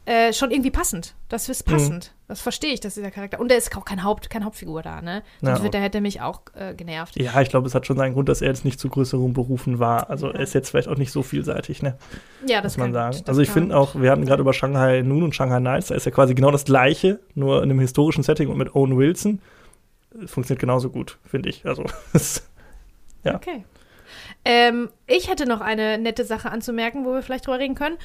[0.07, 1.15] äh, schon irgendwie passend.
[1.29, 2.13] Das ist passend.
[2.13, 2.29] Mhm.
[2.29, 3.41] Das verstehe ich, dass dieser Charakter.
[3.41, 5.25] Und er ist auch kein Haupt, keine Hauptfigur da, ne?
[5.41, 5.63] Sonst ja.
[5.65, 7.21] wird, der hätte mich auch äh, genervt.
[7.21, 9.81] Ja, ich glaube, es hat schon seinen Grund, dass er jetzt nicht zu größeren Berufen
[9.81, 10.09] war.
[10.09, 10.35] Also ja.
[10.35, 11.99] er ist jetzt vielleicht auch nicht so vielseitig, ne?
[12.47, 13.17] Ja, das muss man sagen.
[13.27, 16.07] also ich finde auch, wir hatten gerade über Shanghai Noon und Shanghai Nights, da ist
[16.07, 19.41] ja quasi genau das gleiche, nur in einem historischen Setting und mit Owen Wilson.
[20.27, 21.67] Funktioniert genauso gut, finde ich.
[21.67, 21.85] Also
[23.25, 23.35] ja.
[23.35, 23.65] Okay.
[24.45, 27.99] Ähm, ich hätte noch eine nette Sache anzumerken, wo wir vielleicht drüber reden können.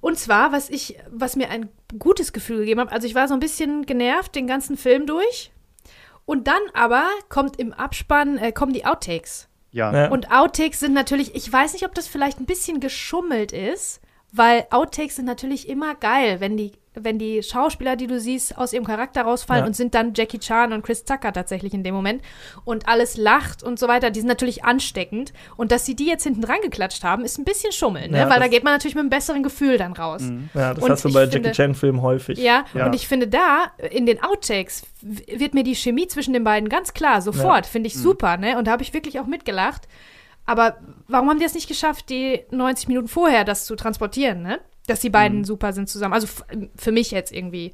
[0.00, 2.92] Und zwar, was ich, was mir ein gutes Gefühl gegeben hat.
[2.92, 5.52] Also ich war so ein bisschen genervt den ganzen Film durch.
[6.24, 9.48] Und dann aber kommt im Abspann, äh, kommen die Outtakes.
[9.72, 9.92] Ja.
[9.92, 10.10] ja.
[10.10, 14.00] Und Outtakes sind natürlich, ich weiß nicht, ob das vielleicht ein bisschen geschummelt ist,
[14.32, 18.72] weil Outtakes sind natürlich immer geil, wenn die wenn die Schauspieler, die du siehst, aus
[18.72, 19.66] ihrem Charakter rausfallen ja.
[19.66, 22.22] und sind dann Jackie Chan und Chris Tucker tatsächlich in dem Moment
[22.64, 25.32] und alles lacht und so weiter, die sind natürlich ansteckend.
[25.56, 28.18] Und dass sie die jetzt hinten dran geklatscht haben, ist ein bisschen schummeln, ne?
[28.18, 30.22] Ja, weil da geht man natürlich mit einem besseren Gefühl dann raus.
[30.22, 30.50] Mhm.
[30.52, 32.38] Ja, das und hast du bei Jackie Chan-Filmen häufig.
[32.38, 36.44] Ja, ja, und ich finde da, in den Outtakes, wird mir die Chemie zwischen den
[36.44, 38.00] beiden ganz klar, sofort, finde ich mhm.
[38.00, 38.58] super, ne?
[38.58, 39.86] Und da habe ich wirklich auch mitgelacht.
[40.50, 44.58] Aber warum haben die es nicht geschafft, die 90 Minuten vorher das zu transportieren, ne?
[44.88, 45.44] dass die beiden mhm.
[45.44, 46.12] super sind zusammen.
[46.12, 46.26] Also
[46.74, 47.72] für mich jetzt irgendwie.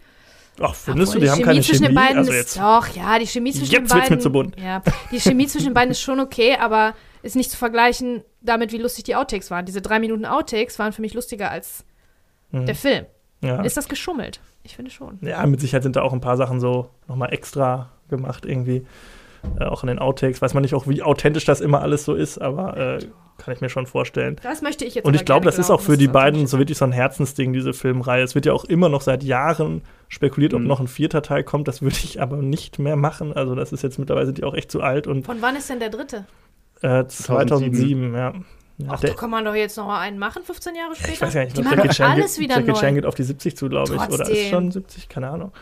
[0.61, 1.87] Ach, findest Obwohl, du, die, die haben keine zwischen Chemie?
[1.87, 4.16] Den beiden also ist, doch, ja, die Chemie zwischen jetzt den beiden.
[4.16, 4.61] Mir zu bunt.
[4.61, 8.72] Ja, die Chemie zwischen den beiden ist schon okay, aber ist nicht zu vergleichen damit,
[8.72, 9.64] wie lustig die Outtakes waren.
[9.64, 11.87] Diese drei Minuten Outtakes waren für mich lustiger als
[12.51, 12.66] mhm.
[12.66, 13.07] der Film.
[13.41, 13.62] Ja.
[13.62, 14.41] Ist das geschummelt?
[14.64, 15.18] Ich finde schon.
[15.22, 18.87] Ja, mit Sicherheit sind da auch ein paar Sachen so nochmal extra gemacht irgendwie.
[19.59, 20.43] Äh, auch in den Outtakes.
[20.43, 22.99] Weiß man nicht auch, wie authentisch das immer alles so ist, aber äh,
[23.39, 24.37] kann ich mir schon vorstellen.
[24.43, 26.79] Das möchte ich jetzt Und ich glaube, das ist auch für die beiden so wirklich
[26.79, 28.23] so ein Herzensding, diese Filmreihe.
[28.23, 30.67] Es wird ja auch immer noch seit Jahren spekuliert, ob mhm.
[30.67, 31.69] noch ein vierter Teil kommt.
[31.69, 33.33] Das würde ich aber nicht mehr machen.
[33.33, 35.07] Also, das ist jetzt mittlerweile sind die auch echt zu alt.
[35.07, 36.27] Und, Von wann ist denn der dritte?
[36.83, 38.35] Äh, 2007, ja.
[38.79, 41.13] Ja, Ach, da kann man doch jetzt noch mal einen machen, 15 Jahre später.
[41.13, 42.79] Ich weiß gar nicht, die machen Jackie alles geht, wieder Jackie neu.
[42.79, 44.01] Chan geht auf die 70 zu, glaube ich.
[44.13, 45.09] Oder ist schon 70?
[45.09, 45.53] Keine Ahnung.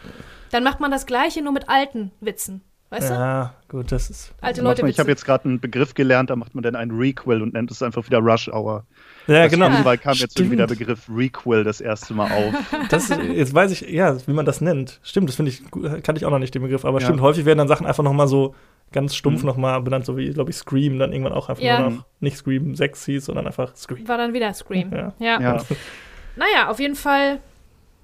[0.51, 2.63] Dann macht man das Gleiche, nur mit alten Witzen.
[2.95, 3.15] Weißt du?
[3.15, 4.33] Ja, gut, das ist.
[4.41, 4.83] Alte Leute.
[4.83, 7.55] Man, ich habe jetzt gerade einen Begriff gelernt, da macht man dann ein Requel und
[7.55, 8.85] nennt es einfach wieder Rush Hour.
[9.27, 9.69] Ja, genau.
[9.83, 12.55] Weil kam jetzt irgendwie der Begriff Requel das erste Mal auf.
[12.91, 15.01] Das, jetzt weiß ich, ja, wie man das nennt.
[15.03, 16.85] Stimmt, das finde ich, kannte ich auch noch nicht, den Begriff.
[16.85, 17.07] Aber ja.
[17.07, 18.55] stimmt, häufig werden dann Sachen einfach nochmal so
[18.93, 19.47] ganz stumpf mhm.
[19.47, 21.81] nochmal benannt, so wie, glaube ich, Scream, dann irgendwann auch einfach ja.
[21.81, 24.07] nur noch nicht Scream 6 hieß, sondern einfach Scream.
[24.07, 24.93] War dann wieder Scream.
[24.93, 25.13] Ja.
[25.19, 25.41] ja.
[25.41, 25.65] ja.
[26.37, 27.41] Naja, auf jeden Fall,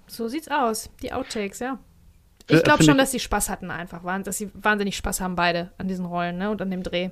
[0.07, 0.89] so sieht's aus.
[1.03, 1.79] Die Outtakes, ja.
[2.51, 5.71] Ich äh, glaube schon, dass sie Spaß hatten einfach, dass sie wahnsinnig Spaß haben beide
[5.79, 7.11] an diesen Rollen ne, und an dem Dreh.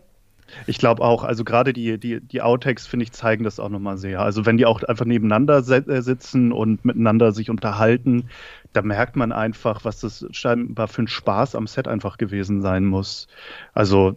[0.66, 3.98] Ich glaube auch, also gerade die, die, die Outtakes, finde ich, zeigen das auch nochmal
[3.98, 4.20] sehr.
[4.20, 8.30] Also wenn die auch einfach nebeneinander äh, sitzen und miteinander sich unterhalten,
[8.72, 12.84] da merkt man einfach, was das scheinbar für ein Spaß am Set einfach gewesen sein
[12.84, 13.28] muss.
[13.74, 14.16] Also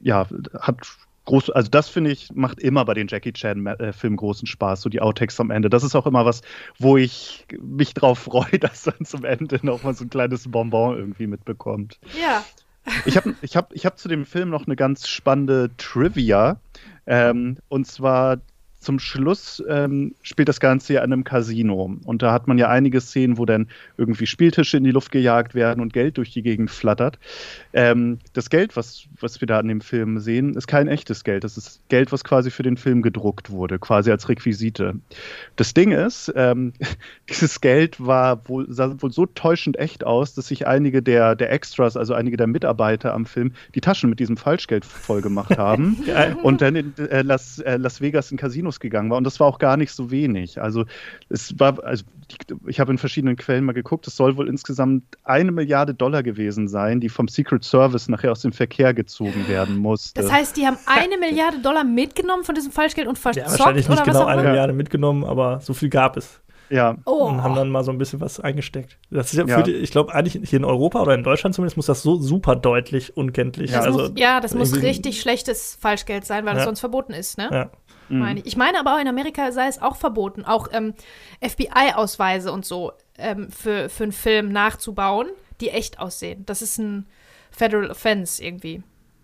[0.00, 0.26] ja,
[0.60, 0.76] hat
[1.30, 4.88] groß, also das finde ich, macht immer bei den Jackie Chan-Filmen äh, großen Spaß, so
[4.88, 5.70] die Outtakes am Ende.
[5.70, 6.42] Das ist auch immer was,
[6.78, 10.96] wo ich mich drauf freue, dass dann zum Ende noch mal so ein kleines Bonbon
[10.96, 11.98] irgendwie mitbekommt.
[12.20, 12.44] Ja.
[13.04, 16.58] Ich habe ich hab, ich hab zu dem Film noch eine ganz spannende Trivia.
[17.06, 18.38] Ähm, und zwar
[18.80, 21.96] zum Schluss ähm, spielt das Ganze ja in einem Casino.
[22.04, 23.68] Und da hat man ja einige Szenen, wo dann
[23.98, 27.18] irgendwie Spieltische in die Luft gejagt werden und Geld durch die Gegend flattert.
[27.74, 31.44] Ähm, das Geld, was, was wir da in dem Film sehen, ist kein echtes Geld.
[31.44, 34.94] Das ist Geld, was quasi für den Film gedruckt wurde, quasi als Requisite.
[35.56, 36.72] Das Ding ist, ähm,
[37.28, 41.52] dieses Geld war wohl, sah wohl so täuschend echt aus, dass sich einige der, der
[41.52, 45.98] Extras, also einige der Mitarbeiter am Film, die Taschen mit diesem Falschgeld vollgemacht haben
[46.42, 49.18] und dann in äh, Las, äh, Las Vegas in Casino Kinos gegangen war.
[49.18, 50.60] Und das war auch gar nicht so wenig.
[50.60, 50.84] Also
[51.28, 52.04] es war, also
[52.66, 56.68] ich habe in verschiedenen Quellen mal geguckt, es soll wohl insgesamt eine Milliarde Dollar gewesen
[56.68, 60.22] sein, die vom Secret Service nachher aus dem Verkehr gezogen werden musste.
[60.22, 63.46] Das heißt, die haben eine Milliarde Dollar mitgenommen von diesem Falschgeld und verzockt?
[63.46, 66.40] Ja, wahrscheinlich nicht genau eine Milliarde mitgenommen, aber so viel gab es.
[66.70, 66.96] Ja.
[67.04, 67.26] Oh.
[67.26, 68.98] Und haben dann mal so ein bisschen was eingesteckt.
[69.10, 69.62] Das ist ja, ja.
[69.62, 72.56] Die, ich glaube, eigentlich hier in Europa oder in Deutschland zumindest muss das so super
[72.56, 73.72] deutlich unkenntlich.
[73.72, 76.58] Ja, das also, muss, ja, das muss richtig schlechtes Falschgeld sein, weil ja.
[76.58, 77.48] das sonst verboten ist, ne?
[77.50, 77.70] Ja.
[78.08, 78.18] Mhm.
[78.18, 78.46] Meine ich.
[78.46, 80.94] ich meine aber auch in Amerika sei es auch verboten, auch ähm,
[81.40, 85.28] FBI-Ausweise und so ähm, für, für einen Film nachzubauen,
[85.60, 86.44] die echt aussehen.
[86.46, 87.06] Das ist ein
[87.50, 88.82] Federal Offense irgendwie.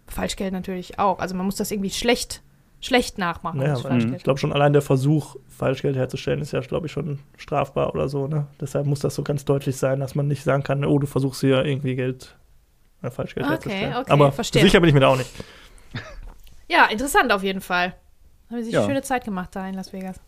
[0.08, 1.18] Falschgeld natürlich auch.
[1.18, 2.42] Also man muss das irgendwie schlecht,
[2.86, 3.60] schlecht nachmachen.
[3.60, 3.76] Ja,
[4.14, 8.08] ich glaube schon allein der Versuch, Falschgeld herzustellen, ist ja, glaube ich, schon strafbar oder
[8.08, 8.26] so.
[8.26, 8.46] Ne?
[8.60, 11.40] Deshalb muss das so ganz deutlich sein, dass man nicht sagen kann, oh, du versuchst
[11.40, 12.36] hier irgendwie Geld,
[13.02, 13.96] äh, Falschgeld okay, herzustellen.
[13.96, 14.62] Okay, Aber verstehe.
[14.62, 15.30] sicher bin ich mir da auch nicht.
[16.68, 17.94] Ja, interessant auf jeden Fall.
[18.50, 18.80] Haben sich ja.
[18.80, 20.20] eine schöne Zeit gemacht da in Las Vegas.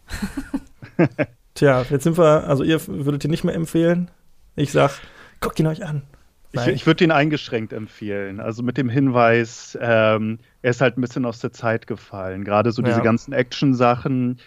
[1.54, 4.08] Tja, jetzt sind wir, also ihr würdet ihn nicht mehr empfehlen.
[4.54, 5.00] Ich sag,
[5.40, 6.02] guckt ihn euch an.
[6.52, 8.40] Ich, ich würde ihn eingeschränkt empfehlen.
[8.40, 12.44] Also mit dem Hinweis, ähm, er ist halt ein bisschen aus der Zeit gefallen.
[12.44, 13.02] Gerade so diese ja.
[13.02, 14.38] ganzen Action-Sachen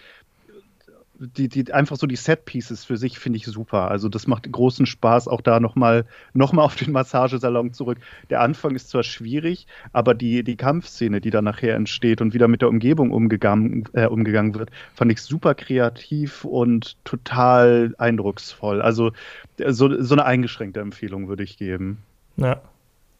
[1.26, 3.90] die, die, einfach so die Set-Pieces für sich finde ich super.
[3.90, 7.98] Also das macht großen Spaß, auch da nochmal noch mal auf den Massagesalon zurück.
[8.30, 12.48] Der Anfang ist zwar schwierig, aber die, die Kampfszene, die da nachher entsteht und wieder
[12.48, 18.82] mit der Umgebung umgegangen, äh, umgegangen wird, fand ich super kreativ und total eindrucksvoll.
[18.82, 19.12] Also
[19.68, 21.98] so, so eine eingeschränkte Empfehlung würde ich geben.
[22.36, 22.60] Ja.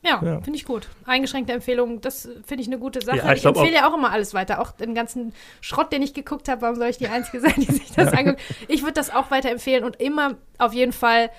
[0.04, 0.40] Ja, ja.
[0.40, 0.88] finde ich gut.
[1.06, 3.18] Eingeschränkte Empfehlung, das finde ich eine gute Sache.
[3.18, 4.60] Ja, ich, ich empfehle ja auch immer alles weiter.
[4.60, 7.72] Auch den ganzen Schrott, den ich geguckt habe, warum soll ich die Einzige sein, die
[7.72, 8.40] sich das anguckt?
[8.66, 11.30] Ich würde das auch weiterempfehlen und immer auf jeden Fall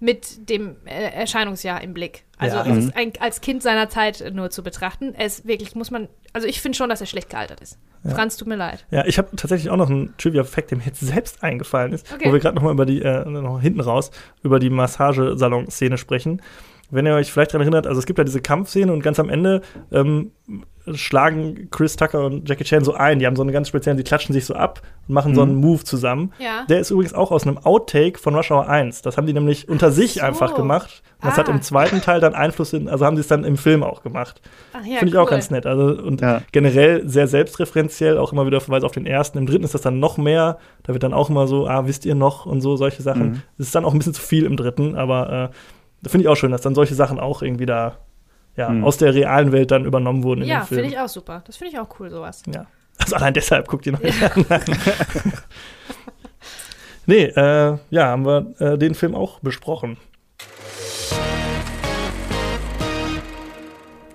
[0.00, 2.24] mit dem äh, Erscheinungsjahr im Blick.
[2.38, 2.66] Also ja.
[2.66, 5.14] es ist ein, als Kind seiner Zeit nur zu betrachten.
[5.16, 7.78] Es wirklich muss man, also ich finde schon, dass er schlecht gealtert ist.
[8.02, 8.14] Ja.
[8.14, 8.86] Franz, tut mir leid.
[8.90, 12.28] Ja, ich habe tatsächlich auch noch einen Trivia-Fact, der mir jetzt selbst eingefallen ist, okay.
[12.28, 14.10] wo wir gerade noch mal über die, äh, noch hinten raus,
[14.42, 16.40] über die Massagesalon-Szene sprechen
[16.90, 19.28] wenn ihr euch vielleicht daran erinnert, also es gibt ja diese Kampfszene und ganz am
[19.28, 19.62] Ende
[19.92, 20.32] ähm,
[20.94, 23.18] schlagen Chris Tucker und Jackie Chan so ein.
[23.18, 25.36] Die haben so eine ganz spezielle, die klatschen sich so ab und machen mhm.
[25.36, 25.60] so einen mhm.
[25.60, 26.32] Move zusammen.
[26.38, 26.64] Ja.
[26.68, 29.02] Der ist übrigens auch aus einem Outtake von Rush Hour 1.
[29.02, 30.20] Das haben die nämlich unter sich so.
[30.22, 31.02] einfach gemacht.
[31.20, 31.38] Und das ah.
[31.38, 34.02] hat im zweiten Teil dann Einfluss in, also haben sie es dann im Film auch
[34.02, 34.40] gemacht.
[34.72, 35.20] ja, Finde ich cool.
[35.20, 35.66] auch ganz nett.
[35.66, 36.42] Also und ja.
[36.52, 39.38] generell sehr selbstreferenziell, auch immer wieder Verweis auf den ersten.
[39.38, 40.58] Im dritten ist das dann noch mehr.
[40.82, 43.30] Da wird dann auch immer so, ah, wisst ihr noch und so, solche Sachen.
[43.30, 43.42] Mhm.
[43.58, 45.54] Das ist dann auch ein bisschen zu viel im dritten, aber äh,
[46.06, 47.98] finde ich auch schön, dass dann solche Sachen auch irgendwie da
[48.56, 48.84] ja, hm.
[48.84, 50.44] aus der realen Welt dann übernommen wurden.
[50.44, 51.42] Ja, finde ich auch super.
[51.46, 52.42] Das finde ich auch cool, sowas.
[52.52, 52.66] Ja.
[52.98, 54.44] Also allein deshalb guckt ihr noch nicht an.
[57.06, 59.96] nee, äh, ja, haben wir äh, den Film auch besprochen.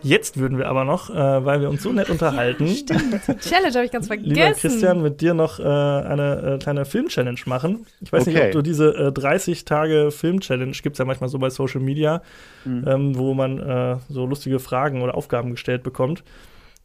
[0.06, 2.68] Jetzt würden wir aber noch, äh, weil wir uns so nett unterhalten.
[2.76, 3.22] Stimmt.
[3.42, 4.30] Challenge habe ich ganz vergessen.
[4.30, 7.88] Lieber Christian, mit dir noch äh, eine äh, kleine Film-Challenge machen.
[8.02, 8.34] Ich weiß okay.
[8.34, 11.82] nicht, ob du diese 30 äh, Tage Film-Challenge gibt es ja manchmal so bei Social
[11.82, 12.22] Media,
[12.66, 12.86] mhm.
[12.88, 16.24] ähm, wo man äh, so lustige Fragen oder Aufgaben gestellt bekommt.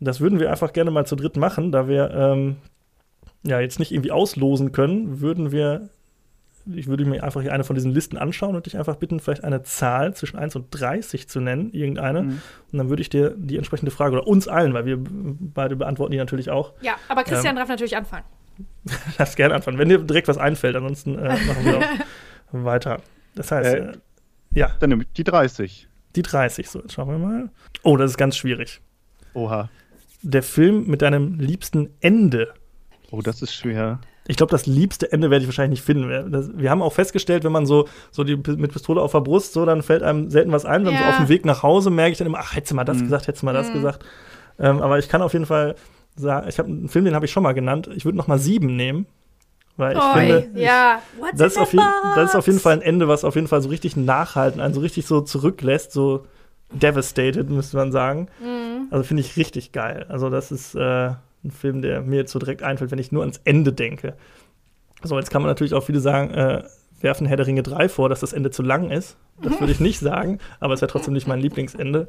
[0.00, 2.56] Das würden wir einfach gerne mal zu dritt machen, da wir ähm,
[3.42, 5.90] ja jetzt nicht irgendwie auslosen können, würden wir
[6.66, 9.62] ich würde mir einfach eine von diesen Listen anschauen und dich einfach bitten, vielleicht eine
[9.62, 12.22] Zahl zwischen 1 und 30 zu nennen, irgendeine.
[12.22, 12.42] Mhm.
[12.72, 16.12] Und dann würde ich dir die entsprechende Frage, oder uns allen, weil wir beide beantworten
[16.12, 16.74] die natürlich auch.
[16.82, 18.24] Ja, aber Christian ähm, darf natürlich anfangen.
[19.18, 21.78] darfst gerne anfangen, wenn dir direkt was einfällt, ansonsten äh, machen wir
[22.52, 23.00] auch weiter.
[23.34, 23.92] Das heißt, äh, äh,
[24.52, 24.76] ja.
[24.80, 25.88] Dann nehme ich die 30.
[26.16, 27.50] Die 30, so, jetzt schauen wir mal.
[27.82, 28.80] Oh, das ist ganz schwierig.
[29.34, 29.70] Oha.
[30.22, 32.52] Der Film mit deinem liebsten Ende.
[33.10, 34.00] Oh, das ist schwer.
[34.30, 36.30] Ich glaube, das liebste Ende werde ich wahrscheinlich nicht finden.
[36.30, 39.52] Das, wir haben auch festgestellt, wenn man so, so die, mit Pistole auf der Brust,
[39.52, 40.84] so, dann fällt einem selten was ein.
[40.84, 41.00] Dann ja.
[41.00, 42.98] so auf dem Weg nach Hause merke ich dann immer, ach, hättest du mal das
[42.98, 43.02] mhm.
[43.02, 43.74] gesagt, hättest du mal das mhm.
[43.74, 44.04] gesagt.
[44.60, 45.74] Ähm, aber ich kann auf jeden Fall
[46.14, 47.90] sagen, ich habe einen Film, den habe ich schon mal genannt.
[47.94, 49.06] Ich würde noch mal sieben nehmen.
[49.76, 51.00] Weil ich Oi, finde, ja.
[51.16, 53.48] ich, das, ist auf jeden, das ist auf jeden Fall ein Ende, was auf jeden
[53.48, 56.26] Fall so richtig nachhalten, einen so richtig so zurücklässt, so
[56.70, 58.28] devastated, müsste man sagen.
[58.40, 58.88] Mhm.
[58.90, 60.06] Also finde ich richtig geil.
[60.08, 61.12] Also das ist äh,
[61.44, 64.16] ein Film, der mir jetzt so direkt einfällt, wenn ich nur ans Ende denke.
[65.02, 66.64] So, jetzt kann man natürlich auch viele sagen, äh,
[67.00, 69.16] werfen Herr der Ringe 3 vor, dass das Ende zu lang ist.
[69.42, 72.08] Das würde ich nicht sagen, aber es wäre trotzdem nicht mein Lieblingsende.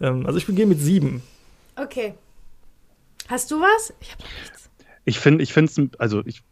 [0.00, 1.22] Ähm, also ich gehe mit sieben.
[1.76, 2.14] Okay.
[3.28, 3.94] Hast du was?
[4.00, 4.70] Ich habe noch nichts.
[5.04, 6.42] Ich finde, ich finde es, also ich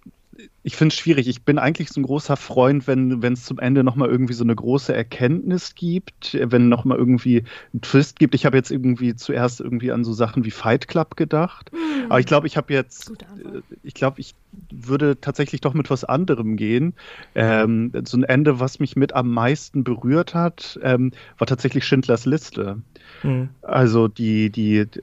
[0.63, 1.29] ich finde es schwierig.
[1.29, 4.55] Ich bin eigentlich so ein großer Freund, wenn es zum Ende nochmal irgendwie so eine
[4.55, 8.35] große Erkenntnis gibt, wenn nochmal irgendwie ein Twist gibt.
[8.35, 11.71] Ich habe jetzt irgendwie zuerst irgendwie an so Sachen wie Fight Club gedacht.
[11.73, 12.11] Mhm.
[12.11, 14.35] Aber ich glaube, ich habe jetzt, äh, ich glaube, ich
[14.71, 16.95] würde tatsächlich doch mit was anderem gehen.
[17.35, 22.25] Ähm, so ein Ende, was mich mit am meisten berührt hat, ähm, war tatsächlich Schindlers
[22.25, 22.81] Liste.
[23.23, 23.49] Mhm.
[23.63, 25.03] Also die, die, die,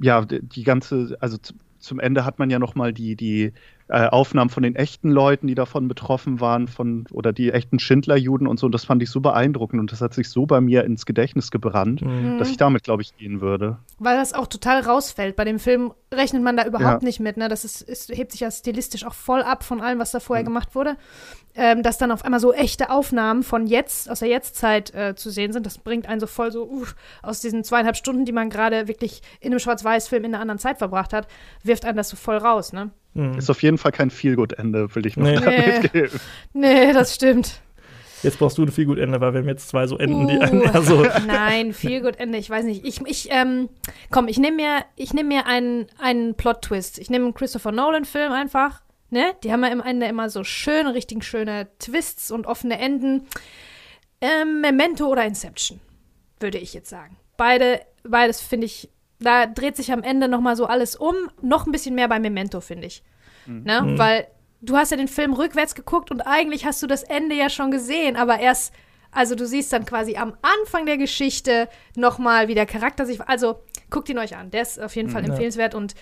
[0.00, 1.38] ja, die ganze, also
[1.84, 3.52] zum Ende hat man ja nochmal die, die
[3.88, 8.46] äh, Aufnahmen von den echten Leuten, die davon betroffen waren, von oder die echten Schindlerjuden
[8.46, 8.66] und so.
[8.66, 11.50] Und das fand ich so beeindruckend und das hat sich so bei mir ins Gedächtnis
[11.50, 12.38] gebrannt, mhm.
[12.38, 13.78] dass ich damit, glaube ich, gehen würde.
[13.98, 15.36] Weil das auch total rausfällt.
[15.36, 17.06] Bei dem Film rechnet man da überhaupt ja.
[17.06, 17.36] nicht mit.
[17.36, 17.48] Ne?
[17.48, 20.44] Das ist, ist, hebt sich ja stilistisch auch voll ab von allem, was da vorher
[20.44, 20.48] mhm.
[20.48, 20.96] gemacht wurde.
[21.56, 25.30] Ähm, dass dann auf einmal so echte Aufnahmen von jetzt, aus der Jetztzeit äh, zu
[25.30, 26.84] sehen sind, das bringt einen so voll so uh,
[27.22, 30.78] aus diesen zweieinhalb Stunden, die man gerade wirklich in einem Schwarz-Weiß-Film in einer anderen Zeit
[30.78, 31.28] verbracht hat,
[31.62, 32.90] wirft einen das so voll raus, ne?
[33.14, 33.38] Mhm.
[33.38, 35.80] Ist auf jeden Fall kein Feelgood-Ende, will ich noch nee.
[35.80, 36.20] mitgeben.
[36.52, 37.60] Nee, das stimmt.
[38.24, 40.68] Jetzt brauchst du ein Feelgood-Ende, weil wir haben jetzt zwei so Enden, uh, die einen
[40.70, 42.84] also Nein, Feelgood-Ende, ich weiß nicht.
[42.84, 43.68] Ich, ich ähm,
[44.10, 46.98] komm, ich nehme mir, ich nehm mir einen, einen Plot-Twist.
[46.98, 48.80] Ich nehme einen Christopher Nolan-Film einfach.
[49.14, 49.34] Ne?
[49.44, 53.28] Die haben ja im Ende immer so schöne, richtig schöne Twists und offene Enden.
[54.20, 55.80] Ähm, Memento oder Inception,
[56.40, 57.16] würde ich jetzt sagen.
[57.36, 58.90] Beide, beides finde ich
[59.20, 61.14] da dreht sich am Ende noch mal so alles um.
[61.40, 63.04] Noch ein bisschen mehr bei Memento, finde ich.
[63.46, 63.62] Mhm.
[63.62, 63.82] Ne?
[63.82, 63.98] Mhm.
[63.98, 64.26] Weil
[64.60, 67.70] du hast ja den Film rückwärts geguckt und eigentlich hast du das Ende ja schon
[67.70, 68.74] gesehen, aber erst,
[69.12, 73.20] also du siehst dann quasi am Anfang der Geschichte noch mal, wie der Charakter sich,
[73.22, 73.60] also
[73.90, 75.94] guckt ihn euch an, der ist auf jeden Fall mhm, empfehlenswert und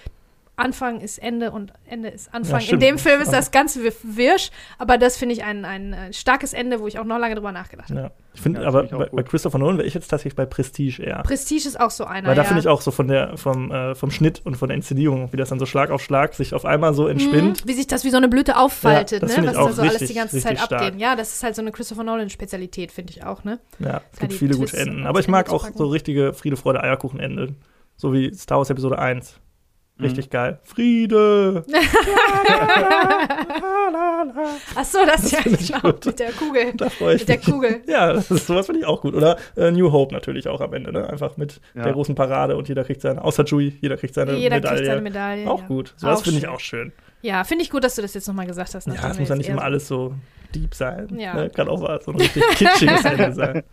[0.54, 2.60] Anfang ist Ende und Ende ist Anfang.
[2.60, 2.82] In stimmt.
[2.82, 6.78] dem Film ist das ganz wir- wirsch, aber das finde ich ein, ein starkes Ende,
[6.80, 8.00] wo ich auch noch lange drüber nachgedacht habe.
[8.00, 8.10] Ja.
[8.34, 9.22] Ich finde, Ja, aber bei, bei.
[9.22, 11.22] Christopher Nolan wäre ich jetzt tatsächlich bei Prestige eher.
[11.22, 12.28] Prestige ist auch so einer.
[12.28, 12.48] Weil da ja.
[12.48, 15.36] finde ich auch so von der, vom, äh, vom Schnitt und von der Inszenierung, wie
[15.38, 17.64] das dann so Schlag auf Schlag sich auf einmal so entspinnt.
[17.64, 19.46] Mhm, wie sich das wie so eine Blüte auffaltet, Ja, das ne?
[19.46, 20.78] was ich auch da so alles die ganze Zeit abgeht.
[20.78, 20.94] stark.
[20.98, 23.58] Ja, das ist halt so eine Christopher Nolan-Spezialität, finde ich auch, ne?
[23.78, 25.06] Ja, es Ja, gibt viele Twists gute Enden.
[25.06, 27.54] Aber ich mag auch so richtige Friede, Freude, Eierkuchen-Ende.
[27.96, 29.38] So wie Star Wars Episode 1.
[29.98, 30.04] Mhm.
[30.04, 30.58] Richtig geil.
[30.64, 31.64] Friede!
[34.74, 36.06] Ach so, das, ja, finde ich genau, gut.
[36.06, 36.72] mit der Kugel.
[36.76, 37.46] Da freue ich Mit der mich.
[37.46, 37.82] Kugel.
[37.86, 39.14] Ja, das ist, sowas finde ich auch gut.
[39.14, 41.08] Oder äh, New Hope natürlich auch am Ende, ne?
[41.08, 41.82] Einfach mit Ja.
[41.84, 44.76] der großen Parade und jeder kriegt seine, außer Chewie, jeder kriegt seine Jeder Medaille.
[44.76, 45.50] kriegt seine Medaille.
[45.50, 45.66] Auch ja.
[45.66, 45.94] gut.
[45.96, 46.92] Sowas finde ich auch schön.
[47.20, 48.86] Ja, finde ich gut, dass du das jetzt nochmal gesagt hast.
[48.86, 50.14] Ja, es muss ja nicht immer so- alles so
[50.54, 51.08] deep sein.
[51.18, 51.34] Ja.
[51.34, 51.50] Ne?
[51.50, 53.62] Kann auch mal so ein richtig kitschiges Ende sein.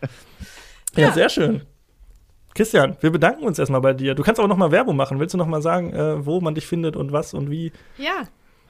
[0.95, 1.11] Ja, Ja.
[1.13, 1.61] sehr schön.
[2.59, 4.15] Christian, wir bedanken uns erstmal bei dir.
[4.15, 5.17] Du kannst auch noch mal Werbung machen.
[5.17, 7.71] Willst du noch mal sagen, äh, wo man dich findet und was und wie?
[7.97, 8.27] Ja,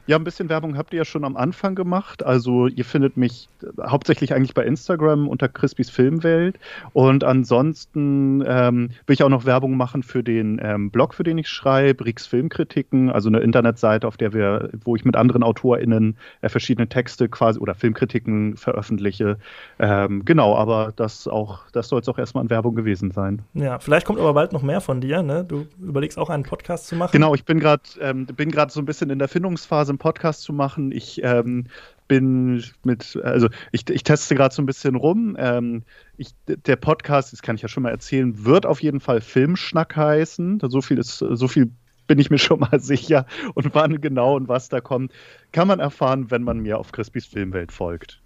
[0.10, 2.26] Ja, ein bisschen Werbung habt ihr ja schon am Anfang gemacht.
[2.26, 6.57] Also ihr findet mich äh, hauptsächlich eigentlich bei Instagram unter Crispys Filmwelt.
[6.93, 11.38] Und ansonsten ähm, will ich auch noch Werbung machen für den ähm, Blog, für den
[11.38, 16.18] ich schreibe, Rix Filmkritiken, also eine Internetseite, auf der wir, wo ich mit anderen AutorInnen
[16.41, 19.38] äh, verschiedene Texte quasi oder Filmkritiken veröffentliche.
[19.78, 23.43] Ähm, genau, aber das auch, das soll es auch erstmal an Werbung gewesen sein.
[23.53, 25.22] Ja, vielleicht kommt aber bald noch mehr von dir.
[25.22, 25.45] Ne?
[25.47, 27.12] Du überlegst auch einen Podcast zu machen.
[27.12, 30.54] Genau, ich bin gerade ähm, bin gerade so ein bisschen in der Findungsphase, Podcast zu
[30.54, 30.91] machen.
[30.91, 31.68] Ich ähm,
[32.08, 35.38] bin mit, also ich, ich teste gerade so ein bisschen rum.
[35.39, 35.84] Ähm,
[36.18, 39.95] ich, der Podcast, das kann ich ja schon mal erzählen, wird auf jeden Fall Filmschnack
[39.95, 40.60] heißen.
[40.68, 41.72] So viel ist, so viel
[42.08, 43.26] bin ich mir schon mal sicher.
[43.54, 45.14] Und wann genau und was da kommt,
[45.54, 48.22] kann man erfahren, wenn man mir auf Crispys Filmwelt folgt.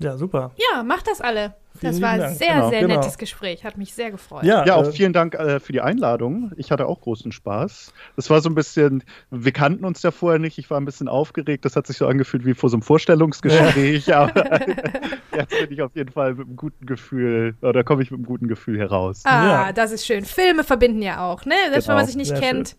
[0.00, 0.52] Ja, super.
[0.56, 1.54] ja, macht das alle.
[1.78, 2.94] Vielen Das war ein sehr, Genau, sehr genau.
[2.96, 3.64] nettes Gespräch.
[3.64, 4.44] Hat mich sehr gefreut.
[4.44, 6.52] Ja, Ja, auch äh, vielen Dank äh, für die Einladung.
[6.56, 7.92] Ich hatte auch großen Spaß.
[8.16, 10.58] Das war so ein bisschen, wir kannten uns ja vorher nicht.
[10.58, 11.64] Ich war ein bisschen aufgeregt.
[11.64, 14.14] Das hat sich so angefühlt wie vor so einem Vorstellungsgespräch.
[14.14, 14.60] Aber
[15.36, 18.26] jetzt bin ich auf jeden Fall mit einem guten Gefühl, oder komme ich mit einem
[18.26, 19.22] guten Gefühl heraus.
[19.24, 19.72] Ah, Ja.
[19.72, 20.24] das ist schön.
[20.24, 21.54] Filme verbinden ja auch, ne?
[21.70, 22.76] Selbst wenn Genau, man sich nicht sehr kennt.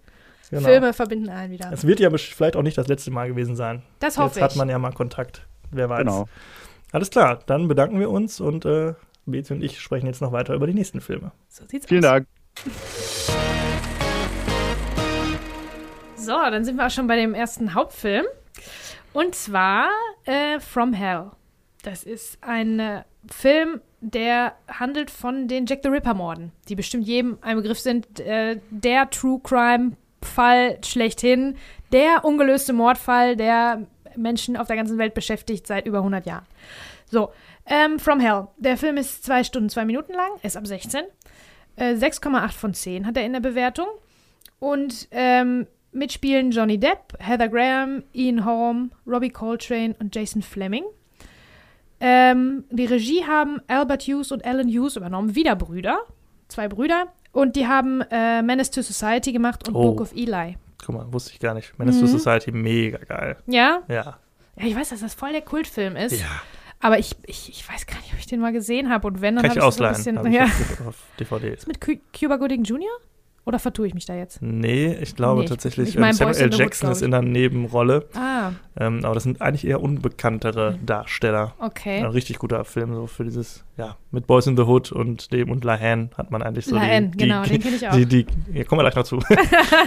[0.50, 0.68] genau.
[0.68, 1.70] Filme verbinden einen wieder.
[1.72, 3.82] Es wird ja vielleicht auch nicht das letzte Mal gewesen sein.
[4.00, 4.58] Das hoffe Jetzt hat ich.
[4.58, 5.45] man ja mal Kontakt.
[5.72, 6.00] Wer weiß.
[6.00, 6.28] Genau.
[6.92, 8.94] Alles klar, dann bedanken wir uns und äh,
[9.26, 11.32] Bezi und ich sprechen jetzt noch weiter über die nächsten Filme.
[11.48, 12.12] So sieht's Vielen aus.
[12.12, 12.28] Dank.
[16.16, 18.26] So, dann sind wir auch schon bei dem ersten Hauptfilm.
[19.14, 19.90] Und zwar
[20.26, 21.32] äh, From Hell.
[21.84, 27.38] Das ist ein äh, Film, der handelt von den Jack the Ripper-Morden, die bestimmt jedem
[27.42, 28.20] ein Begriff sind.
[28.20, 31.56] Äh, der True Crime-Fall schlechthin.
[31.92, 33.88] Der ungelöste Mordfall, der
[34.22, 36.45] Menschen auf der ganzen Welt beschäftigt seit über 100 Jahren.
[37.09, 37.32] So,
[37.65, 38.47] ähm, From Hell.
[38.57, 41.03] Der Film ist zwei Stunden, zwei Minuten lang, ist ab 16.
[41.76, 43.88] Äh, 6,8 von 10 hat er in der Bewertung.
[44.59, 50.84] Und ähm, mitspielen Johnny Depp, Heather Graham, Ian Holm, Robbie Coltrane und Jason Fleming.
[52.01, 55.99] Ähm, die Regie haben Albert Hughes und Alan Hughes übernommen, wieder Brüder,
[56.47, 57.07] zwei Brüder.
[57.32, 59.91] Und die haben äh, Menace to Society gemacht und Oh.
[59.91, 60.55] Book of Eli.
[60.86, 61.77] Guck mal, wusste ich gar nicht.
[61.77, 62.07] Menace to Mhm.
[62.07, 63.38] Society, mega geil.
[63.47, 63.82] Ja?
[63.88, 64.19] Ja.
[64.57, 66.19] Ja, ich weiß, dass das voll der Kultfilm ist.
[66.19, 66.27] Ja,
[66.82, 69.07] Aber ich, ich, ich weiß gar nicht, ob ich den mal gesehen habe.
[69.07, 70.32] Und wenn, dann habe ich ich so ein bisschen.
[70.32, 70.45] Ja.
[70.88, 71.53] auf, DVD.
[71.53, 72.88] Ist mit Cu- Cuba Gooding Jr.?
[73.50, 74.41] Oder vertue ich mich da jetzt?
[74.43, 76.58] Nee, ich glaube Nee, ich- tatsächlich, ich ähm, mein Samuel Boys in L.
[76.60, 77.06] Jackson ist ich.
[77.06, 78.06] in der Nebenrolle.
[78.14, 81.56] Ah, Ähm, aber das sind eigentlich eher unbekanntere Darsteller.
[81.60, 81.97] okay.
[82.00, 85.50] Ein richtig guter Film, so für dieses, ja, mit Boys in the Hood und dem
[85.50, 87.95] und Lahan hat man eigentlich so Lahan, die, die, genau, den kenn ich auch.
[87.95, 89.18] Die, die, ja, kommen wir gleich noch zu.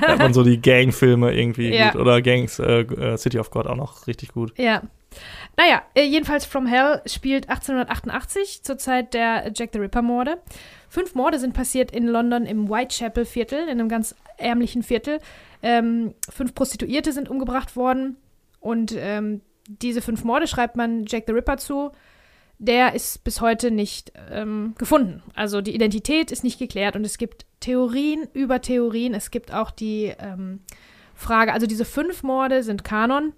[0.02, 1.92] da hat man so die Gang-Filme irgendwie Ja.
[1.92, 2.00] gut.
[2.00, 4.52] Oder Gangs, äh, äh, City of God auch noch richtig gut.
[4.58, 4.82] Ja.
[5.56, 10.38] Naja, äh, jedenfalls From Hell spielt 1888 zur Zeit der Jack the Ripper-Morde.
[10.88, 15.20] Fünf Morde sind passiert in London im Whitechapel-Viertel, in einem ganz ärmlichen Viertel.
[15.62, 18.16] Ähm, fünf Prostituierte sind umgebracht worden.
[18.60, 21.92] Und ähm, diese fünf Morde schreibt man Jack the Ripper zu.
[22.58, 25.22] Der ist bis heute nicht ähm, gefunden.
[25.34, 29.14] Also die Identität ist nicht geklärt und es gibt Theorien über Theorien.
[29.14, 30.60] Es gibt auch die ähm,
[31.14, 33.32] Frage, also diese fünf Morde sind Kanon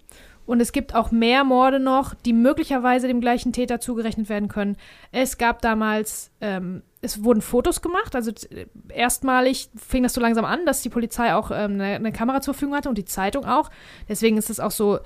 [0.46, 4.76] und es gibt auch mehr Morde noch, die möglicherweise dem gleichen Täter zugerechnet werden können.
[5.10, 10.44] Es gab damals, ähm, es wurden Fotos gemacht, also äh, erstmalig fing das so langsam
[10.44, 13.46] an, dass die Polizei auch ähm, eine, eine Kamera zur Verfügung hatte und die Zeitung
[13.46, 13.70] auch.
[14.08, 14.98] Deswegen ist es auch so,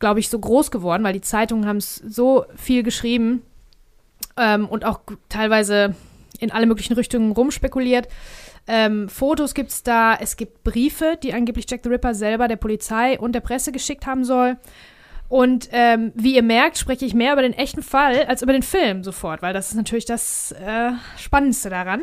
[0.00, 3.42] glaube ich, so groß geworden, weil die Zeitungen haben es so viel geschrieben
[4.36, 5.94] ähm, und auch teilweise
[6.40, 8.08] in alle möglichen Richtungen rumspekuliert.
[8.66, 12.56] Ähm, Fotos gibt es da, es gibt Briefe, die angeblich Jack the Ripper selber der
[12.56, 14.56] Polizei und der Presse geschickt haben soll.
[15.28, 18.62] Und ähm, wie ihr merkt, spreche ich mehr über den echten Fall als über den
[18.62, 22.02] Film sofort, weil das ist natürlich das äh, Spannendste daran,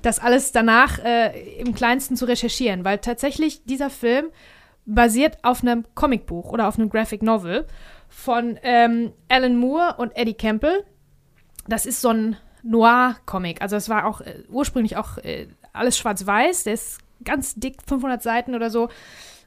[0.00, 4.30] das alles danach äh, im Kleinsten zu recherchieren, weil tatsächlich dieser Film
[4.86, 7.66] basiert auf einem Comicbuch oder auf einem Graphic Novel
[8.08, 10.84] von ähm, Alan Moore und Eddie Campbell.
[11.68, 13.60] Das ist so ein Noir-Comic.
[13.60, 16.64] Also es war auch äh, ursprünglich auch äh, alles schwarz-weiß.
[16.64, 18.88] Der ist ganz dick, 500 Seiten oder so.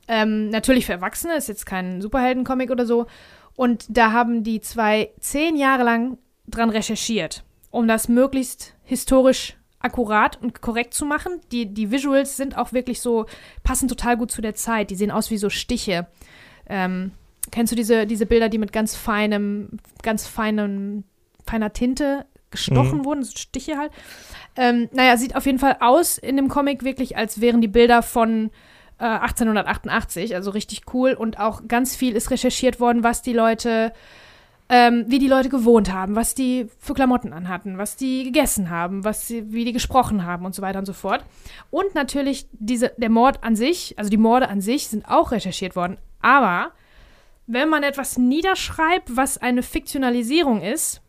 [0.07, 3.07] Ähm, natürlich für Erwachsene, ist jetzt kein Superhelden-Comic oder so.
[3.55, 6.17] Und da haben die zwei zehn Jahre lang
[6.47, 11.41] dran recherchiert, um das möglichst historisch akkurat und korrekt zu machen.
[11.51, 13.25] Die, die Visuals sind auch wirklich so,
[13.63, 14.89] passen total gut zu der Zeit.
[14.89, 16.07] Die sehen aus wie so Stiche.
[16.67, 17.11] Ähm,
[17.51, 21.03] kennst du diese, diese Bilder, die mit ganz feinem, ganz feinem,
[21.45, 23.05] feiner Tinte gestochen mhm.
[23.05, 23.91] wurden, so Stiche halt.
[24.55, 28.01] Ähm, naja, sieht auf jeden Fall aus in dem Comic wirklich, als wären die Bilder
[28.01, 28.51] von
[28.99, 31.13] äh, 1888, also richtig cool.
[31.13, 33.91] Und auch ganz viel ist recherchiert worden, was die Leute
[34.69, 39.03] ähm, wie die Leute gewohnt haben, was die für Klamotten anhatten, was die gegessen haben,
[39.03, 41.23] was sie, wie die gesprochen haben und so weiter und so fort.
[41.69, 45.75] Und natürlich diese, der Mord an sich, also die Morde an sich sind auch recherchiert
[45.75, 45.97] worden.
[46.21, 46.71] Aber
[47.45, 51.02] wenn man etwas niederschreibt, was eine Fiktionalisierung ist,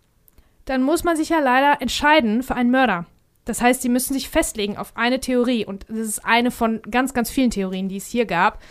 [0.65, 3.07] dann muss man sich ja leider entscheiden für einen Mörder.
[3.45, 5.67] Das heißt, sie müssen sich festlegen auf eine Theorie.
[5.67, 8.62] Und das ist eine von ganz, ganz vielen Theorien, die es hier gab.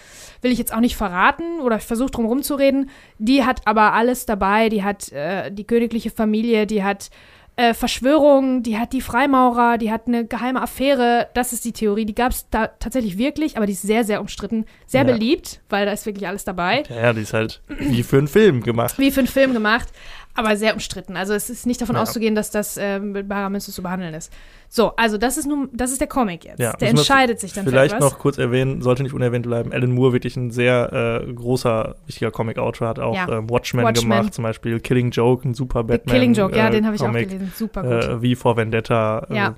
[0.42, 2.90] Will ich jetzt auch nicht verraten oder ich versuche drum rumzureden.
[3.20, 4.70] Die hat aber alles dabei.
[4.70, 7.12] Die hat äh, die königliche Familie, die hat
[7.56, 11.28] äh, Verschwörungen, die hat die Freimaurer, die hat eine geheime Affäre.
[11.36, 12.06] Das ist die Theorie.
[12.06, 14.66] Die gab es da tatsächlich wirklich, aber die ist sehr, sehr umstritten.
[14.88, 15.14] Sehr ja.
[15.14, 16.82] beliebt, weil da ist wirklich alles dabei.
[16.90, 18.98] Ja, die ist halt wie für einen Film gemacht.
[18.98, 19.90] Wie für einen Film gemacht
[20.36, 21.16] aber sehr umstritten.
[21.16, 22.02] Also es ist nicht davon ja.
[22.02, 24.34] auszugehen, dass das äh, mit barer Münze zu behandeln ist.
[24.68, 26.60] So, also das ist nun, das ist der Comic jetzt.
[26.60, 29.72] Ja, der entscheidet sich dann Vielleicht für noch kurz erwähnen, sollte nicht unerwähnt bleiben.
[29.72, 33.30] Alan Moore wirklich ein sehr äh, großer, wichtiger Comic-Autor, hat auch ja.
[33.30, 36.16] ähm, Watchmen, Watchmen, gemacht, zum Beispiel Killing Joke, ein super Batman.
[36.16, 37.92] Killing Joke, ja, äh, den habe ich auch gelesen, super gut.
[37.92, 39.28] Äh, wie vor Vendetta.
[39.30, 39.56] Äh, ja.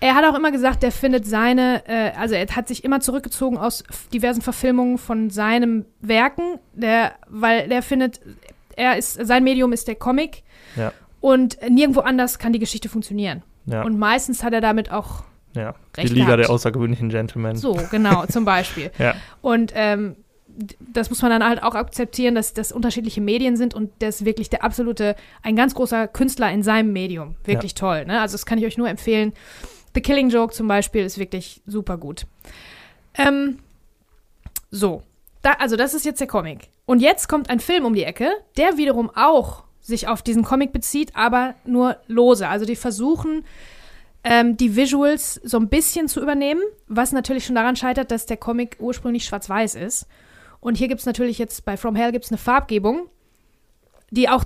[0.00, 3.56] Er hat auch immer gesagt, der findet seine, äh, also er hat sich immer zurückgezogen
[3.56, 8.20] aus diversen Verfilmungen von seinen Werken, der, weil der findet,
[8.76, 10.42] er ist, sein Medium ist der Comic
[10.76, 10.92] ja.
[11.20, 13.42] Und nirgendwo anders kann die Geschichte funktionieren.
[13.64, 13.82] Ja.
[13.82, 15.74] Und meistens hat er damit auch ja.
[15.96, 16.42] Recht die Liga gehabt.
[16.42, 17.56] der außergewöhnlichen Gentlemen.
[17.56, 18.90] So, genau, zum Beispiel.
[18.98, 19.14] ja.
[19.40, 20.16] Und ähm,
[20.78, 24.26] das muss man dann halt auch akzeptieren, dass das unterschiedliche Medien sind und der ist
[24.26, 27.36] wirklich der absolute, ein ganz großer Künstler in seinem Medium.
[27.44, 27.78] Wirklich ja.
[27.78, 28.04] toll.
[28.04, 28.20] Ne?
[28.20, 29.32] Also das kann ich euch nur empfehlen.
[29.94, 32.26] The Killing Joke zum Beispiel ist wirklich super gut.
[33.16, 33.60] Ähm,
[34.70, 35.02] so,
[35.44, 36.70] da, also das ist jetzt der Comic.
[36.86, 40.72] Und jetzt kommt ein Film um die Ecke, der wiederum auch sich auf diesen Comic
[40.72, 42.48] bezieht, aber nur lose.
[42.48, 43.44] Also die versuchen,
[44.24, 48.38] ähm, die Visuals so ein bisschen zu übernehmen, was natürlich schon daran scheitert, dass der
[48.38, 50.06] Comic ursprünglich schwarz-weiß ist.
[50.60, 53.10] Und hier gibt es natürlich jetzt bei From Hell gibt's eine Farbgebung,
[54.10, 54.44] die auch,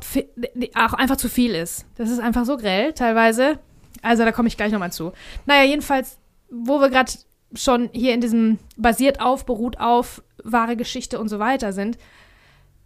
[0.55, 1.87] die auch einfach zu viel ist.
[1.97, 3.61] Das ist einfach so grell teilweise.
[4.03, 5.13] Also da komme ich gleich nochmal zu.
[5.47, 6.19] Naja, jedenfalls,
[6.51, 7.13] wo wir gerade
[7.55, 11.99] schon hier in diesem basiert auf, beruht auf, wahre Geschichte und so weiter sind,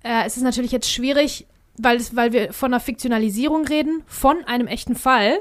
[0.03, 1.47] äh, es ist natürlich jetzt schwierig,
[1.79, 5.41] weil, es, weil wir von einer Fiktionalisierung reden, von einem echten Fall.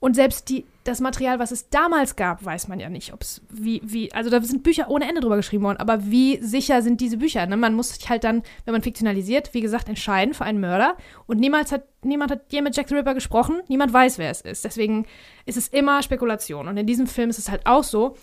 [0.00, 3.42] Und selbst die, das Material, was es damals gab, weiß man ja nicht, ob es
[3.50, 7.00] wie, wie, also da sind Bücher ohne Ende drüber geschrieben worden, aber wie sicher sind
[7.00, 7.46] diese Bücher?
[7.46, 7.56] Ne?
[7.56, 10.96] Man muss sich halt dann, wenn man fiktionalisiert, wie gesagt, entscheiden für einen Mörder.
[11.26, 14.40] Und niemals hat, niemand hat je mit Jack the Ripper gesprochen, niemand weiß, wer es
[14.40, 14.64] ist.
[14.64, 15.06] Deswegen
[15.44, 16.68] ist es immer Spekulation.
[16.68, 18.16] Und in diesem Film ist es halt auch so.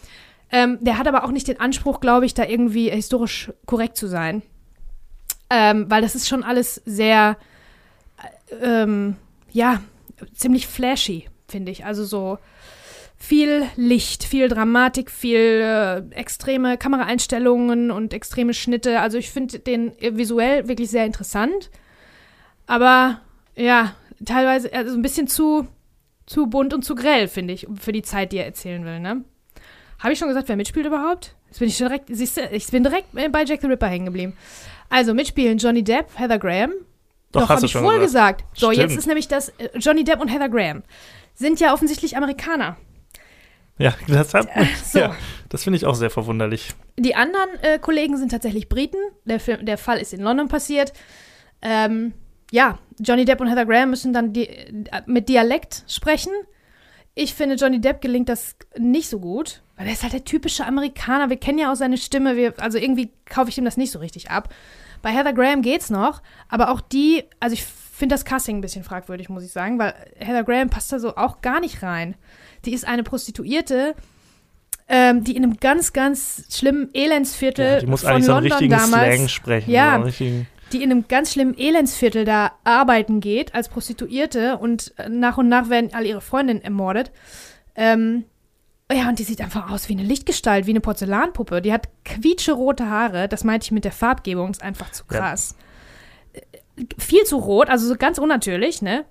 [0.52, 4.08] Ähm, der hat aber auch nicht den Anspruch, glaube ich, da irgendwie historisch korrekt zu
[4.08, 4.42] sein.
[5.50, 7.38] Ähm, weil das ist schon alles sehr,
[8.62, 9.18] äh, ähm,
[9.52, 9.82] ja,
[10.34, 11.86] ziemlich flashy, finde ich.
[11.86, 12.40] Also so
[13.24, 19.00] viel Licht, viel Dramatik, viel äh, extreme Kameraeinstellungen und extreme Schnitte.
[19.00, 21.70] Also ich finde den visuell wirklich sehr interessant.
[22.68, 23.22] Aber
[23.56, 23.96] ja,
[24.26, 25.66] teilweise also ein bisschen zu,
[26.26, 29.24] zu bunt und zu grell, finde ich, für die Zeit, die er erzählen will, ne?
[30.00, 31.34] Habe ich schon gesagt, wer mitspielt überhaupt?
[31.48, 34.36] Jetzt bin ich direkt, siehst du, ich bin direkt bei Jack the Ripper hängen geblieben.
[34.90, 36.74] Also mitspielen Johnny Depp, Heather Graham.
[37.32, 38.42] Doch, Doch habe ich wohl gesagt.
[38.42, 38.60] gesagt.
[38.60, 38.90] So, Stimmt.
[38.90, 40.84] jetzt ist nämlich das, äh, Johnny Depp und Heather Graham
[41.36, 42.76] sind ja offensichtlich Amerikaner.
[43.78, 45.00] Ja, das, hat, äh, so.
[45.00, 45.16] ja,
[45.50, 46.74] das finde ich auch sehr verwunderlich.
[46.98, 48.98] Die anderen äh, Kollegen sind tatsächlich Briten.
[49.26, 50.94] Der, Film, der Fall ist in London passiert.
[51.62, 52.14] Ähm,
[52.52, 56.32] ja, Johnny Depp und Heather Graham müssen dann die, äh, mit Dialekt sprechen.
[57.16, 60.66] Ich finde, Johnny Depp gelingt das nicht so gut, weil er ist halt der typische
[60.66, 61.30] Amerikaner.
[61.30, 62.36] Wir kennen ja auch seine Stimme.
[62.36, 64.54] Wir, also irgendwie kaufe ich ihm das nicht so richtig ab.
[65.02, 68.84] Bei Heather Graham geht's noch, aber auch die, also ich finde das Casting ein bisschen
[68.84, 72.16] fragwürdig, muss ich sagen, weil Heather Graham passt da so auch gar nicht rein.
[72.66, 73.96] Die ist eine Prostituierte,
[74.88, 79.16] ähm, die in einem ganz, ganz schlimmen Elendsviertel ja, die muss von London so damals,
[79.16, 79.72] Slang sprechen.
[79.72, 80.04] Ja,
[80.72, 85.70] die in einem ganz schlimmen Elendsviertel da arbeiten geht als Prostituierte und nach und nach
[85.70, 87.12] werden all ihre Freundinnen ermordet.
[87.76, 88.26] Ähm,
[88.92, 91.62] Ja, und die sieht einfach aus wie eine Lichtgestalt, wie eine Porzellanpuppe.
[91.62, 93.28] Die hat quietscherote Haare.
[93.28, 95.20] Das meinte ich mit der Farbgebung, ist einfach zu Ja.
[95.20, 95.56] krass.
[96.34, 96.42] Äh,
[96.98, 99.06] Viel zu rot, also so ganz unnatürlich, ne?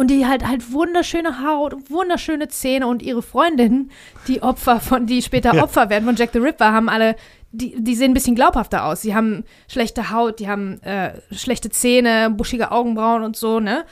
[0.00, 3.90] Und die halt halt wunderschöne Haut, wunderschöne Zähne und ihre Freundinnen,
[4.28, 5.62] die Opfer von, die später Ja.
[5.62, 7.16] Opfer werden von Jack the Ripper, haben alle,
[7.52, 9.02] die, die sehen ein bisschen glaubhafter aus.
[9.02, 13.84] Sie haben schlechte Haut, die haben äh, schlechte Zähne, buschige Augenbrauen und so, ne?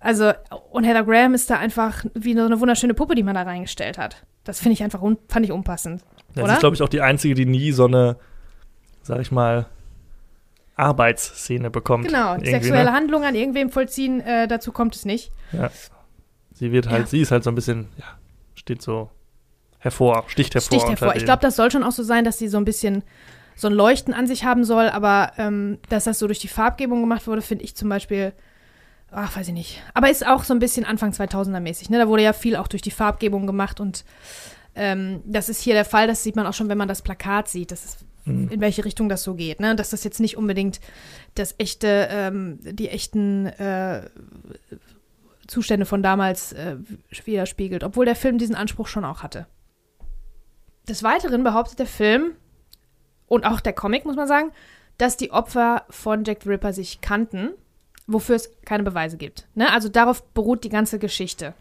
[0.00, 0.32] Also,
[0.70, 3.96] und Heather Graham ist da einfach wie so eine wunderschöne Puppe, die man da reingestellt
[3.96, 4.26] hat.
[4.44, 6.02] Das finde ich einfach, fand ich unpassend.
[6.34, 6.52] Das Oder?
[6.52, 8.16] ist, glaube ich, auch die einzige, die nie so eine,
[9.00, 9.64] sag ich mal,
[10.78, 12.06] Arbeitsszene bekommt.
[12.06, 12.92] Genau, Irgendwie, sexuelle ne?
[12.92, 15.32] Handlung an irgendwem vollziehen, äh, dazu kommt es nicht.
[15.52, 15.70] Ja.
[16.52, 17.06] Sie wird halt, Ja.
[17.06, 18.04] sie ist halt so ein bisschen, ja,
[18.54, 19.10] steht so
[19.78, 20.78] hervor, sticht hervor.
[20.78, 21.16] Sticht hervor.
[21.16, 23.02] Ich glaube, das soll schon auch so sein, dass sie so ein bisschen
[23.54, 27.00] so ein Leuchten an sich haben soll, aber ähm, dass das so durch die Farbgebung
[27.00, 28.32] gemacht wurde, finde ich zum Beispiel,
[29.10, 29.82] ach, weiß ich nicht.
[29.94, 31.98] Aber ist auch so ein bisschen Anfang 2000er mäßig, ne?
[31.98, 34.04] Da wurde ja viel auch durch die Farbgebung gemacht und
[34.76, 37.48] ähm, das ist hier der Fall, das sieht man auch schon, wenn man das Plakat
[37.48, 37.98] sieht, das ist,
[38.28, 38.48] Mhm.
[38.50, 39.76] in welche Richtung das so geht, ne?
[39.76, 40.80] Dass das jetzt nicht unbedingt
[41.34, 44.08] das echte, ähm, die echten äh,
[45.46, 46.76] Zustände von damals äh,
[47.24, 49.46] widerspiegelt, obwohl der Film diesen Anspruch schon auch hatte.
[50.88, 52.32] Des Weiteren behauptet der Film
[53.26, 54.52] und auch der Comic, muss man sagen,
[54.96, 57.50] dass die Opfer von Jack the Ripper sich kannten,
[58.06, 59.46] wofür es keine Beweise gibt.
[59.54, 59.70] Ne?
[59.72, 61.54] Also darauf beruht die ganze Geschichte.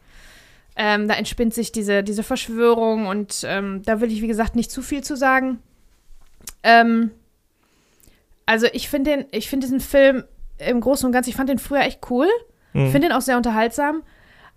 [0.76, 4.72] Ähm, da entspinnt sich diese, diese Verschwörung und ähm, da will ich, wie gesagt, nicht
[4.72, 5.60] zu viel zu sagen.
[6.64, 7.12] Ähm,
[8.46, 10.24] also ich finde den, ich finde diesen Film
[10.58, 12.28] im Großen und Ganzen, ich fand den früher echt cool.
[12.74, 12.92] Mhm.
[12.92, 14.04] Finde den auch sehr unterhaltsam.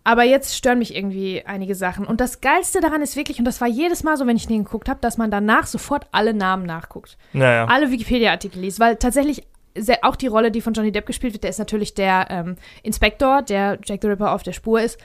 [0.03, 2.07] Aber jetzt stören mich irgendwie einige Sachen.
[2.07, 4.65] Und das Geilste daran ist wirklich, und das war jedes Mal so, wenn ich den
[4.65, 7.19] geguckt habe, dass man danach sofort alle Namen nachguckt.
[7.35, 7.65] ja, ja.
[7.67, 8.81] Alle Wikipedia-Artikel liest.
[8.81, 9.45] Weil tatsächlich
[10.03, 13.43] auch die Rolle, die von Johnny Depp gespielt wird, der ist natürlich der ähm, Inspektor,
[13.43, 14.99] der Jack the Ripper auf der Spur ist.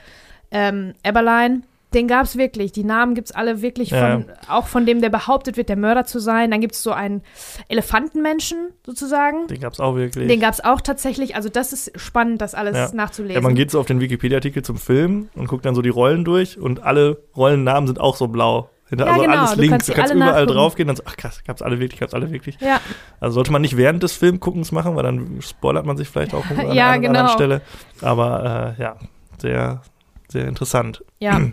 [0.50, 1.64] Ähm, Eberlein,
[1.94, 2.72] den gab es wirklich.
[2.72, 4.12] Die Namen gibt es alle wirklich Ja.
[4.20, 6.50] von, auch von dem, der behauptet wird, der Mörder zu sein.
[6.50, 7.22] Dann gibt es so einen
[7.68, 9.46] Elefantenmenschen sozusagen.
[9.46, 10.26] Den gab es auch wirklich.
[10.28, 11.36] Den gab es auch tatsächlich.
[11.36, 12.90] Also das ist spannend, das alles Ja.
[12.94, 13.34] nachzulesen.
[13.36, 16.24] ja, man geht so auf den Wikipedia-Artikel zum Film und guckt dann so die Rollen
[16.24, 18.70] durch und alle Rollennamen sind auch so blau.
[18.88, 21.16] Hinter, Ja, also genau, alles du links, kannst du kannst überall draufgehen und so, ach
[21.16, 22.56] krass, gab's alle wirklich, gab's alle wirklich.
[22.60, 22.80] Ja,
[23.18, 26.44] Also sollte man nicht während des Filmguckens machen, weil dann spoilert man sich vielleicht auch
[26.48, 27.08] an Ja, einer genau.
[27.20, 27.60] anderen Stelle.
[28.00, 28.96] Aber äh, ja,
[29.38, 29.82] sehr,
[30.28, 31.04] sehr interessant.
[31.20, 31.40] ja.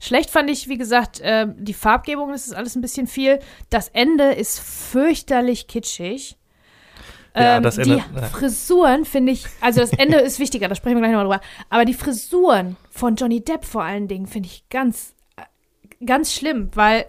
[0.00, 3.38] Schlecht fand ich, wie gesagt, äh, die Farbgebung, das ist alles ein bisschen viel.
[3.68, 6.36] Das Ende ist fürchterlich kitschig.
[7.36, 8.26] Ja, Ähm, das Ende- die ja.
[8.28, 11.40] Frisuren finde ich, also das Ende ist wichtiger, da sprechen wir gleich nochmal drüber.
[11.68, 16.70] Aber die Frisuren von Johnny Depp vor allen Dingen finde ich ganz, äh, ganz schlimm,
[16.74, 17.04] weil,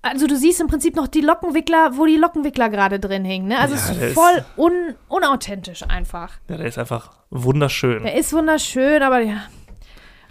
[0.00, 3.48] also du siehst im Prinzip noch die Lockenwickler, wo die Lockenwickler gerade drin hingen.
[3.48, 3.58] Ne?
[3.58, 6.38] Also Ja, es ist- voll un, unauthentisch einfach.
[6.48, 8.04] Ja, der ist einfach wunderschön.
[8.04, 9.42] Der ist wunderschön, aber ja.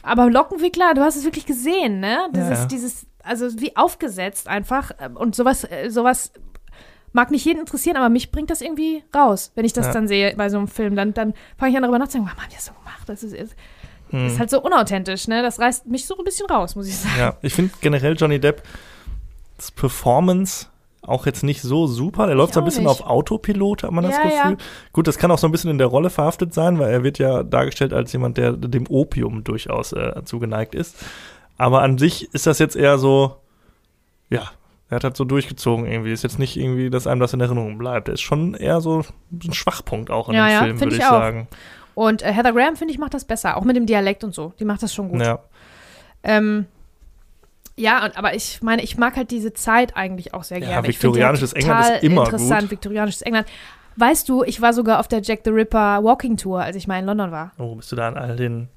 [0.04, 2.18] Aber Lockenwickler, du hast es wirklich gesehen, ne?
[2.34, 2.66] Das Ja, ist ja.
[2.68, 4.91] dieses, also wie aufgesetzt einfach.
[5.16, 6.32] Und sowas, äh, sowas
[7.14, 9.93] mag nicht jeden interessieren, aber mich bringt das irgendwie raus, wenn ich das Ja.
[9.93, 10.95] dann sehe bei so einem Film.
[10.95, 13.04] Dann, dann fange ich an darüber nachzudenken, warum haben die das so gemacht?
[13.08, 13.56] Das ist, ist,
[14.12, 14.28] Hm.
[14.28, 15.41] ist halt so unauthentisch, ne?
[15.41, 17.16] Das reißt mich so ein bisschen raus, muss ich sagen.
[17.18, 18.64] Ja, ich finde generell Johnny Depp
[19.58, 20.68] das Performance
[21.04, 22.28] auch jetzt nicht so super.
[22.28, 22.91] Der läuft so ein bisschen nicht.
[22.91, 24.52] auf Autopilot, hat man das Ja, Gefühl.
[24.52, 24.58] ja.
[24.93, 27.18] Gut, das kann auch so ein bisschen in der Rolle verhaftet sein, weil er wird
[27.18, 30.95] ja dargestellt als jemand, der dem Opium durchaus äh, zugeneigt ist.
[31.58, 33.36] Aber an sich ist das jetzt eher so,
[34.30, 34.43] ja,
[34.89, 36.12] er hat halt so durchgezogen irgendwie.
[36.12, 38.08] Ist jetzt nicht irgendwie, dass einem das in Erinnerung bleibt.
[38.08, 41.06] Er ist schon eher so ein Schwachpunkt auch in Ja, dem Film, würde ich ich
[41.06, 41.12] auch.
[41.12, 41.47] sagen.
[41.95, 43.58] Und äh, Heather Graham, finde ich, macht das besser.
[43.58, 44.54] Auch mit dem Dialekt und so.
[44.60, 45.22] Die macht das schon gut.
[45.22, 45.39] Ja.
[46.24, 46.66] Ähm,
[47.76, 50.82] ja, und, aber ich meine, ich mag halt diese Zeit eigentlich auch sehr Ja, gerne.
[50.84, 52.72] Die halt viktorianisches England ist immer interessant, gut.
[52.72, 53.47] viktorianisches England.
[53.97, 56.99] Weißt du, ich war sogar auf der Jack the Ripper Walking Tour, als ich mal
[56.99, 57.51] in London war.
[57.57, 58.69] Oh, bist du da an all den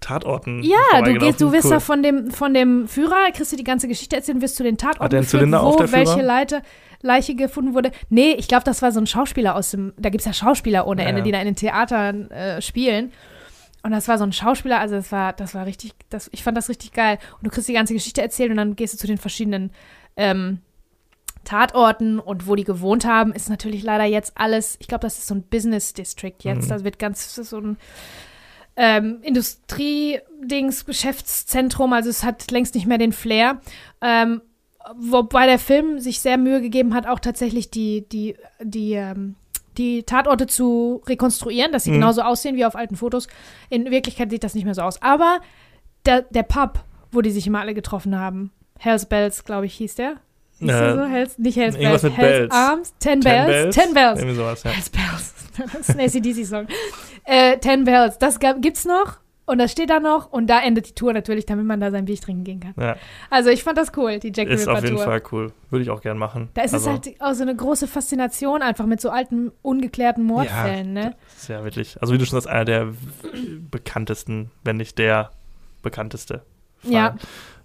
[0.00, 1.70] Tatorten Ja, du gehst, du wirst Cool.
[1.72, 4.78] da von dem, von dem Führer, kriegst du die ganze Geschichte erzählen, wirst zu den
[4.78, 6.22] Tatorten Hat der einen geführt, Zylinder wo auf, der welche Führer?
[6.22, 6.62] Leite,
[7.02, 7.90] Leiche gefunden wurde.
[8.08, 10.86] Nee, ich glaube, das war so ein Schauspieler aus dem, da gibt es ja Schauspieler
[10.86, 11.24] ohne Ja, Ende, ja.
[11.24, 13.12] die da in den Theatern äh, spielen.
[13.82, 16.56] Und das war so ein Schauspieler, also das war, das war richtig, das, ich fand
[16.56, 17.18] das richtig geil.
[17.38, 19.70] Und du kriegst die ganze Geschichte erzählt und dann gehst du zu den verschiedenen
[20.16, 20.60] ähm,
[21.44, 25.26] Tatorten und wo die gewohnt haben, ist natürlich leider jetzt alles, ich glaube, das ist
[25.26, 26.66] so ein Business District jetzt.
[26.66, 26.68] Mhm.
[26.68, 27.78] Da wird ganz das ist so ein
[28.76, 33.60] ähm, Industriedings, Geschäftszentrum, also es hat längst nicht mehr den Flair.
[34.00, 34.42] Ähm,
[34.96, 39.36] wobei der Film sich sehr Mühe gegeben hat, auch tatsächlich die, die, die, ähm,
[39.80, 41.94] die Tatorte zu rekonstruieren, dass sie Mhm.
[41.96, 43.26] genauso aussehen wie auf alten Fotos.
[43.70, 45.00] In Wirklichkeit sieht das nicht mehr so aus.
[45.02, 45.40] Aber
[46.06, 46.80] der, der Pub,
[47.12, 50.14] wo die sich immer alle getroffen haben, Hells Bells, glaube ich, hieß der.
[50.58, 51.04] Hieß der Äh, so?
[51.06, 52.50] Hells, nicht Hells Bells, Hells Bells.
[52.54, 54.18] Arms, Ten, Ten Bells, Ten Bells.
[54.20, 54.70] Irgendwie sowas, ja.
[54.70, 55.34] Hells Bells.
[55.72, 56.66] Das ist ein ACDC-Song.
[57.24, 59.18] Äh, Ten Bells, das gab, gibt's noch.
[59.50, 62.04] Und das steht da noch und da endet die Tour natürlich, damit man da sein
[62.04, 62.74] Bier trinken gehen kann.
[62.78, 62.94] Ja,
[63.30, 65.04] Also ich fand das cool, die Jack the ist Ripper auf jeden Tour.
[65.04, 65.52] Fall cool.
[65.70, 66.50] Würde ich auch gern machen.
[66.54, 70.22] Da ist also, es halt auch so eine große Faszination einfach mit so alten, ungeklärten
[70.22, 71.16] Mordfällen, ne?
[71.32, 72.92] Das ist ja wirklich, also wie du schon sagst, einer der
[73.72, 75.32] bekanntesten, wenn nicht der
[75.82, 76.42] bekannteste.
[76.82, 76.92] Fall.
[76.92, 77.16] Ja.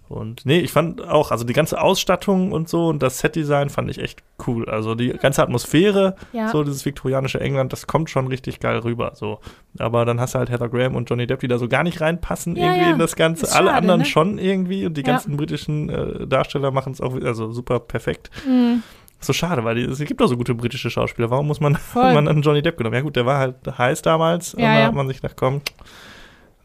[0.08, 3.90] Und nee, ich fand auch, also die ganze Ausstattung und so und das Setdesign fand
[3.90, 4.68] ich echt cool.
[4.68, 6.48] Also die ganze Atmosphäre, Ja.
[6.48, 9.12] so dieses viktorianische England, das kommt schon richtig geil rüber.
[9.14, 9.40] So.
[9.78, 12.00] Aber dann hast du halt Heather Graham und Johnny Depp, die da so gar nicht
[12.00, 12.92] reinpassen Ja, irgendwie ja.
[12.92, 13.46] in das Ganze.
[13.46, 14.04] Ist Alle schade, anderen ne?
[14.06, 18.30] schon irgendwie und die ganzen britischen äh, Darsteller machen es auch also super perfekt.
[18.46, 18.82] Mhm.
[19.18, 21.30] So schade, weil die, es gibt doch so gute britische Schauspieler.
[21.30, 22.94] Warum muss man, man an Johnny Depp genommen?
[22.94, 24.86] Ja gut, der war halt heiß damals und Ja, da ja.
[24.86, 25.62] hat man sich gedacht, komm,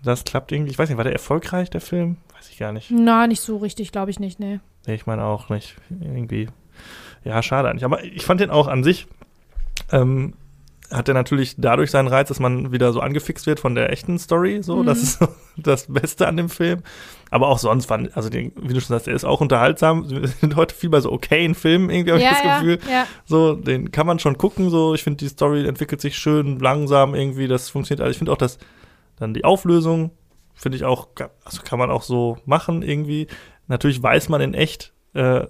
[0.03, 0.71] das klappt irgendwie.
[0.71, 2.17] Ich weiß nicht, war der erfolgreich, der Film?
[2.35, 2.89] Weiß ich gar nicht.
[2.91, 4.59] Na, nicht so richtig, glaube ich nicht, ne.
[4.87, 5.75] Nee, ich meine auch nicht.
[5.89, 6.47] Irgendwie.
[7.23, 7.85] Ja, schade eigentlich.
[7.85, 9.07] Aber ich fand den auch an sich,
[9.91, 10.33] ähm,
[10.89, 14.19] hat er natürlich dadurch seinen Reiz, dass man wieder so angefixt wird von der echten
[14.19, 14.61] Story.
[14.61, 14.85] So, Mhm.
[14.87, 15.19] das ist
[15.57, 16.81] das Beste an dem Film.
[17.29, 20.09] Aber auch sonst fand, also den, wie du schon sagst, er ist auch unterhaltsam.
[20.09, 22.79] Wir sind heute viel bei so okayen Filmen, irgendwie habe Ja, ich das ja, Gefühl.
[22.91, 23.07] ja.
[23.25, 24.69] So, den kann man schon gucken.
[24.69, 27.47] So, ich finde, die Story entwickelt sich schön langsam irgendwie.
[27.47, 28.01] Das funktioniert.
[28.01, 28.57] Also ich finde auch, dass
[29.21, 30.11] dann die Auflösung
[30.53, 31.07] finde ich auch,
[31.45, 33.27] also kann man auch so machen irgendwie.
[33.67, 35.41] Natürlich weiß man in echt, äh,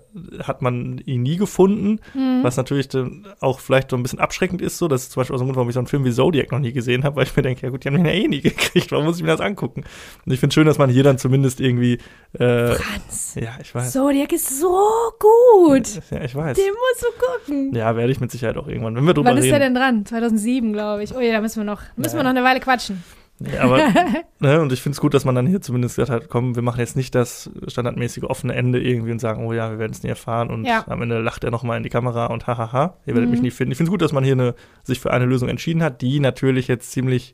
[0.43, 2.39] hat man ihn nie gefunden, Mhm.
[2.43, 4.77] was natürlich dann auch vielleicht so ein bisschen abschreckend ist.
[4.77, 6.51] So, das ist zum Beispiel so ein Grund, warum ich so einen Film wie Zodiac
[6.51, 8.27] noch nie gesehen habe, weil ich mir denke, ja gut, die haben ihn ja eh
[8.27, 8.91] nie gekriegt.
[8.91, 9.83] Warum muss ich mir das angucken?
[10.25, 11.99] Und ich finde schön, dass man hier dann zumindest irgendwie,
[12.33, 13.35] äh, Franz.
[13.39, 13.91] ja, ich weiß.
[13.91, 14.75] Zodiac ist so
[15.19, 15.87] gut.
[16.09, 16.57] Ja, ich weiß.
[16.57, 17.75] Den musst du gucken.
[17.75, 19.51] Ja, werde ich mit Sicherheit auch irgendwann, wenn wir drüber Wann ist reden.
[19.51, 20.05] der denn dran?
[20.05, 21.15] 2007, glaube ich.
[21.15, 22.23] Oh ja, da müssen wir noch, müssen wir Ja.
[22.23, 23.03] noch eine Weile quatschen.
[23.43, 23.79] Nee, aber,
[24.39, 26.61] ne, und ich finde es gut, dass man dann hier zumindest gesagt hat, komm, wir
[26.61, 30.03] machen jetzt nicht das standardmäßige offene Ende irgendwie und sagen, oh ja, wir werden es
[30.03, 30.83] nie erfahren und Ja.
[30.87, 33.31] am Ende lacht er nochmal in die Kamera und hahaha, ihr werdet Mhm.
[33.31, 33.71] mich nie finden.
[33.71, 34.53] Ich finde es gut, dass man hier eine,
[34.83, 37.33] sich für eine Lösung entschieden hat, die natürlich jetzt ziemlich,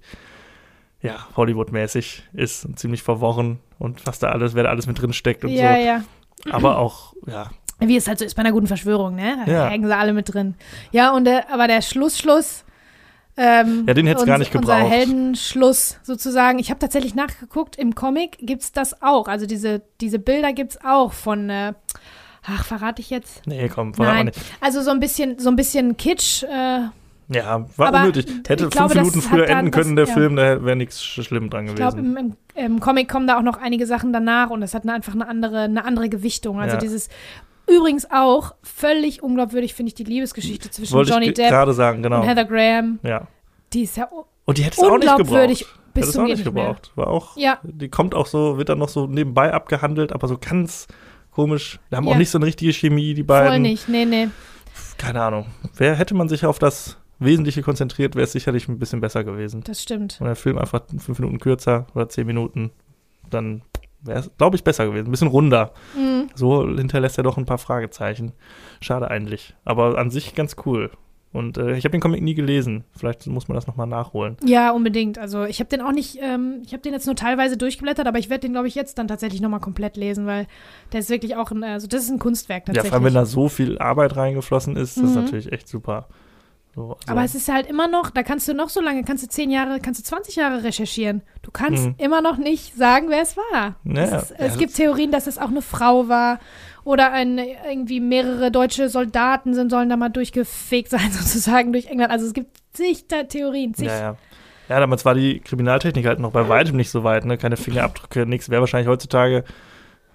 [1.02, 5.14] ja, Hollywood-mäßig ist und ziemlich verworren und was da alles, wer da alles mit drin
[5.14, 5.80] steckt und Ja, so.
[5.86, 6.04] ja.
[6.52, 9.38] Aber auch, ja, Wie es halt so ist bei einer guten Verschwörung, ne?
[9.46, 9.68] Da Ja.
[9.68, 10.56] hängen sie alle mit drin.
[10.92, 12.64] Ja, und der, aber der Schluss, Schluss.
[13.38, 14.92] Ähm, Ja, den hätt's gar uns- nicht Unser gebraucht.
[14.92, 16.58] Heldenschluss sozusagen.
[16.60, 19.28] Ich habe tatsächlich nachgeguckt, im Comic gibt's das auch.
[19.28, 21.74] Also diese, diese Bilder gibt's auch von, äh,
[22.46, 23.46] ach, verrate ich jetzt?
[23.46, 24.26] nee, komm, verrat mal Nein.
[24.28, 24.40] nicht.
[24.60, 26.44] Also so ein bisschen, so ein bisschen Kitsch.
[26.44, 26.88] Äh,
[27.30, 28.26] Ja, war unnötig.
[28.48, 30.22] Hätte glaube, fünf Minuten früher enden können, der das- ja.
[30.22, 32.16] Film, da wäre nichts schlimm dran ich glaube, gewesen.
[32.18, 34.94] im, im, im Comic kommen da auch noch einige Sachen danach und das hat eine,
[34.94, 36.60] einfach eine andere, eine andere Gewichtung.
[36.60, 36.80] Also Ja.
[36.80, 37.10] dieses
[37.68, 42.22] übrigens auch völlig unglaubwürdig finde ich die Liebesgeschichte zwischen Wollte Johnny Depp sagen, genau.
[42.22, 43.00] und Heather Graham.
[43.04, 43.28] Ja.
[43.74, 44.10] Die ist ja
[44.46, 45.66] Und die hätte es auch nicht gebraucht.
[45.94, 46.64] bis Hätte auch nicht nicht mehr.
[46.68, 46.92] gebraucht.
[46.96, 47.60] War auch, Ja.
[47.64, 50.88] die kommt auch so, wird dann noch so nebenbei abgehandelt, aber so ganz
[51.32, 51.80] komisch.
[51.90, 52.14] Da haben Ja.
[52.14, 53.50] auch nicht so eine richtige Chemie, die beiden.
[53.50, 54.30] Voll nicht, nee, nee.
[54.98, 55.46] Keine Ahnung.
[55.76, 59.64] Wer hätte man sich auf das Wesentliche konzentriert, wäre es sicherlich ein bisschen besser gewesen.
[59.64, 60.18] Das stimmt.
[60.20, 62.72] Und der Film einfach fünf Minuten kürzer oder zehn Minuten,
[63.30, 63.64] dann
[64.02, 65.08] wäre es, glaube ich, besser gewesen.
[65.08, 65.72] Ein bisschen runder.
[65.96, 66.30] Mhm.
[66.36, 68.32] So hinterlässt er doch ein paar Fragezeichen.
[68.82, 69.56] Schade eigentlich.
[69.66, 70.92] Aber an sich ganz cool.
[71.34, 72.86] Und äh, ich habe den Comic nie gelesen.
[72.96, 74.38] Vielleicht muss man das nochmal nachholen.
[74.46, 75.20] Ja, unbedingt.
[75.20, 78.18] Also ich habe den auch nicht, ähm, ich habe den jetzt nur teilweise durchgeblättert, aber
[78.18, 80.48] ich werde den, glaube ich, jetzt dann tatsächlich nochmal komplett lesen, weil
[80.94, 82.90] der ist wirklich auch ein, also das ist ein Kunstwerk Ja, tatsächlich.
[82.90, 85.22] vor allem, wenn da so viel Arbeit reingeflossen ist, das ist Mhm.
[85.24, 86.08] natürlich echt super.
[86.78, 89.24] So, also, Aber es ist halt immer noch, da kannst du noch so lange, kannst
[89.24, 91.24] du zehn Jahre, kannst du 20 Jahre recherchieren.
[91.42, 91.96] Du kannst Mhm.
[91.98, 93.78] immer noch nicht sagen, wer es war.
[93.84, 96.40] Ja, es, ist, ja, es gibt Theorien, dass es auch eine Frau war
[96.84, 102.12] oder ein, irgendwie mehrere deutsche Soldaten sind, sollen da mal durchgefegt sein, sozusagen durch England.
[102.12, 103.88] Also es gibt zig da Theorien, zig.
[103.88, 104.16] ja, ja.
[104.70, 107.40] Ja, damals war die Kriminaltechnik halt noch bei weitem nicht so weit, ne?
[107.40, 108.50] Keine Fingerabdrücke, nichts.
[108.52, 109.46] Wäre wahrscheinlich heutzutage,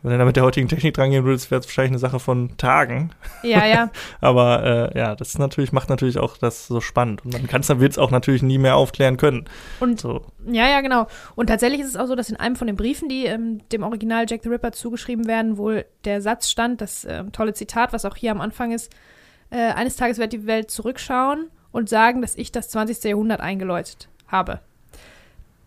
[0.02, 2.18] wenn du da mit der heutigen Technik dran gehen würdest, wäre es wahrscheinlich eine Sache
[2.18, 3.10] von Tagen.
[3.42, 3.66] ja.
[3.66, 3.90] ja.
[4.20, 7.24] Aber äh, ja, das natürlich, macht natürlich auch das so spannend.
[7.24, 9.44] Und man kann es dann wird es auch natürlich nie mehr aufklären können.
[9.78, 10.22] Und So.
[10.46, 11.06] Ja, ja, genau.
[11.36, 13.84] Und tatsächlich ist es auch so, dass in einem von den Briefen, die ähm, dem
[13.84, 18.04] Original Jack the Ripper zugeschrieben werden, wohl der Satz stand, das ähm, tolle Zitat, was
[18.04, 18.92] auch hier am Anfang ist,
[19.50, 23.04] äh, eines Tages wird die Welt zurückschauen und sagen, dass ich das 20.
[23.04, 24.60] Jahrhundert eingeläutet habe.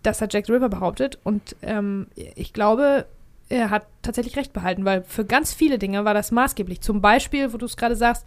[0.04, 3.06] Das hat Jack the Ripper behauptet und ähm, ich glaube,
[3.50, 6.82] er hat tatsächlich recht behalten, weil für ganz viele Dinge war das maßgeblich.
[6.82, 8.26] Zum Beispiel, wo du es gerade sagst,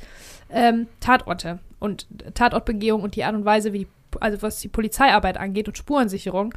[0.50, 3.88] ähm, Tatorte und Tatortbegehung und die Art und Weise, wie die,
[4.20, 6.54] also was die Polizeiarbeit angeht und Spurensicherung,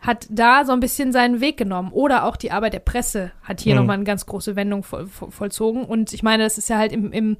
[0.00, 1.92] hat da so ein bisschen seinen Weg genommen.
[1.92, 3.80] Oder auch die Arbeit der Presse hat hier Mhm.
[3.80, 5.84] nochmal eine ganz große Wendung voll, voll, vollzogen.
[5.84, 7.36] Und ich meine, das ist ja halt im, im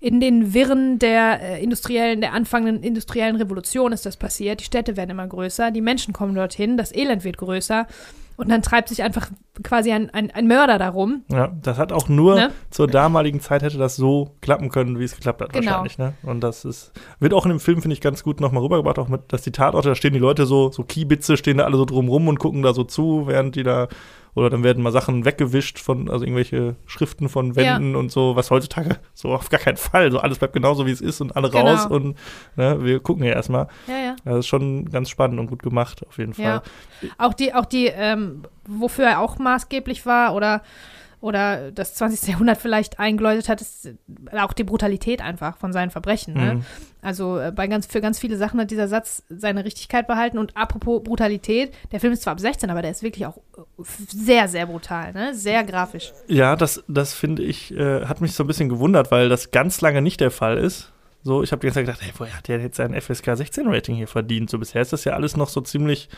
[0.00, 4.60] in den Wirren der äh, industriellen, der anfangenden industriellen Revolution ist das passiert.
[4.60, 7.86] Die Städte werden immer größer, die Menschen kommen dorthin, das Elend wird größer.
[8.36, 9.30] Und dann treibt sich einfach
[9.62, 11.22] quasi ein, ein, ein Mörder darum.
[11.30, 12.50] Ja, das hat auch nur Ne?
[12.70, 15.66] zur damaligen Zeit hätte das so klappen können, wie es geklappt hat, Genau.
[15.66, 15.98] wahrscheinlich.
[15.98, 16.14] Ne?
[16.24, 19.08] Und das ist, wird auch in dem Film, finde ich, ganz gut nochmal rübergebracht, auch
[19.08, 21.84] mit, dass die Tatorte, da stehen die Leute so, so Kiebitze stehen da alle so
[21.84, 23.86] drumrum und gucken da so zu, während die da,
[24.34, 28.50] oder dann werden mal Sachen weggewischt von, also irgendwelche Schriften von Wänden und so, was
[28.50, 31.50] heutzutage so auf gar keinen Fall, so alles bleibt genauso, wie es ist und alle
[31.50, 31.66] Genau.
[31.70, 32.16] raus und
[32.56, 33.68] ne, wir gucken ja erstmal.
[33.86, 34.16] Ja, ja.
[34.24, 36.44] Das ist schon ganz spannend und gut gemacht, auf jeden Fall.
[36.44, 36.62] Ja.
[37.18, 38.23] Auch die, auch die, ähm,
[38.66, 40.62] wofür er auch maßgeblich war oder,
[41.20, 42.28] oder das 20.
[42.28, 43.94] Jahrhundert vielleicht eingeläutet hat, ist
[44.32, 46.34] auch die Brutalität einfach von seinen Verbrechen.
[46.34, 46.54] Ne?
[46.54, 46.64] Mhm.
[47.00, 50.38] Also äh, bei ganz, für ganz viele Sachen hat dieser Satz seine Richtigkeit behalten.
[50.38, 53.82] Und apropos Brutalität, der Film ist zwar ab 16, aber der ist wirklich auch äh,
[54.08, 55.34] sehr, sehr brutal, ne?
[55.34, 56.12] Sehr grafisch.
[56.28, 59.80] Ja, das, das finde ich, äh, hat mich so ein bisschen gewundert, weil das ganz
[59.80, 60.92] lange nicht der Fall ist.
[61.22, 63.66] So, ich habe die ganze Zeit gedacht, hey, woher hat der jetzt sein FSK 16
[63.66, 64.50] Rating hier verdient?
[64.50, 66.10] So bisher ist das ja alles noch so ziemlich.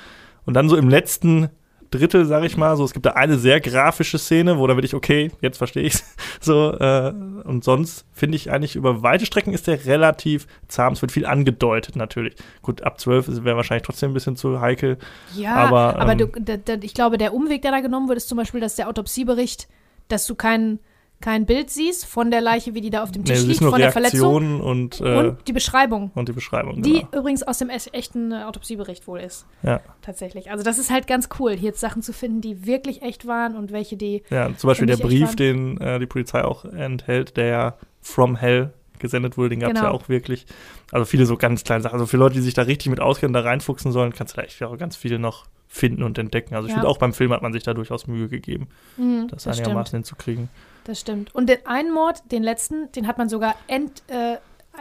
[0.47, 1.49] Und dann so im letzten
[1.91, 4.85] Drittel, sag ich mal, so es gibt da eine sehr grafische Szene, wo da bin
[4.85, 6.05] ich, okay, jetzt verstehe ich's.
[6.39, 7.13] So, äh,
[7.45, 10.93] und sonst finde ich eigentlich über weite Strecken ist der relativ zahm.
[10.93, 12.37] Es wird viel angedeutet natürlich.
[12.63, 14.99] Gut, ab 12 wäre wahrscheinlich trotzdem ein bisschen zu heikel.
[15.35, 18.19] Ja, Aber, aber, ähm, du, da, da, ich glaube, der Umweg, der da genommen wird,
[18.19, 19.67] ist zum Beispiel, dass der Autopsiebericht,
[20.09, 20.79] dass du kein,
[21.21, 23.63] kein Bild siehst von der Leiche, wie die da auf dem Nee, Tisch es liegt,
[23.63, 26.11] von der Verletzung und, äh, und die Beschreibung.
[26.15, 26.83] und die Beschreibung.
[26.83, 27.09] Die genau.
[27.21, 29.47] übrigens aus dem echten äh, Autopsiebericht wohl ist.
[29.63, 29.81] Ja.
[30.03, 30.51] Tatsächlich.
[30.51, 33.57] Also das ist halt ganz cool, hier jetzt Sachen zu finden, die wirklich echt waren
[33.57, 34.23] und welche, die.
[34.31, 38.73] Ja, zum Beispiel der Brief, den äh, die Polizei auch enthält, der ja from hell
[38.99, 39.89] gesendet wurde, den gab es Genau.
[39.89, 40.47] ja auch wirklich.
[40.93, 41.95] Also viele so ganz kleine Sachen.
[41.95, 44.47] Also für Leute, die sich da richtig mit auskennen, da reinfuchsen sollen, kannst du da
[44.47, 46.55] echt auch ganz viel noch finden und entdecken.
[46.55, 46.77] Also ich Ja.
[46.79, 49.89] finde auch beim Film hat man sich da durchaus Mühe gegeben, Mhm, das, das, einigermaßen
[49.89, 50.49] stimmt, hinzukriegen.
[50.87, 51.35] Das stimmt.
[51.35, 54.37] Und den einen Mord, den letzten, den hat man sogar ent, äh,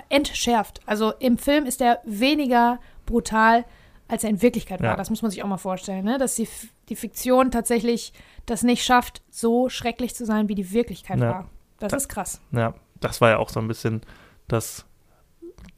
[0.10, 0.82] entschärft.
[0.86, 3.65] Also im Film ist er weniger brutal,
[4.07, 4.90] als er in Wirklichkeit war.
[4.91, 4.95] Ja.
[4.95, 6.18] Das muss man sich auch mal vorstellen, ne?
[6.18, 6.48] dass die,
[6.90, 8.14] die Fiktion tatsächlich
[8.45, 11.30] das nicht schafft, so schrecklich zu sein, wie die Wirklichkeit Ja.
[11.30, 11.49] war.
[11.80, 12.41] Das Da- ist krass.
[12.52, 14.02] Ja, das war ja auch so ein bisschen
[14.48, 14.86] das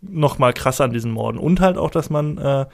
[0.02, 1.38] noch mal krasser an diesen Morden.
[1.38, 2.66] Und halt auch, dass man äh,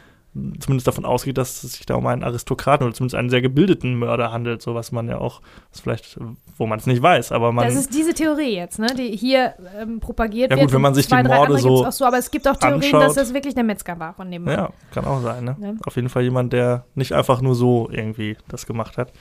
[0.60, 3.96] zumindest davon ausgeht, dass es sich da um einen Aristokraten oder zumindest einen sehr gebildeten
[3.96, 5.42] Mörder handelt, so was man ja auch,
[5.72, 6.18] was vielleicht,
[6.58, 7.66] wo man es nicht weiß, aber man.
[7.66, 10.66] das ist diese Theorie jetzt, ne, die hier ähm, propagiert Ja wird.
[10.68, 12.58] gut, wenn und man sich zwei, die Morde so auch so, aber es gibt auch
[12.58, 13.04] Theorien, anschaut.
[13.04, 14.48] dass das wirklich der Metzger war von dem.
[14.48, 15.56] Ja, kann auch sein, ne?
[15.60, 15.78] Ne?
[15.86, 19.14] Auf jeden Fall jemand, der nicht einfach nur so irgendwie das gemacht hat.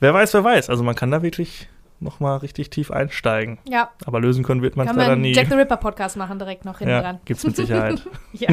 [0.00, 0.68] Wer weiß, wer weiß.
[0.68, 1.68] Also man kann da wirklich
[2.00, 3.58] noch mal richtig tief einsteigen.
[3.66, 5.32] Ja, Aber lösen können wird man es leider nie.
[5.32, 7.20] Jack the Ripper Podcast machen direkt noch hinten ja, dran.
[7.24, 8.02] gibt's mit Sicherheit.
[8.32, 8.50] Ja.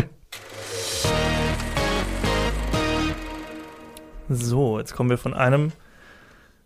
[4.30, 5.72] So, jetzt kommen wir von einem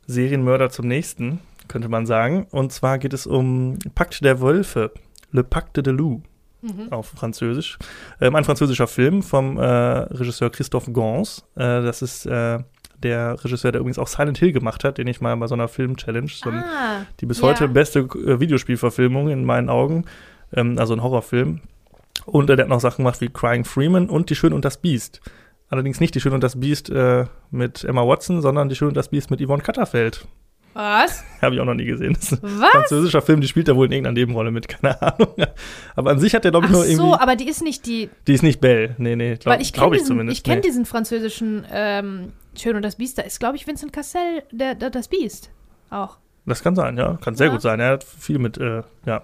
[0.07, 2.47] Serienmörder zum nächsten, könnte man sagen.
[2.51, 4.91] Und zwar geht es um Pakt der Wölfe.
[5.31, 6.23] Le Pacte de Loup.
[6.63, 6.93] Mhm.
[6.93, 7.77] auf Französisch.
[8.21, 11.43] Ähm, ein französischer Film vom äh, Regisseur Christophe Gans.
[11.55, 12.59] Äh, das ist äh,
[13.03, 15.67] der Regisseur, der übrigens auch Silent Hill gemacht hat, den ich mal bei so einer
[15.67, 17.49] Film-Challenge, so Ah, die bis ja.
[17.49, 20.05] heute beste äh, Videospielverfilmung in meinen Augen,
[20.53, 21.59] ähm, also ein Horrorfilm.
[22.25, 24.77] Und äh, der hat noch Sachen gemacht wie Crying Freeman und Die Schöne und das
[24.77, 25.19] Biest.
[25.73, 28.97] Allerdings nicht Die Schöne und das Biest äh, mit Emma Watson, sondern Die Schöne und
[28.97, 30.27] das Biest mit Yvonne Katterfeld.
[30.73, 31.23] was?
[31.41, 32.13] Habe ich auch noch nie gesehen.
[32.13, 32.69] Das ist ein Was?
[32.69, 35.33] französischer Film, die spielt da wohl in irgendeiner Nebenrolle mit, keine Ahnung.
[35.95, 36.97] Aber an sich hat der, glaube Ach ich, nur irgendwie.
[37.09, 38.93] so, aber die ist nicht die, Die ist nicht Belle.
[38.99, 40.37] Nee, nee, glaube ich glaub kenne ich diesen, zumindest.
[40.37, 40.61] ich kenn nee.
[40.61, 43.17] diesen französischen ähm, Schön und das Biest.
[43.17, 45.49] Da ist, glaube ich, Vincent Cassel, der, der, das Biest.
[45.89, 46.17] Auch.
[46.45, 47.17] Das kann sein, ja.
[47.23, 47.53] Kann sehr Ja.
[47.53, 47.79] gut sein.
[47.79, 49.23] Er hat viel mit, äh, ja.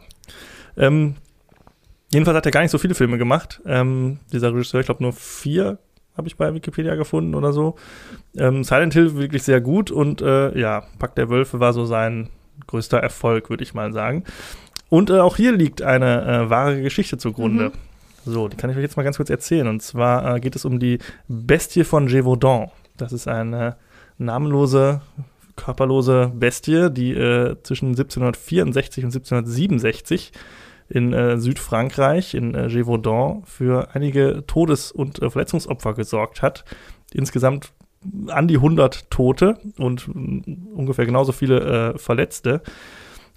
[0.77, 1.15] Ähm,
[2.11, 3.61] jedenfalls hat er gar nicht so viele Filme gemacht.
[3.67, 5.77] Ähm, dieser Regisseur, ich glaube nur vier
[6.19, 7.75] habe ich bei Wikipedia gefunden oder so.
[8.37, 12.29] Ähm, Silent Hill wirklich sehr gut und äh, ja, Pack der Wölfe war so sein
[12.67, 14.23] größter Erfolg, würde ich mal sagen.
[14.89, 17.69] Und äh, auch hier liegt eine äh, wahre Geschichte zugrunde.
[17.69, 17.73] Mhm.
[18.25, 19.67] So, die kann ich euch jetzt mal ganz kurz erzählen.
[19.67, 22.69] Und zwar äh, geht es um die Bestie von Gévaudan.
[22.97, 23.77] Das ist eine
[24.17, 25.01] namenlose,
[25.55, 30.31] körperlose Bestie, die äh, zwischen 1764 und 1767
[30.89, 36.65] in äh, Südfrankreich, in äh, Gévaudan, für einige Todes- und äh, Verletzungsopfer gesorgt hat.
[37.13, 37.71] Insgesamt
[38.27, 42.61] an die 100 Tote und mm, ungefähr genauso viele äh, Verletzte.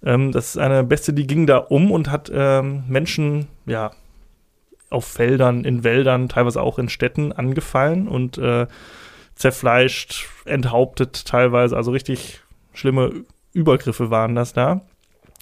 [0.02, 3.92] Ähm, das ist eine Bestie, die ging da um und hat ähm, Menschen, ja,
[4.90, 8.66] auf Feldern, in Wäldern, teilweise auch in Städten angefallen und äh,
[9.34, 11.76] zerfleischt, enthauptet teilweise.
[11.76, 12.40] Also richtig
[12.74, 14.82] schlimme Übergriffe waren das da.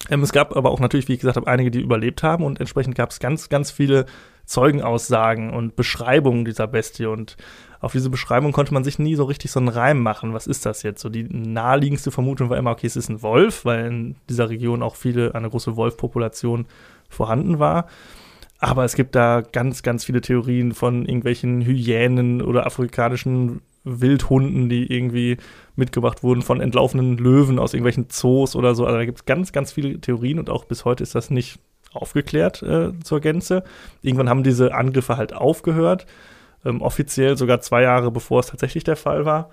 [0.09, 2.59] Ähm, es gab aber auch natürlich, wie ich gesagt habe, einige, die überlebt haben und
[2.59, 4.05] entsprechend gab es ganz, ganz viele
[4.45, 7.37] Zeugenaussagen und Beschreibungen dieser Bestie und
[7.79, 10.33] auf diese Beschreibung konnte man sich nie so richtig so einen Reim machen.
[10.33, 11.01] Was ist das jetzt?
[11.01, 14.83] So die naheliegendste Vermutung war immer, okay, es ist ein Wolf, weil in dieser Region
[14.83, 16.67] auch viele, eine große Wolfpopulation
[17.09, 17.87] vorhanden war.
[18.59, 24.91] Aber es gibt da ganz, ganz viele Theorien von irgendwelchen Hyänen oder afrikanischen Wildhunden, die
[24.93, 25.37] irgendwie
[25.75, 28.85] mitgebracht wurden von entlaufenen Löwen aus irgendwelchen Zoos oder so.
[28.85, 31.59] Also da gibt es ganz, ganz viele Theorien und auch bis heute ist das nicht
[31.93, 33.63] aufgeklärt äh, zur Gänze.
[34.01, 36.05] Irgendwann haben diese Angriffe halt aufgehört,
[36.63, 39.49] ähm, offiziell sogar zwei Jahre bevor es tatsächlich der Fall war.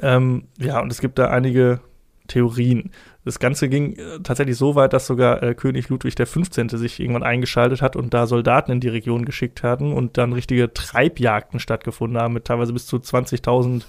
[0.00, 1.80] Ähm, ja, und es gibt da einige
[2.28, 2.92] Theorien.
[3.24, 6.44] Das Ganze ging äh, tatsächlich so weit, dass sogar äh, König Ludwig XV.
[6.78, 10.72] sich irgendwann eingeschaltet hat und da Soldaten in die Region geschickt hatten und dann richtige
[10.72, 13.82] Treibjagden stattgefunden haben mit teilweise bis zu 20.000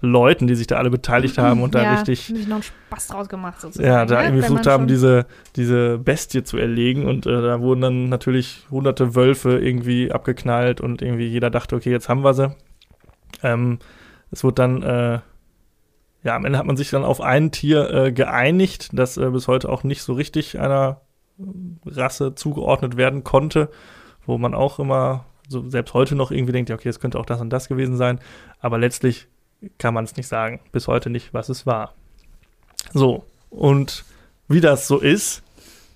[0.00, 2.28] Leuten, die sich da alle beteiligt haben und da ja, richtig.
[2.28, 3.88] Haben sich noch einen Spaß draus gemacht, sozusagen.
[3.88, 4.24] Ja, da ne?
[4.24, 9.14] irgendwie versucht haben, diese, diese Bestie zu erlegen und äh, da wurden dann natürlich hunderte
[9.14, 12.54] Wölfe irgendwie abgeknallt und irgendwie jeder dachte, okay, jetzt haben wir sie.
[13.42, 13.78] Ähm,
[14.30, 15.18] es wurde dann, äh,
[16.22, 19.48] ja, am Ende hat man sich dann auf ein Tier äh, geeinigt, das äh, bis
[19.48, 21.00] heute auch nicht so richtig einer
[21.38, 21.42] äh,
[21.88, 23.70] Rasse zugeordnet werden konnte,
[24.24, 27.26] wo man auch immer so selbst heute noch irgendwie denkt, ja, okay, es könnte auch
[27.26, 28.18] das und das gewesen sein,
[28.60, 29.28] aber letztlich
[29.78, 31.94] kann man es nicht sagen, bis heute nicht, was es war.
[32.92, 34.04] So, und
[34.48, 35.42] wie das so ist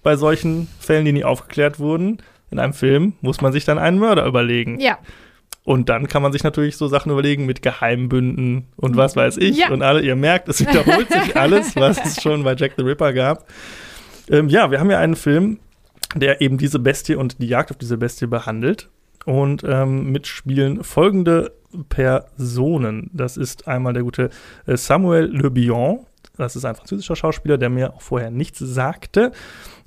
[0.02, 3.98] bei solchen Fällen, die nie aufgeklärt wurden, in einem Film muss man sich dann einen
[3.98, 4.80] Mörder überlegen.
[4.80, 4.98] Ja,
[5.70, 9.56] Und dann kann man sich natürlich so Sachen überlegen mit Geheimbünden und was weiß ich.
[9.56, 9.70] Ja.
[9.70, 13.12] Und alle, ihr merkt, es wiederholt sich alles, was es schon bei Jack the Ripper
[13.12, 13.46] gab.
[14.28, 15.60] Ähm, ja, wir haben ja einen Film,
[16.16, 18.88] der eben diese Bestie und die Jagd auf diese Bestie behandelt.
[19.26, 21.52] Und ähm, mitspielen folgende
[21.88, 23.08] Personen.
[23.12, 24.30] Das ist einmal der gute
[24.66, 26.00] äh, Samuel Le Bihan.
[26.36, 29.30] Das ist ein französischer Schauspieler, der mir auch vorher nichts sagte.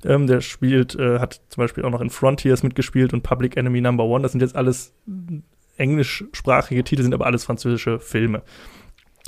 [0.02, 3.82] Ähm, der spielt, äh, hat zum Beispiel auch noch in Frontiers mitgespielt und Public Enemy
[3.82, 4.22] Number One.
[4.22, 4.94] Das sind jetzt alles
[5.76, 8.42] englischsprachige Titel, sind aber alles französische Filme.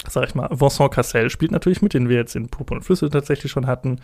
[0.09, 3.11] Sag ich mal, Vincent Cassel spielt natürlich mit, den wir jetzt in Purpur und Flüsse
[3.11, 4.01] tatsächlich schon hatten.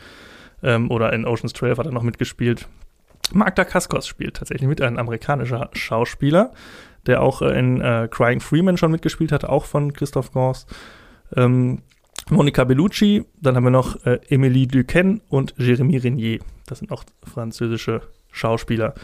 [0.62, 2.68] Ähm, oder in Ocean's 12 hat er noch mitgespielt.
[3.32, 6.52] Mark Dacascos spielt tatsächlich mit, ein amerikanischer Schauspieler,
[7.06, 10.66] der auch äh, in äh, Crying Freeman schon mitgespielt hat, auch von Christoph Gans.
[11.36, 11.82] Ähm,
[12.30, 16.38] Monica Bellucci, dann haben wir noch äh, Emilie Duquesne und Jérémy Renier.
[16.66, 18.94] Das sind auch französische Schauspieler.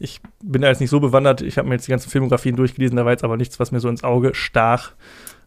[0.00, 2.96] Ich bin da jetzt nicht so bewandert, ich habe mir jetzt die ganzen Filmografien durchgelesen,
[2.96, 4.92] da war jetzt aber nichts, was mir so ins Auge stach.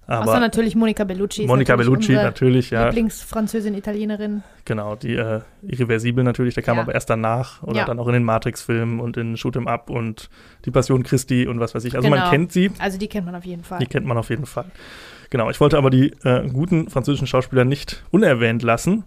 [0.05, 1.47] außer Aber natürlich Monica Bellucci.
[1.47, 2.85] Monica natürlich Bellucci natürlich, ja.
[2.85, 4.43] Lieblingsfranzösin, Italienerin.
[4.65, 6.83] Genau, die äh, Irreversibel natürlich, der kam Ja.
[6.83, 7.85] aber erst danach oder Ja.
[7.85, 10.29] dann auch in den Matrix-Filmen und in Shoot 'em Up und
[10.65, 11.95] Die Passion Christi und was weiß ich.
[11.95, 12.19] Also Genau.
[12.21, 13.79] man kennt sie, Also die kennt man auf jeden Fall.
[13.79, 14.65] die kennt man auf jeden Fall.
[15.29, 19.05] Genau, ich wollte aber die äh, guten französischen Schauspieler nicht unerwähnt lassen.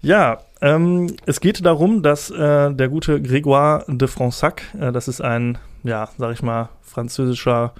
[0.00, 5.20] Ja, ähm, es geht darum, dass äh, der gute Grégoire de Fronsac, äh, das ist
[5.20, 7.74] ein, ja, sag ich mal, französischer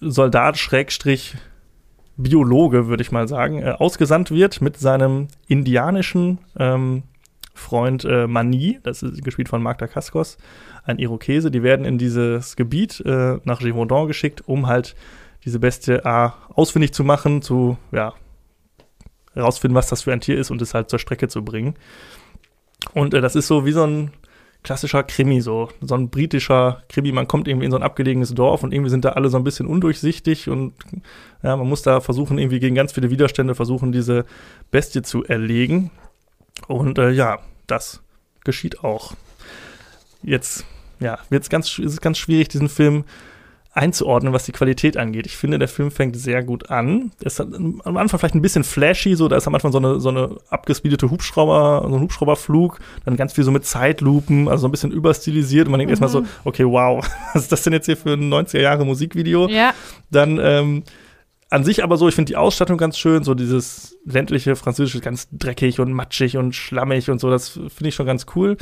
[0.00, 1.36] Soldat, Schrägstrich,
[2.16, 7.04] Biologe, würde ich mal sagen, äh, ausgesandt wird mit seinem indianischen ähm,
[7.54, 10.38] Freund äh, Mani, das ist gespielt von Marc Dacascos,
[10.84, 11.50] ein Irokese.
[11.50, 14.94] Die werden in dieses Gebiet äh, nach Gévaudan geschickt, um halt
[15.44, 18.14] diese Bestie A ausfindig zu machen, zu, ja,
[19.38, 21.74] herausfinden, was das für ein Tier ist und es halt zur Strecke zu bringen.
[22.94, 24.10] Und äh, das ist so wie so ein
[24.62, 27.12] klassischer Krimi, so, so ein britischer Krimi.
[27.12, 29.44] Man kommt irgendwie in so ein abgelegenes Dorf und irgendwie sind da alle so ein
[29.44, 30.74] bisschen undurchsichtig und
[31.42, 34.24] ja, man muss da versuchen, irgendwie gegen ganz viele Widerstände versuchen, diese
[34.70, 35.90] Bestie zu erlegen.
[36.66, 38.02] Und äh, ja, das
[38.44, 39.14] geschieht auch.
[40.22, 40.64] Jetzt,
[40.98, 43.04] ja, wird's ganz, ist es ganz schwierig, diesen Film
[43.78, 45.26] einzuordnen, was die Qualität angeht.
[45.26, 47.12] Ich finde, der Film fängt sehr gut an.
[47.20, 50.00] Er ist am Anfang vielleicht ein bisschen flashy, so da ist am Anfang so eine,
[50.00, 54.68] so eine abgespeedete Hubschrauber, so ein Hubschrauberflug, dann ganz viel so mit Zeitlupen, also so
[54.68, 57.86] ein bisschen überstilisiert und man denkt erstmal so, okay, wow, was ist das denn jetzt
[57.86, 59.48] hier für ein 90er Jahre Musikvideo?
[59.48, 59.72] Ja,
[60.10, 60.82] Dann ähm,
[61.50, 65.28] an sich aber so, ich finde die Ausstattung ganz schön, so dieses ländliche Französische, ganz
[65.32, 68.56] dreckig und matschig und schlammig und so, das finde ich schon ganz cool.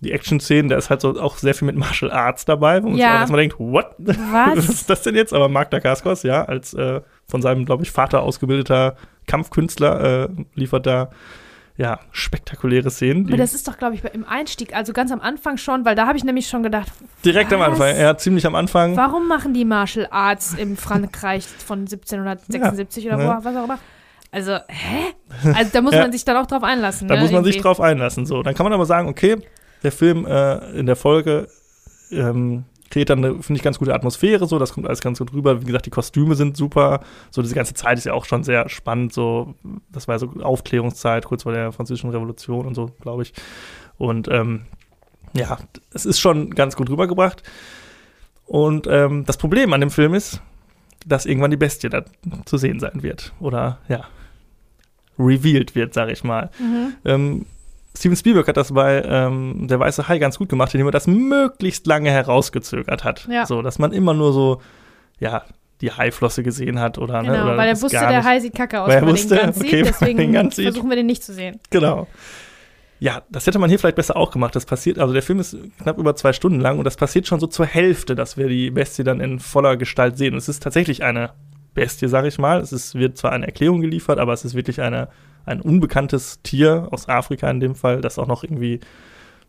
[0.00, 2.98] Die Action-Szenen, da ist halt so auch sehr viel mit Martial Arts dabei, wo man
[2.98, 3.12] Ja.
[3.12, 3.94] sich erstmal denkt, what?
[3.98, 4.68] Was was?
[4.68, 5.32] ist das denn jetzt?
[5.32, 8.96] Aber Marc Dacascos, ja, als äh, von seinem, glaube ich, Vater ausgebildeter
[9.26, 11.10] Kampfkünstler, äh, liefert da
[11.78, 13.26] ja spektakuläre Szenen.
[13.28, 16.06] Aber das ist doch, glaube ich, im Einstieg, also ganz am Anfang schon, weil da
[16.06, 16.88] habe ich nämlich schon gedacht,
[17.24, 17.68] direkt am was?
[17.68, 18.96] Anfang, ja, ziemlich am Anfang.
[18.96, 23.40] warum machen die Martial Arts im Frankreich von 1776 oder wo, Ja.
[23.42, 23.78] was auch immer?
[24.30, 25.52] Also, hä?
[25.54, 26.02] Also da muss Ja.
[26.02, 27.08] man sich dann auch drauf einlassen.
[27.08, 27.62] Da ne, muss man sich irgendwie.
[27.68, 28.26] drauf einlassen.
[28.26, 29.36] So, dann kann man aber sagen, okay,
[29.82, 31.48] der Film äh, in der Folge
[32.10, 35.32] ähm, kreiert dann eine, finde ich, ganz gute Atmosphäre, so, das kommt alles ganz gut
[35.32, 35.60] rüber.
[35.60, 37.00] Wie gesagt, die Kostüme sind super.
[37.30, 39.12] So, diese ganze Zeit ist ja auch schon sehr spannend.
[39.12, 39.54] So,
[39.90, 43.32] das war so Aufklärungszeit, kurz vor der Französischen Revolution und so, glaube ich.
[43.98, 44.62] Und ähm,
[45.34, 45.58] ja,
[45.92, 47.42] es ist schon ganz gut rübergebracht.
[48.46, 50.40] Und ähm, das Problem an dem Film ist,
[51.04, 52.04] dass irgendwann die Bestie da
[52.44, 53.32] zu sehen sein wird.
[53.40, 54.04] Oder ja,
[55.18, 56.50] revealed wird, sage ich mal.
[56.58, 56.94] Mhm.
[57.04, 57.46] Ähm,
[57.96, 61.06] Steven Spielberg hat das bei ähm, Der Weiße Hai ganz gut gemacht, indem er das
[61.06, 63.26] möglichst lange herausgezögert hat.
[63.30, 63.46] Ja.
[63.46, 64.60] So, dass man immer nur so,
[65.18, 65.44] ja,
[65.80, 68.24] die Haiflosse gesehen hat oder Genau, ne, oder weil er wusste, der.
[68.24, 69.86] Hai sieht kacke aus, Weil er wusste, den okay, sieht.
[69.86, 70.66] Deswegen den ganz sieht.
[70.66, 71.60] versuchen wir den nicht zu sehen.
[71.70, 72.06] Genau.
[72.98, 74.56] Ja, das hätte man hier vielleicht besser auch gemacht.
[74.56, 77.40] Das passiert, also der Film ist knapp über zwei Stunden lang und das passiert schon
[77.40, 80.32] so zur Hälfte, dass wir die Bestie dann in voller Gestalt sehen.
[80.32, 81.30] Und es ist tatsächlich eine
[81.74, 82.60] Bestie, sag ich mal.
[82.60, 85.08] Es ist, wird zwar eine Erklärung geliefert, aber es ist wirklich eine,
[85.46, 88.80] ein unbekanntes Tier aus Afrika in dem Fall, das auch noch irgendwie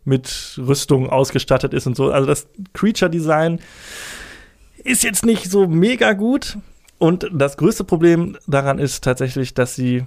[0.05, 2.11] mit Rüstung ausgestattet ist und so.
[2.11, 3.59] Also das Creature-Design
[4.83, 6.57] ist jetzt nicht so mega gut.
[6.99, 10.05] Und das größte Problem daran ist tatsächlich, dass sie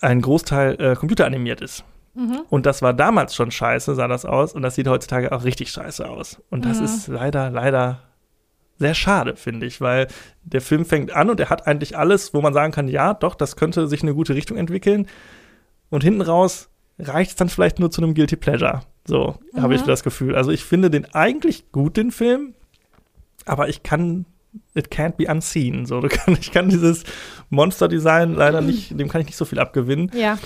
[0.00, 1.84] ein Großteil äh, computeranimiert ist.
[2.14, 2.40] Mhm.
[2.50, 4.52] Und das war damals schon scheiße, sah das aus.
[4.52, 6.42] Und das sieht heutzutage auch richtig scheiße aus.
[6.50, 6.84] Und das Mhm.
[6.84, 8.02] ist leider, leider
[8.78, 10.06] sehr schade, finde ich, weil
[10.44, 13.34] der Film fängt an und er hat eigentlich alles, wo man sagen kann, ja, doch,
[13.34, 15.06] das könnte sich in eine gute Richtung entwickeln.
[15.90, 16.68] Und hinten raus
[16.98, 18.82] reicht es dann vielleicht nur zu einem Guilty Pleasure.
[19.06, 19.86] So habe ich Mhm.
[19.86, 20.36] das Gefühl.
[20.36, 22.54] Also ich finde den eigentlich gut, den Film,
[23.46, 24.26] aber ich kann
[24.74, 25.86] it can't be unseen.
[25.86, 27.04] So, kann, ich kann dieses
[27.50, 30.38] Monster-Design leider nicht, dem kann ich nicht so viel abgewinnen Ja,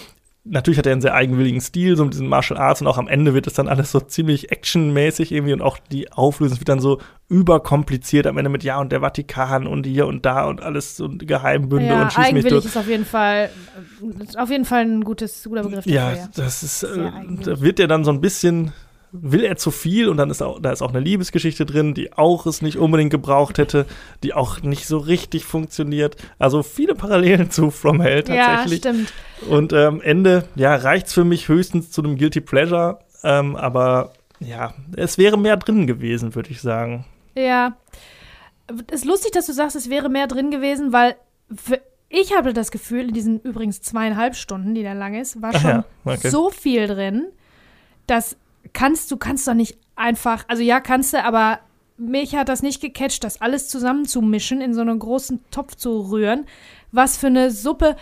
[0.45, 3.09] natürlich hat er einen sehr eigenwilligen Stil, so mit diesen Martial Arts und auch am
[3.09, 6.81] Ende wird es dann alles so ziemlich actionmäßig irgendwie und auch die Auflösung wird dann
[6.81, 11.01] so überkompliziert am Ende mit ja und der Vatikan und hier und da und alles
[11.01, 12.65] und Geheimbünde ja und schieß mich eigenwillig durch.
[12.65, 13.51] ist auf jeden Fall
[14.37, 15.93] auf jeden Fall ein gutes, guter Begriff dafür.
[15.93, 17.11] Ja, das ist, äh,
[17.45, 18.73] da wird er dann so ein bisschen,
[19.13, 22.15] will er zu viel und dann ist auch, da ist auch eine Liebesgeschichte drin, die
[22.15, 23.87] auch es nicht unbedingt gebraucht hätte,
[24.23, 26.17] die auch nicht so richtig funktioniert.
[26.39, 28.79] Also viele Parallelen zu From Hell ja tatsächlich.
[28.79, 29.13] stimmt.
[29.49, 33.01] Und am ähm, Ende, ja, reicht's für mich höchstens zu einem Guilty Pleasure.
[33.23, 37.05] Ähm, aber ja, es wäre mehr drin gewesen, würde ich sagen.
[37.37, 37.77] Ja.
[38.91, 41.17] Es ist lustig, dass du sagst, es wäre mehr drin gewesen, weil
[42.09, 45.71] ich habe das Gefühl, in diesen übrigens zweieinhalb Stunden, die da lang ist, war schon
[45.71, 46.31] ja, okay.
[46.31, 47.27] so viel drin,
[48.07, 48.37] dass
[48.73, 51.61] kannst du kannst doch nicht einfach, also ja, kannst du, aber
[51.99, 56.47] mich hat das nicht gecatcht, das alles zusammenzumischen, in so einen großen Topf zu rühren.
[56.91, 57.97] Was für eine Suppe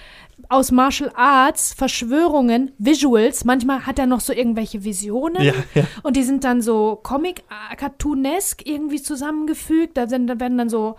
[0.49, 3.45] aus Martial Arts, Verschwörungen, Visuals.
[3.45, 5.43] Manchmal hat er noch so irgendwelche Visionen.
[5.43, 5.85] Ja, ja.
[6.03, 9.97] Und die sind dann so Comic-Cartoonesk irgendwie zusammengefügt.
[9.97, 10.97] Da, sind, da werden dann so,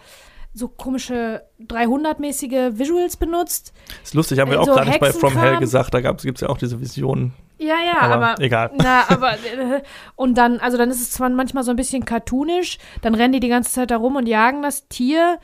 [0.54, 3.74] so komische 300-mäßige Visuals benutzt.
[4.04, 5.38] Ist lustig, haben wir Äh, auch so gerade nicht bei From.
[5.38, 5.94] Hell gesagt.
[5.94, 7.34] Da gibt es ja auch diese Visionen.
[7.62, 8.72] Ja, ja, Aber aber, egal.
[8.76, 9.82] Na, aber äh,
[10.16, 13.40] und dann, also dann ist es zwar manchmal so ein bisschen cartoonisch, dann rennen die
[13.40, 15.38] die ganze Zeit da rum und jagen das Tier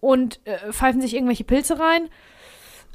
[0.00, 2.08] und äh, pfeifen sich irgendwelche Pilze rein.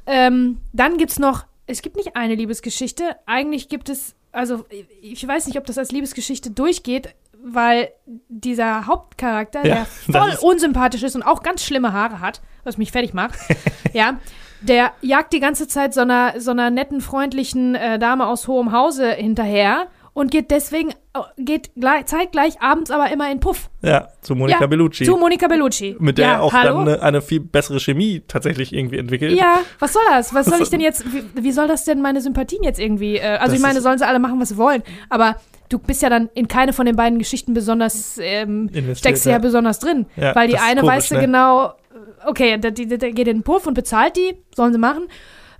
[0.06, 4.64] Ähm, dann gibt's noch, es gibt nicht eine Liebesgeschichte, eigentlich gibt es, also
[5.00, 7.90] ich weiß nicht, ob das als Liebesgeschichte durchgeht, weil
[8.28, 9.86] dieser Hauptcharakter, Ja, der
[10.20, 13.38] voll ist- unsympathisch ist und auch ganz schlimme Haare hat, was mich fertig macht,
[13.92, 14.18] ja,
[14.68, 18.72] der jagt die ganze Zeit so einer, so einer netten, freundlichen äh, Dame aus hohem
[18.72, 23.68] Hause hinterher und geht deswegen, äh, geht gleich, zeitgleich abends aber immer in Puff.
[23.82, 25.04] Ja, zu Monica ja, Bellucci.
[25.04, 25.96] Zu Monica Bellucci.
[25.98, 26.78] mit der ja, er auch hallo?
[26.78, 29.32] dann eine, eine viel bessere Chemie tatsächlich irgendwie entwickelt.
[29.32, 30.32] Ja, was soll das?
[30.32, 33.22] Was soll ich denn jetzt, wie, wie soll das denn meine Sympathien jetzt irgendwie, äh,
[33.22, 35.36] also Das ich meine, sollen sie alle machen, was sie wollen, aber
[35.68, 39.36] du bist ja dann in keine von den beiden Geschichten besonders, ähm, steckst du ja.
[39.36, 39.38] ja.
[39.40, 41.20] besonders drin, weil die eine komisch, weißt du ne?
[41.22, 41.72] genau,
[42.26, 45.08] okay, der, der, der geht in den Puff und bezahlt die, sollen sie machen,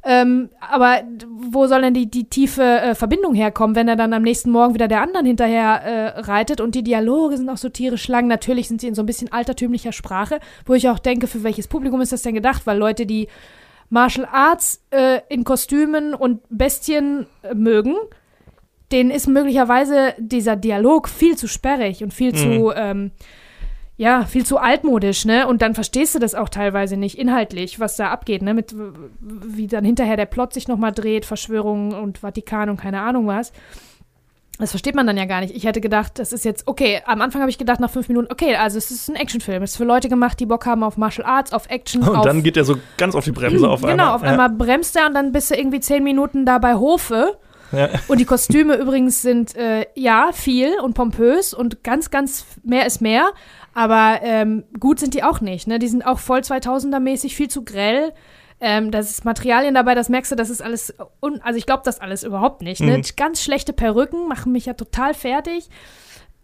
[0.07, 4.23] ähm, aber wo soll denn die, die tiefe äh, Verbindung herkommen, wenn er dann am
[4.23, 8.07] nächsten Morgen wieder der anderen hinterher äh, reitet und die Dialoge sind auch so tierisch
[8.09, 8.27] lang.
[8.27, 11.69] Natürlich sind sie in so ein bisschen altertümlicher Sprache, wo ich auch denke, für welches
[11.69, 12.67] Publikum ist das denn gedacht?
[12.67, 13.29] Weil Leute, die
[13.89, 17.95] Martial Arts äh, in Kostümen und Bestien äh, mögen,
[18.93, 23.13] denen ist möglicherweise dieser Dialog viel zu sperrig und viel zu, ähm,
[23.97, 25.47] ja, viel zu altmodisch, ne?
[25.47, 28.55] Und dann verstehst du das auch teilweise nicht inhaltlich, was da abgeht, ne?
[28.55, 28.75] Mit
[29.21, 33.53] wie dann hinterher der Plot sich nochmal dreht, Verschwörungen und Vatikan und keine Ahnung was.
[34.59, 35.55] Das versteht man dann ja gar nicht.
[35.55, 38.29] Ich hätte gedacht, das ist jetzt, okay, am Anfang habe ich gedacht, nach fünf Minuten,
[38.31, 39.65] okay, also es ist ein Actionfilm.
[39.65, 42.25] Es ist für Leute gemacht, die Bock haben auf Martial Arts, auf Action, Und auf
[42.25, 44.15] dann geht er so ganz auf die Bremse auf genau, einmal.
[44.15, 47.37] auf einmal bremst er und dann bist du irgendwie zehn Minuten da bei Hofe.
[47.73, 47.89] Ja.
[48.09, 53.01] Und die Kostüme übrigens sind, äh, ja, viel und pompös und ganz, ganz mehr ist
[53.01, 53.33] mehr.
[53.75, 55.67] Aber ähm, gut sind die auch nicht.
[55.67, 55.79] Ne?
[55.79, 58.13] Die sind auch voll 2000er-mäßig, viel zu grell.
[58.61, 61.83] Ähm, das ist Materialien dabei, das merkst du, das ist alles, un also ich glaube
[61.85, 62.81] das alles überhaupt nicht.
[62.81, 62.99] Ne?
[62.99, 63.03] Mhm.
[63.17, 65.69] Ganz schlechte Perücken machen mich ja total fertig.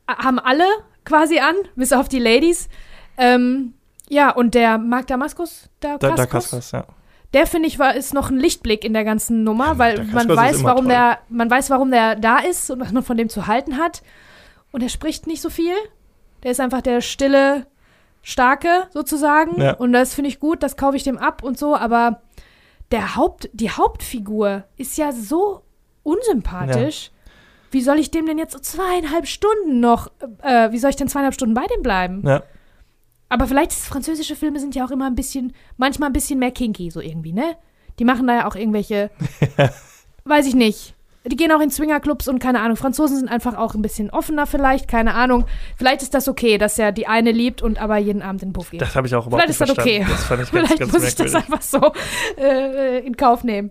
[0.08, 0.64] Haben alle
[1.04, 2.68] quasi an, bis auf die Ladies.
[3.16, 3.74] Ähm,
[4.08, 6.84] ja, und der Mark Damaskus, der Da, da Kaskus, Kaskas, ja.
[7.34, 10.04] Der finde ich war ist noch ein Lichtblick in der ganzen Nummer, Ja, weil der
[10.06, 10.92] man weiß, warum toll.
[10.94, 14.02] der man weiß, warum der da ist und was man von dem zu halten hat.
[14.72, 15.74] Und er spricht nicht so viel.
[16.42, 17.66] Der ist einfach der stille
[18.22, 19.72] starke sozusagen Ja.
[19.74, 22.20] und das finde ich gut, das kaufe ich dem ab und so, aber
[22.90, 25.62] der Haupt die Hauptfigur ist ja so
[26.02, 27.10] unsympathisch.
[27.70, 30.08] Wie soll ich dem denn jetzt so zweieinhalb Stunden noch,
[30.42, 32.22] äh, wie soll ich denn zweieinhalb Stunden bei dem bleiben?
[32.26, 32.42] ja.
[33.30, 36.50] Aber vielleicht ist, französische Filme sind ja auch immer ein bisschen, manchmal ein bisschen mehr
[36.50, 37.56] kinky, so irgendwie, ne?
[37.98, 39.10] Die machen da ja auch irgendwelche,
[40.24, 40.94] weiß ich nicht.
[41.24, 42.76] Die gehen auch in Swingerclubs und keine Ahnung.
[42.76, 45.44] Franzosen sind einfach auch ein bisschen offener vielleicht, keine Ahnung.
[45.76, 48.52] Vielleicht ist das okay, dass er die eine liebt und aber jeden Abend in den
[48.54, 48.80] Puff geht.
[48.80, 50.04] Das habe ich auch überhaupt Vielleicht ist das okay.
[50.08, 51.92] Das fand ich ganz, vielleicht ganz muss ich das einfach so
[52.38, 53.70] äh, in Kauf nehmen.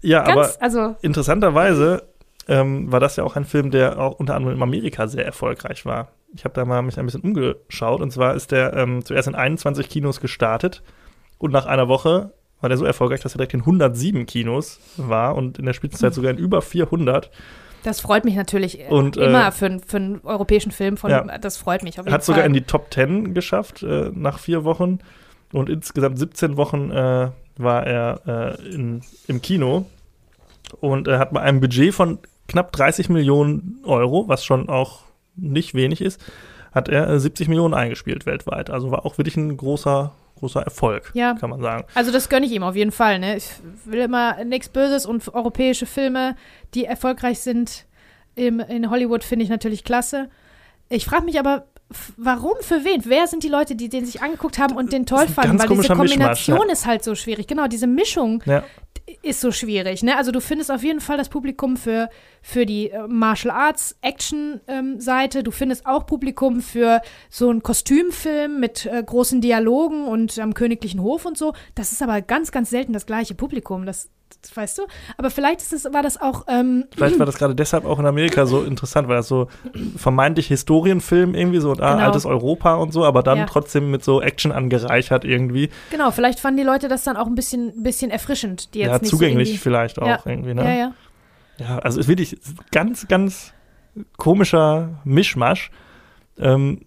[0.00, 2.04] Ja, aber Ganz, also, interessanterweise
[2.46, 5.84] ähm, war das ja auch ein Film, der auch unter anderem in Amerika sehr erfolgreich
[5.84, 6.12] war.
[6.34, 9.34] Ich habe da mal mich ein bisschen umgeschaut und zwar ist der ähm, zuerst in
[9.34, 10.82] 21 Kinos gestartet
[11.38, 15.36] und nach einer Woche war der so erfolgreich, dass er direkt in 107 Kinos war
[15.36, 17.30] und in der Spitzenzeit sogar in über 400.
[17.84, 20.96] das freut mich natürlich äh, Und, äh, immer für, einen- für einen europäischen Film.
[20.96, 21.38] Von, Ja.
[21.38, 24.64] Das freut mich auf jeden Hat sogar in die Top 10 geschafft äh, nach vier
[24.64, 24.98] Wochen
[25.52, 29.86] und insgesamt 17 Wochen äh, war er äh, in, im Kino
[30.80, 32.18] und er hat bei einem Budget von
[32.48, 35.04] knapp 30 Millionen Euro, was schon auch
[35.38, 36.20] nicht wenig ist,
[36.72, 38.70] hat er äh, 70 Millionen eingespielt weltweit.
[38.70, 41.34] Also war auch wirklich ein großer, großer Erfolg, Ja.
[41.34, 41.84] kann man sagen.
[41.94, 43.18] Also das gönne ich ihm auf jeden Fall.
[43.18, 43.36] Ne?
[43.36, 43.50] Ich
[43.84, 46.36] will immer nichts Böses und europäische Filme,
[46.74, 47.86] die erfolgreich sind
[48.34, 50.28] im, in Hollywood, finde ich natürlich klasse.
[50.88, 51.64] Ich frage mich aber,
[52.16, 53.02] warum, für wen?
[53.04, 55.58] Wer sind die Leute, die den sich angeguckt haben und den toll fanden?
[55.58, 56.72] Weil diese Kombination ja.
[56.72, 57.46] ist halt so schwierig.
[57.46, 58.62] Genau, diese Mischung Ja,
[59.22, 60.02] ist so schwierig.
[60.02, 60.16] Ne?
[60.16, 62.10] Also du findest auf jeden Fall das Publikum für,
[62.42, 65.42] für die äh, Martial Arts Action ähm, Seite.
[65.42, 67.00] Du findest auch Publikum für
[67.30, 71.54] so einen Kostümfilm mit äh, großen Dialogen und am königlichen Hof und so.
[71.74, 73.86] Das ist aber ganz, ganz selten das gleiche Publikum.
[73.86, 74.10] Das,
[74.42, 74.82] das weißt du.
[75.16, 78.06] Aber vielleicht ist es, war das auch ähm, vielleicht war das gerade deshalb auch in
[78.06, 79.48] Amerika so interessant, weil das so
[79.96, 82.04] vermeintlich Historienfilm irgendwie so ah, Genau.
[82.06, 83.46] altes Europa und so, aber dann Ja.
[83.46, 85.70] trotzdem mit so Action angereichert irgendwie.
[85.90, 86.10] genau.
[86.10, 88.74] Vielleicht fanden die Leute das dann auch ein bisschen, ein bisschen erfrischend.
[88.78, 90.20] Die jetzt ja, nicht zugänglich So vielleicht auch Ja.
[90.24, 90.64] irgendwie, ne?
[90.64, 90.94] Ja, ja.
[91.58, 92.38] Ja, also ist wirklich
[92.70, 93.52] ganz, ganz
[94.16, 95.70] komischer Mischmasch.
[96.38, 96.82] Ähm,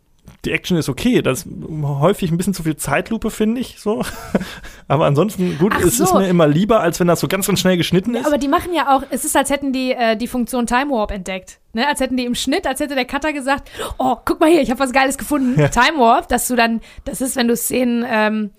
[0.45, 1.47] die Action ist okay, das ist
[1.83, 4.03] häufig ein bisschen zu viel Zeitlupe, finde ich so.
[4.87, 6.17] Aber ansonsten, gut, Ach es ist so.
[6.17, 8.25] mir immer lieber, als wenn das so ganz, ganz schnell geschnitten ist.
[8.25, 11.11] Aber die machen ja auch, es ist, als hätten die äh, die Funktion Time Warp
[11.11, 11.59] entdeckt.
[11.73, 11.87] Ne?
[11.87, 14.71] Als hätten die im Schnitt, als hätte der Cutter gesagt, oh, guck mal hier, ich
[14.71, 15.55] habe was Geiles gefunden.
[15.55, 18.51] Time Warp, dass du dann, das ist, wenn du Szenen ähm,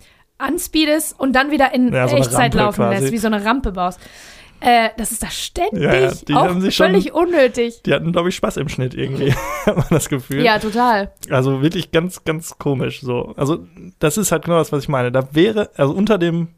[0.43, 3.01] anspeedest und dann wieder in Ja, so Echtzeit Rampe laufen quasi.
[3.01, 4.01] lässt, wie so eine Rampe baust.
[4.61, 7.83] Äh, das ist da ständig Ja, ja, die auch haben sich schon- völlig unnötig.
[7.85, 9.33] die hatten, glaube ich, Spaß im Schnitt irgendwie,
[9.67, 10.43] hat man das Gefühl.
[10.45, 11.11] Ja, total.
[11.31, 13.33] Also wirklich ganz, ganz komisch so.
[13.37, 13.67] Also
[13.99, 15.11] das ist halt genau das, was ich meine.
[15.11, 16.49] Da wäre, also unter dem,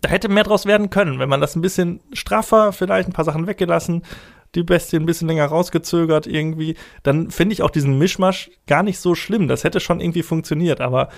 [0.00, 3.24] da hätte mehr draus werden können, wenn man das ein bisschen straffer, vielleicht ein paar
[3.24, 4.02] Sachen weggelassen,
[4.56, 6.74] die Bestie ein bisschen länger rausgezögert irgendwie,
[7.04, 9.46] dann finde ich auch diesen Mischmasch gar nicht so schlimm.
[9.46, 11.10] Das hätte schon irgendwie funktioniert, aber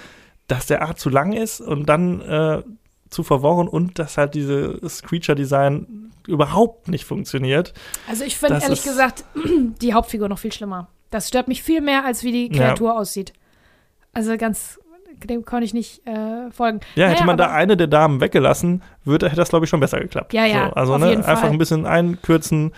[0.49, 2.63] dass der A zu lang ist und dann äh,
[3.11, 7.75] zu verworren und dass halt dieses Creature-Design überhaupt nicht funktioniert.
[8.09, 9.25] Also ich finde ehrlich gesagt
[9.83, 10.89] die Hauptfigur noch viel schlimmer.
[11.11, 12.67] Das stört mich viel mehr, als wie die Ja.
[12.69, 13.33] Kreatur aussieht.
[14.15, 14.79] Also ganz,
[15.25, 16.81] dem kann ich nicht äh, folgen.
[16.95, 19.81] Ja, hätte Naja, man da eine der Damen weggelassen, würde, hätte das, glaube ich, schon
[19.81, 20.33] besser geklappt.
[20.33, 22.73] Ja, ja, So, also ne, einfach ein bisschen einkürzen,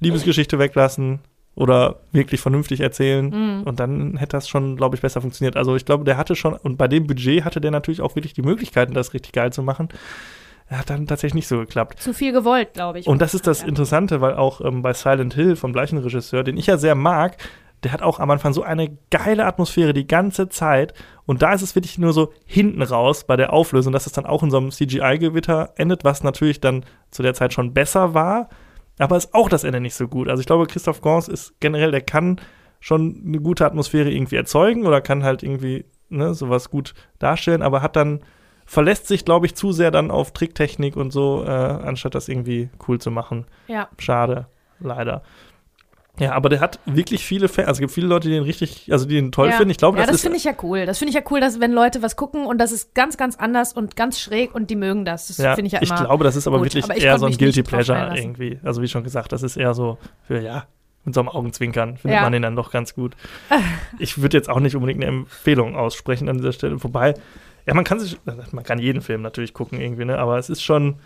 [0.00, 1.20] Liebesgeschichte weglassen
[1.54, 3.26] oder wirklich vernünftig erzählen.
[3.26, 3.62] Mhm.
[3.64, 5.56] Und dann hätte das schon, glaube ich, besser funktioniert.
[5.56, 8.32] Also ich glaube, der hatte schon, und bei dem Budget hatte der natürlich auch wirklich
[8.32, 9.88] die Möglichkeiten, das richtig geil zu machen.
[10.68, 12.00] Er hat dann tatsächlich nicht so geklappt.
[12.00, 13.08] Zu viel gewollt, glaube ich.
[13.08, 13.64] Und das ist das.
[13.64, 17.36] Interessante, weil auch ähm, bei Silent Hill vom gleichen Regisseur, den ich ja sehr mag,
[17.82, 20.94] der hat auch am Anfang so eine geile Atmosphäre die ganze Zeit.
[21.26, 24.26] Und da ist es wirklich nur so hinten raus bei der Auflösung, dass es dann
[24.26, 28.48] auch in so einem CGI-Gewitter endet, was natürlich dann zu der Zeit schon besser war.
[29.00, 30.28] Aber ist auch das Ende nicht so gut.
[30.28, 32.40] Also ich glaube, Christoph Gans ist generell, der kann
[32.80, 37.82] schon eine gute Atmosphäre irgendwie erzeugen oder kann halt irgendwie ne, sowas gut darstellen, aber
[37.82, 38.20] hat dann
[38.66, 42.70] verlässt sich, glaube ich, zu sehr dann auf Tricktechnik und so, äh, anstatt das irgendwie
[42.86, 43.46] cool zu machen.
[43.66, 43.88] Ja.
[43.98, 44.46] Schade,
[44.78, 45.22] leider.
[46.18, 47.68] Ja, aber der hat wirklich viele Fans.
[47.68, 49.56] Also es gibt viele Leute, die ihn richtig, also die ihn toll ja.
[49.56, 49.70] finden.
[49.70, 50.84] Ich glaube, ja, das, das finde ich ja cool.
[50.84, 53.36] Das finde ich ja cool, dass wenn Leute was gucken und das ist ganz, ganz
[53.36, 55.28] anders und ganz schräg und die mögen das.
[55.28, 56.00] Das ja, finde ich ja ich immer.
[56.04, 56.66] glaube, das ist aber gut.
[56.66, 58.58] wirklich Aber ich eher so ein Guilty Pleasure irgendwie.
[58.62, 60.66] Also wie schon gesagt, das ist eher so für ja
[61.04, 62.22] mit so einem Augenzwinkern findet Ja.
[62.22, 63.16] man den dann doch ganz gut.
[63.98, 66.82] ich würde jetzt auch nicht unbedingt eine Empfehlung aussprechen an dieser Stelle.
[66.82, 67.14] Wobei,
[67.66, 68.18] ja, man kann sich,
[68.52, 70.18] man kann jeden Film natürlich gucken irgendwie, ne?
[70.18, 70.96] Aber es ist schon,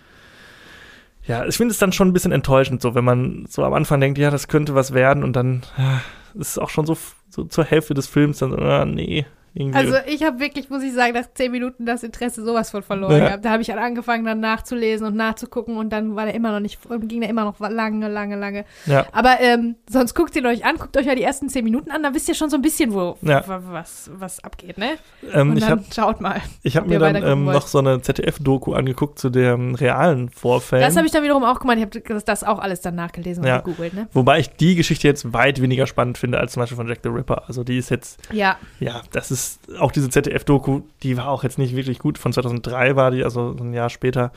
[1.27, 4.01] ja, ich finde es dann schon ein bisschen enttäuschend, so wenn man so am Anfang
[4.01, 6.01] denkt, ja, das könnte was werden und dann ja,
[6.35, 6.97] ist es auch schon so,
[7.31, 9.25] so zur Hälfte des Films dann, ah, nee,
[9.55, 9.79] irgendwie.
[9.79, 13.19] Also ich habe wirklich, muss ich sagen, nach zehn Minuten das Interesse sowas von verloren
[13.19, 13.25] Ja.
[13.27, 13.45] gehabt.
[13.45, 16.61] Da habe ich halt angefangen, dann nachzulesen und nachzugucken und dann war der immer noch
[16.61, 18.65] nicht, ging der immer noch lange, lange, lange.
[18.87, 19.07] ja.
[19.13, 22.03] Aber ähm, sonst guckt ihn euch an, guckt euch ja die ersten zehn Minuten an,
[22.03, 23.47] dann wisst ihr schon so ein bisschen, wo Ja.
[23.47, 24.91] wa- was, was abgeht, ne?
[25.33, 26.41] Ähm, Und ich dann habe schaut mal.
[26.63, 30.83] ich hab ob mir dann ähm, noch so eine ZDF-Doku angeguckt zu dem realen Vorfällen.
[30.85, 31.77] Das habe ich dann wiederum auch gemacht.
[31.79, 34.09] Ich habe das, auch alles dann nachgelesen und gegoogelt, ne?
[34.13, 37.09] Wobei ich die Geschichte jetzt weit weniger spannend finde als zum Beispiel von Jack the
[37.09, 37.45] Ripper.
[37.47, 41.45] Also die ist jetzt, Ja, ja, das ist ist auch diese ZDF-Doku, die war auch
[41.45, 42.19] jetzt nicht wirklich gut.
[42.19, 44.33] Von 2003 war die, also ein Jahr später.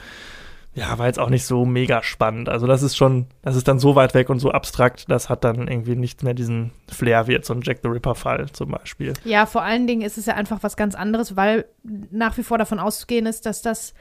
[0.73, 2.49] Ja, war jetzt auch nicht so mega spannend.
[2.49, 5.43] Also das ist schon, das ist dann so weit weg und so abstrakt, das hat
[5.43, 9.13] dann irgendwie nicht mehr diesen Flair wie jetzt so ein Jack the Ripper-Fall zum Beispiel.
[9.23, 12.59] Ja, vor allen Dingen ist es ja einfach was ganz anderes, weil nach wie vor
[12.59, 13.95] davon auszugehen ist, dass das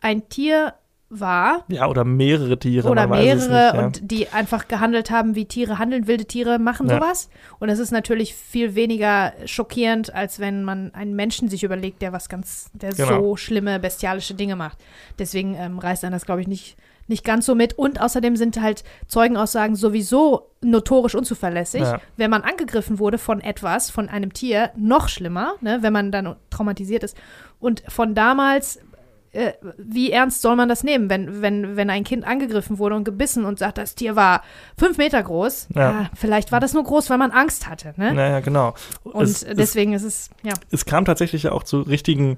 [0.00, 0.72] ein Tier
[1.10, 1.64] war.
[1.68, 2.88] Ja, oder mehrere Tiere.
[2.88, 3.84] Oder mehrere nicht, ja.
[3.84, 6.06] und die einfach gehandelt haben, wie Tiere handeln.
[6.06, 6.96] Wilde Tiere machen Ja.
[6.96, 7.28] sowas.
[7.58, 12.12] Und es ist natürlich viel weniger schockierend, als wenn man einen Menschen sich überlegt, der
[12.12, 13.20] was ganz, der Genau.
[13.20, 14.78] so schlimme, bestialische Dinge macht.
[15.18, 16.76] Deswegen ähm, reißt einen das, glaube ich, nicht,
[17.06, 17.74] nicht ganz so mit.
[17.78, 21.82] Und außerdem sind halt Zeugenaussagen sowieso notorisch unzuverlässig.
[21.82, 22.00] Ja.
[22.16, 26.34] Wenn man angegriffen wurde von etwas, von einem Tier, noch schlimmer, ne, wenn man dann
[26.50, 27.16] traumatisiert ist.
[27.60, 28.80] Und von damals
[29.34, 33.04] äh, wie ernst soll man das nehmen, wenn, wenn, wenn ein Kind angegriffen wurde und
[33.04, 34.42] gebissen und sagt, das Tier war
[34.78, 35.68] fünf Meter groß?
[35.74, 35.80] Ja.
[35.90, 36.10] Ja.
[36.14, 37.92] vielleicht war das nur groß, weil man Angst hatte.
[37.96, 38.14] Ne?
[38.14, 38.74] Naja, genau.
[39.02, 40.54] Und es, es, deswegen ist es, ja.
[40.70, 42.36] es kam tatsächlich ja auch zu richtigen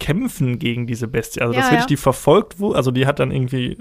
[0.00, 1.40] Kämpfen gegen diese Bestie.
[1.40, 1.86] Also, Ja, dass wirklich ja.
[1.86, 2.76] die verfolgt wurde.
[2.76, 3.76] Also, die hat dann irgendwie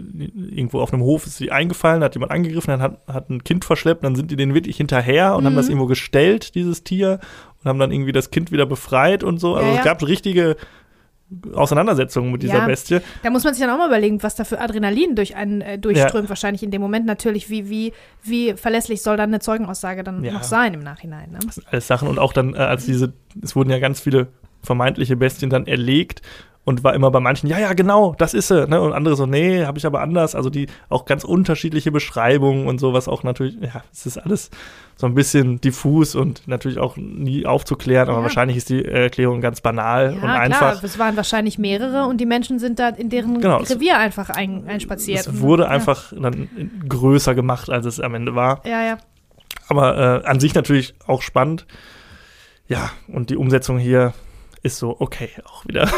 [0.52, 3.66] irgendwo auf einem Hof ist sie eingefallen, hat jemand angegriffen, dann hat, hat ein Kind
[3.66, 5.58] verschleppt, dann sind die denen wirklich hinterher und haben Mhm.
[5.58, 7.20] das irgendwo gestellt, dieses Tier,
[7.64, 9.56] und haben dann irgendwie das Kind wieder befreit und so.
[9.56, 10.58] Also, Ja, es gab richtige
[11.54, 12.66] Auseinandersetzungen mit dieser Ja.
[12.66, 13.00] Bestie.
[13.24, 15.78] Da muss man sich dann auch mal überlegen, was da für Adrenalin durch einen äh,
[15.80, 17.50] durchströmt, wahrscheinlich in dem Moment natürlich.
[17.50, 17.94] Wie, wie,
[18.24, 20.34] wie verlässlich soll dann eine Zeugenaussage dann Ja.
[20.34, 21.32] noch sein im Nachhinein?
[21.32, 21.40] Ne?
[21.46, 22.08] Das sind alles Sachen.
[22.08, 24.28] Und auch dann, äh, als diese, es wurden ja ganz viele
[24.62, 26.22] vermeintliche Bestien dann erlegt
[26.64, 28.68] und war immer bei manchen, ja, ja, genau, das ist sie.
[28.68, 28.80] Ne?
[28.80, 30.36] Und andere so, nee, habe ich aber anders.
[30.36, 34.52] Also die auch ganz unterschiedliche Beschreibungen und sowas auch natürlich, ja, es ist alles
[34.96, 38.24] so ein bisschen diffus und natürlich auch nie aufzuklären, aber Ja.
[38.24, 40.60] wahrscheinlich ist die Erklärung ganz banal Ja, und einfach.
[40.60, 44.30] klar, es waren wahrscheinlich mehrere und die Menschen sind da in deren Genau, Revier einfach
[44.30, 45.22] ein, einspaziert.
[45.22, 45.70] Es Und- wurde ja.
[45.70, 46.48] einfach dann
[46.88, 48.62] größer gemacht, als es am Ende war.
[48.66, 48.98] Ja, ja.
[49.68, 51.66] Aber äh, an sich natürlich auch spannend.
[52.68, 54.14] Ja, und die Umsetzung hier
[54.64, 55.88] ist so okay auch wieder.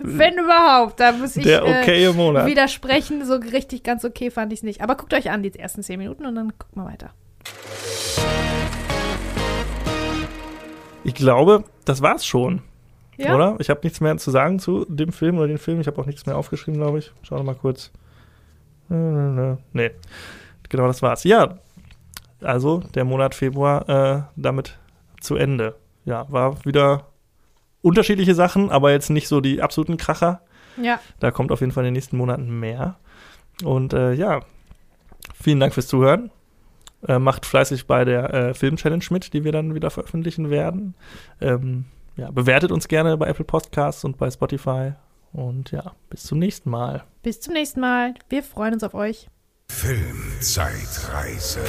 [0.00, 2.46] Wenn überhaupt, da muss ich der äh, okaye Monat.
[2.46, 3.24] widersprechen.
[3.26, 4.80] So richtig ganz okay fand ich es nicht.
[4.82, 7.10] Aber guckt euch an, die ersten zehn Minuten und dann guckt mal weiter.
[11.04, 12.62] Ich glaube, das war's schon,
[13.16, 13.34] Ja?
[13.34, 13.56] oder?
[13.58, 15.80] Ich habe nichts mehr zu sagen zu dem Film oder den Film.
[15.80, 17.12] Ich habe auch nichts mehr aufgeschrieben, glaube ich.
[17.22, 17.90] Schauen wir mal kurz.
[18.90, 19.90] Äh, Nee,
[20.68, 21.24] genau, das war's.
[21.24, 21.58] Ja,
[22.42, 24.78] also der Monat Februar äh, damit
[25.20, 25.74] zu Ende.
[26.04, 27.06] Ja, war wieder
[27.82, 30.40] unterschiedliche Sachen, aber jetzt nicht so die absoluten Kracher.
[30.80, 31.00] Ja.
[31.20, 32.96] Da kommt auf jeden Fall in den nächsten Monaten mehr.
[33.64, 34.40] Und äh, ja,
[35.40, 36.30] vielen Dank fürs Zuhören.
[37.06, 40.94] Äh, macht fleißig bei der äh, Film-Challenge mit, die wir dann wieder veröffentlichen werden.
[41.40, 41.84] Ähm,
[42.16, 44.92] ja, bewertet uns gerne bei Apple Podcasts und bei Spotify.
[45.32, 47.04] Und ja, bis zum nächsten Mal.
[47.22, 48.14] Bis zum nächsten Mal.
[48.28, 49.28] Wir freuen uns auf euch.
[49.68, 51.60] Filmzeitreise.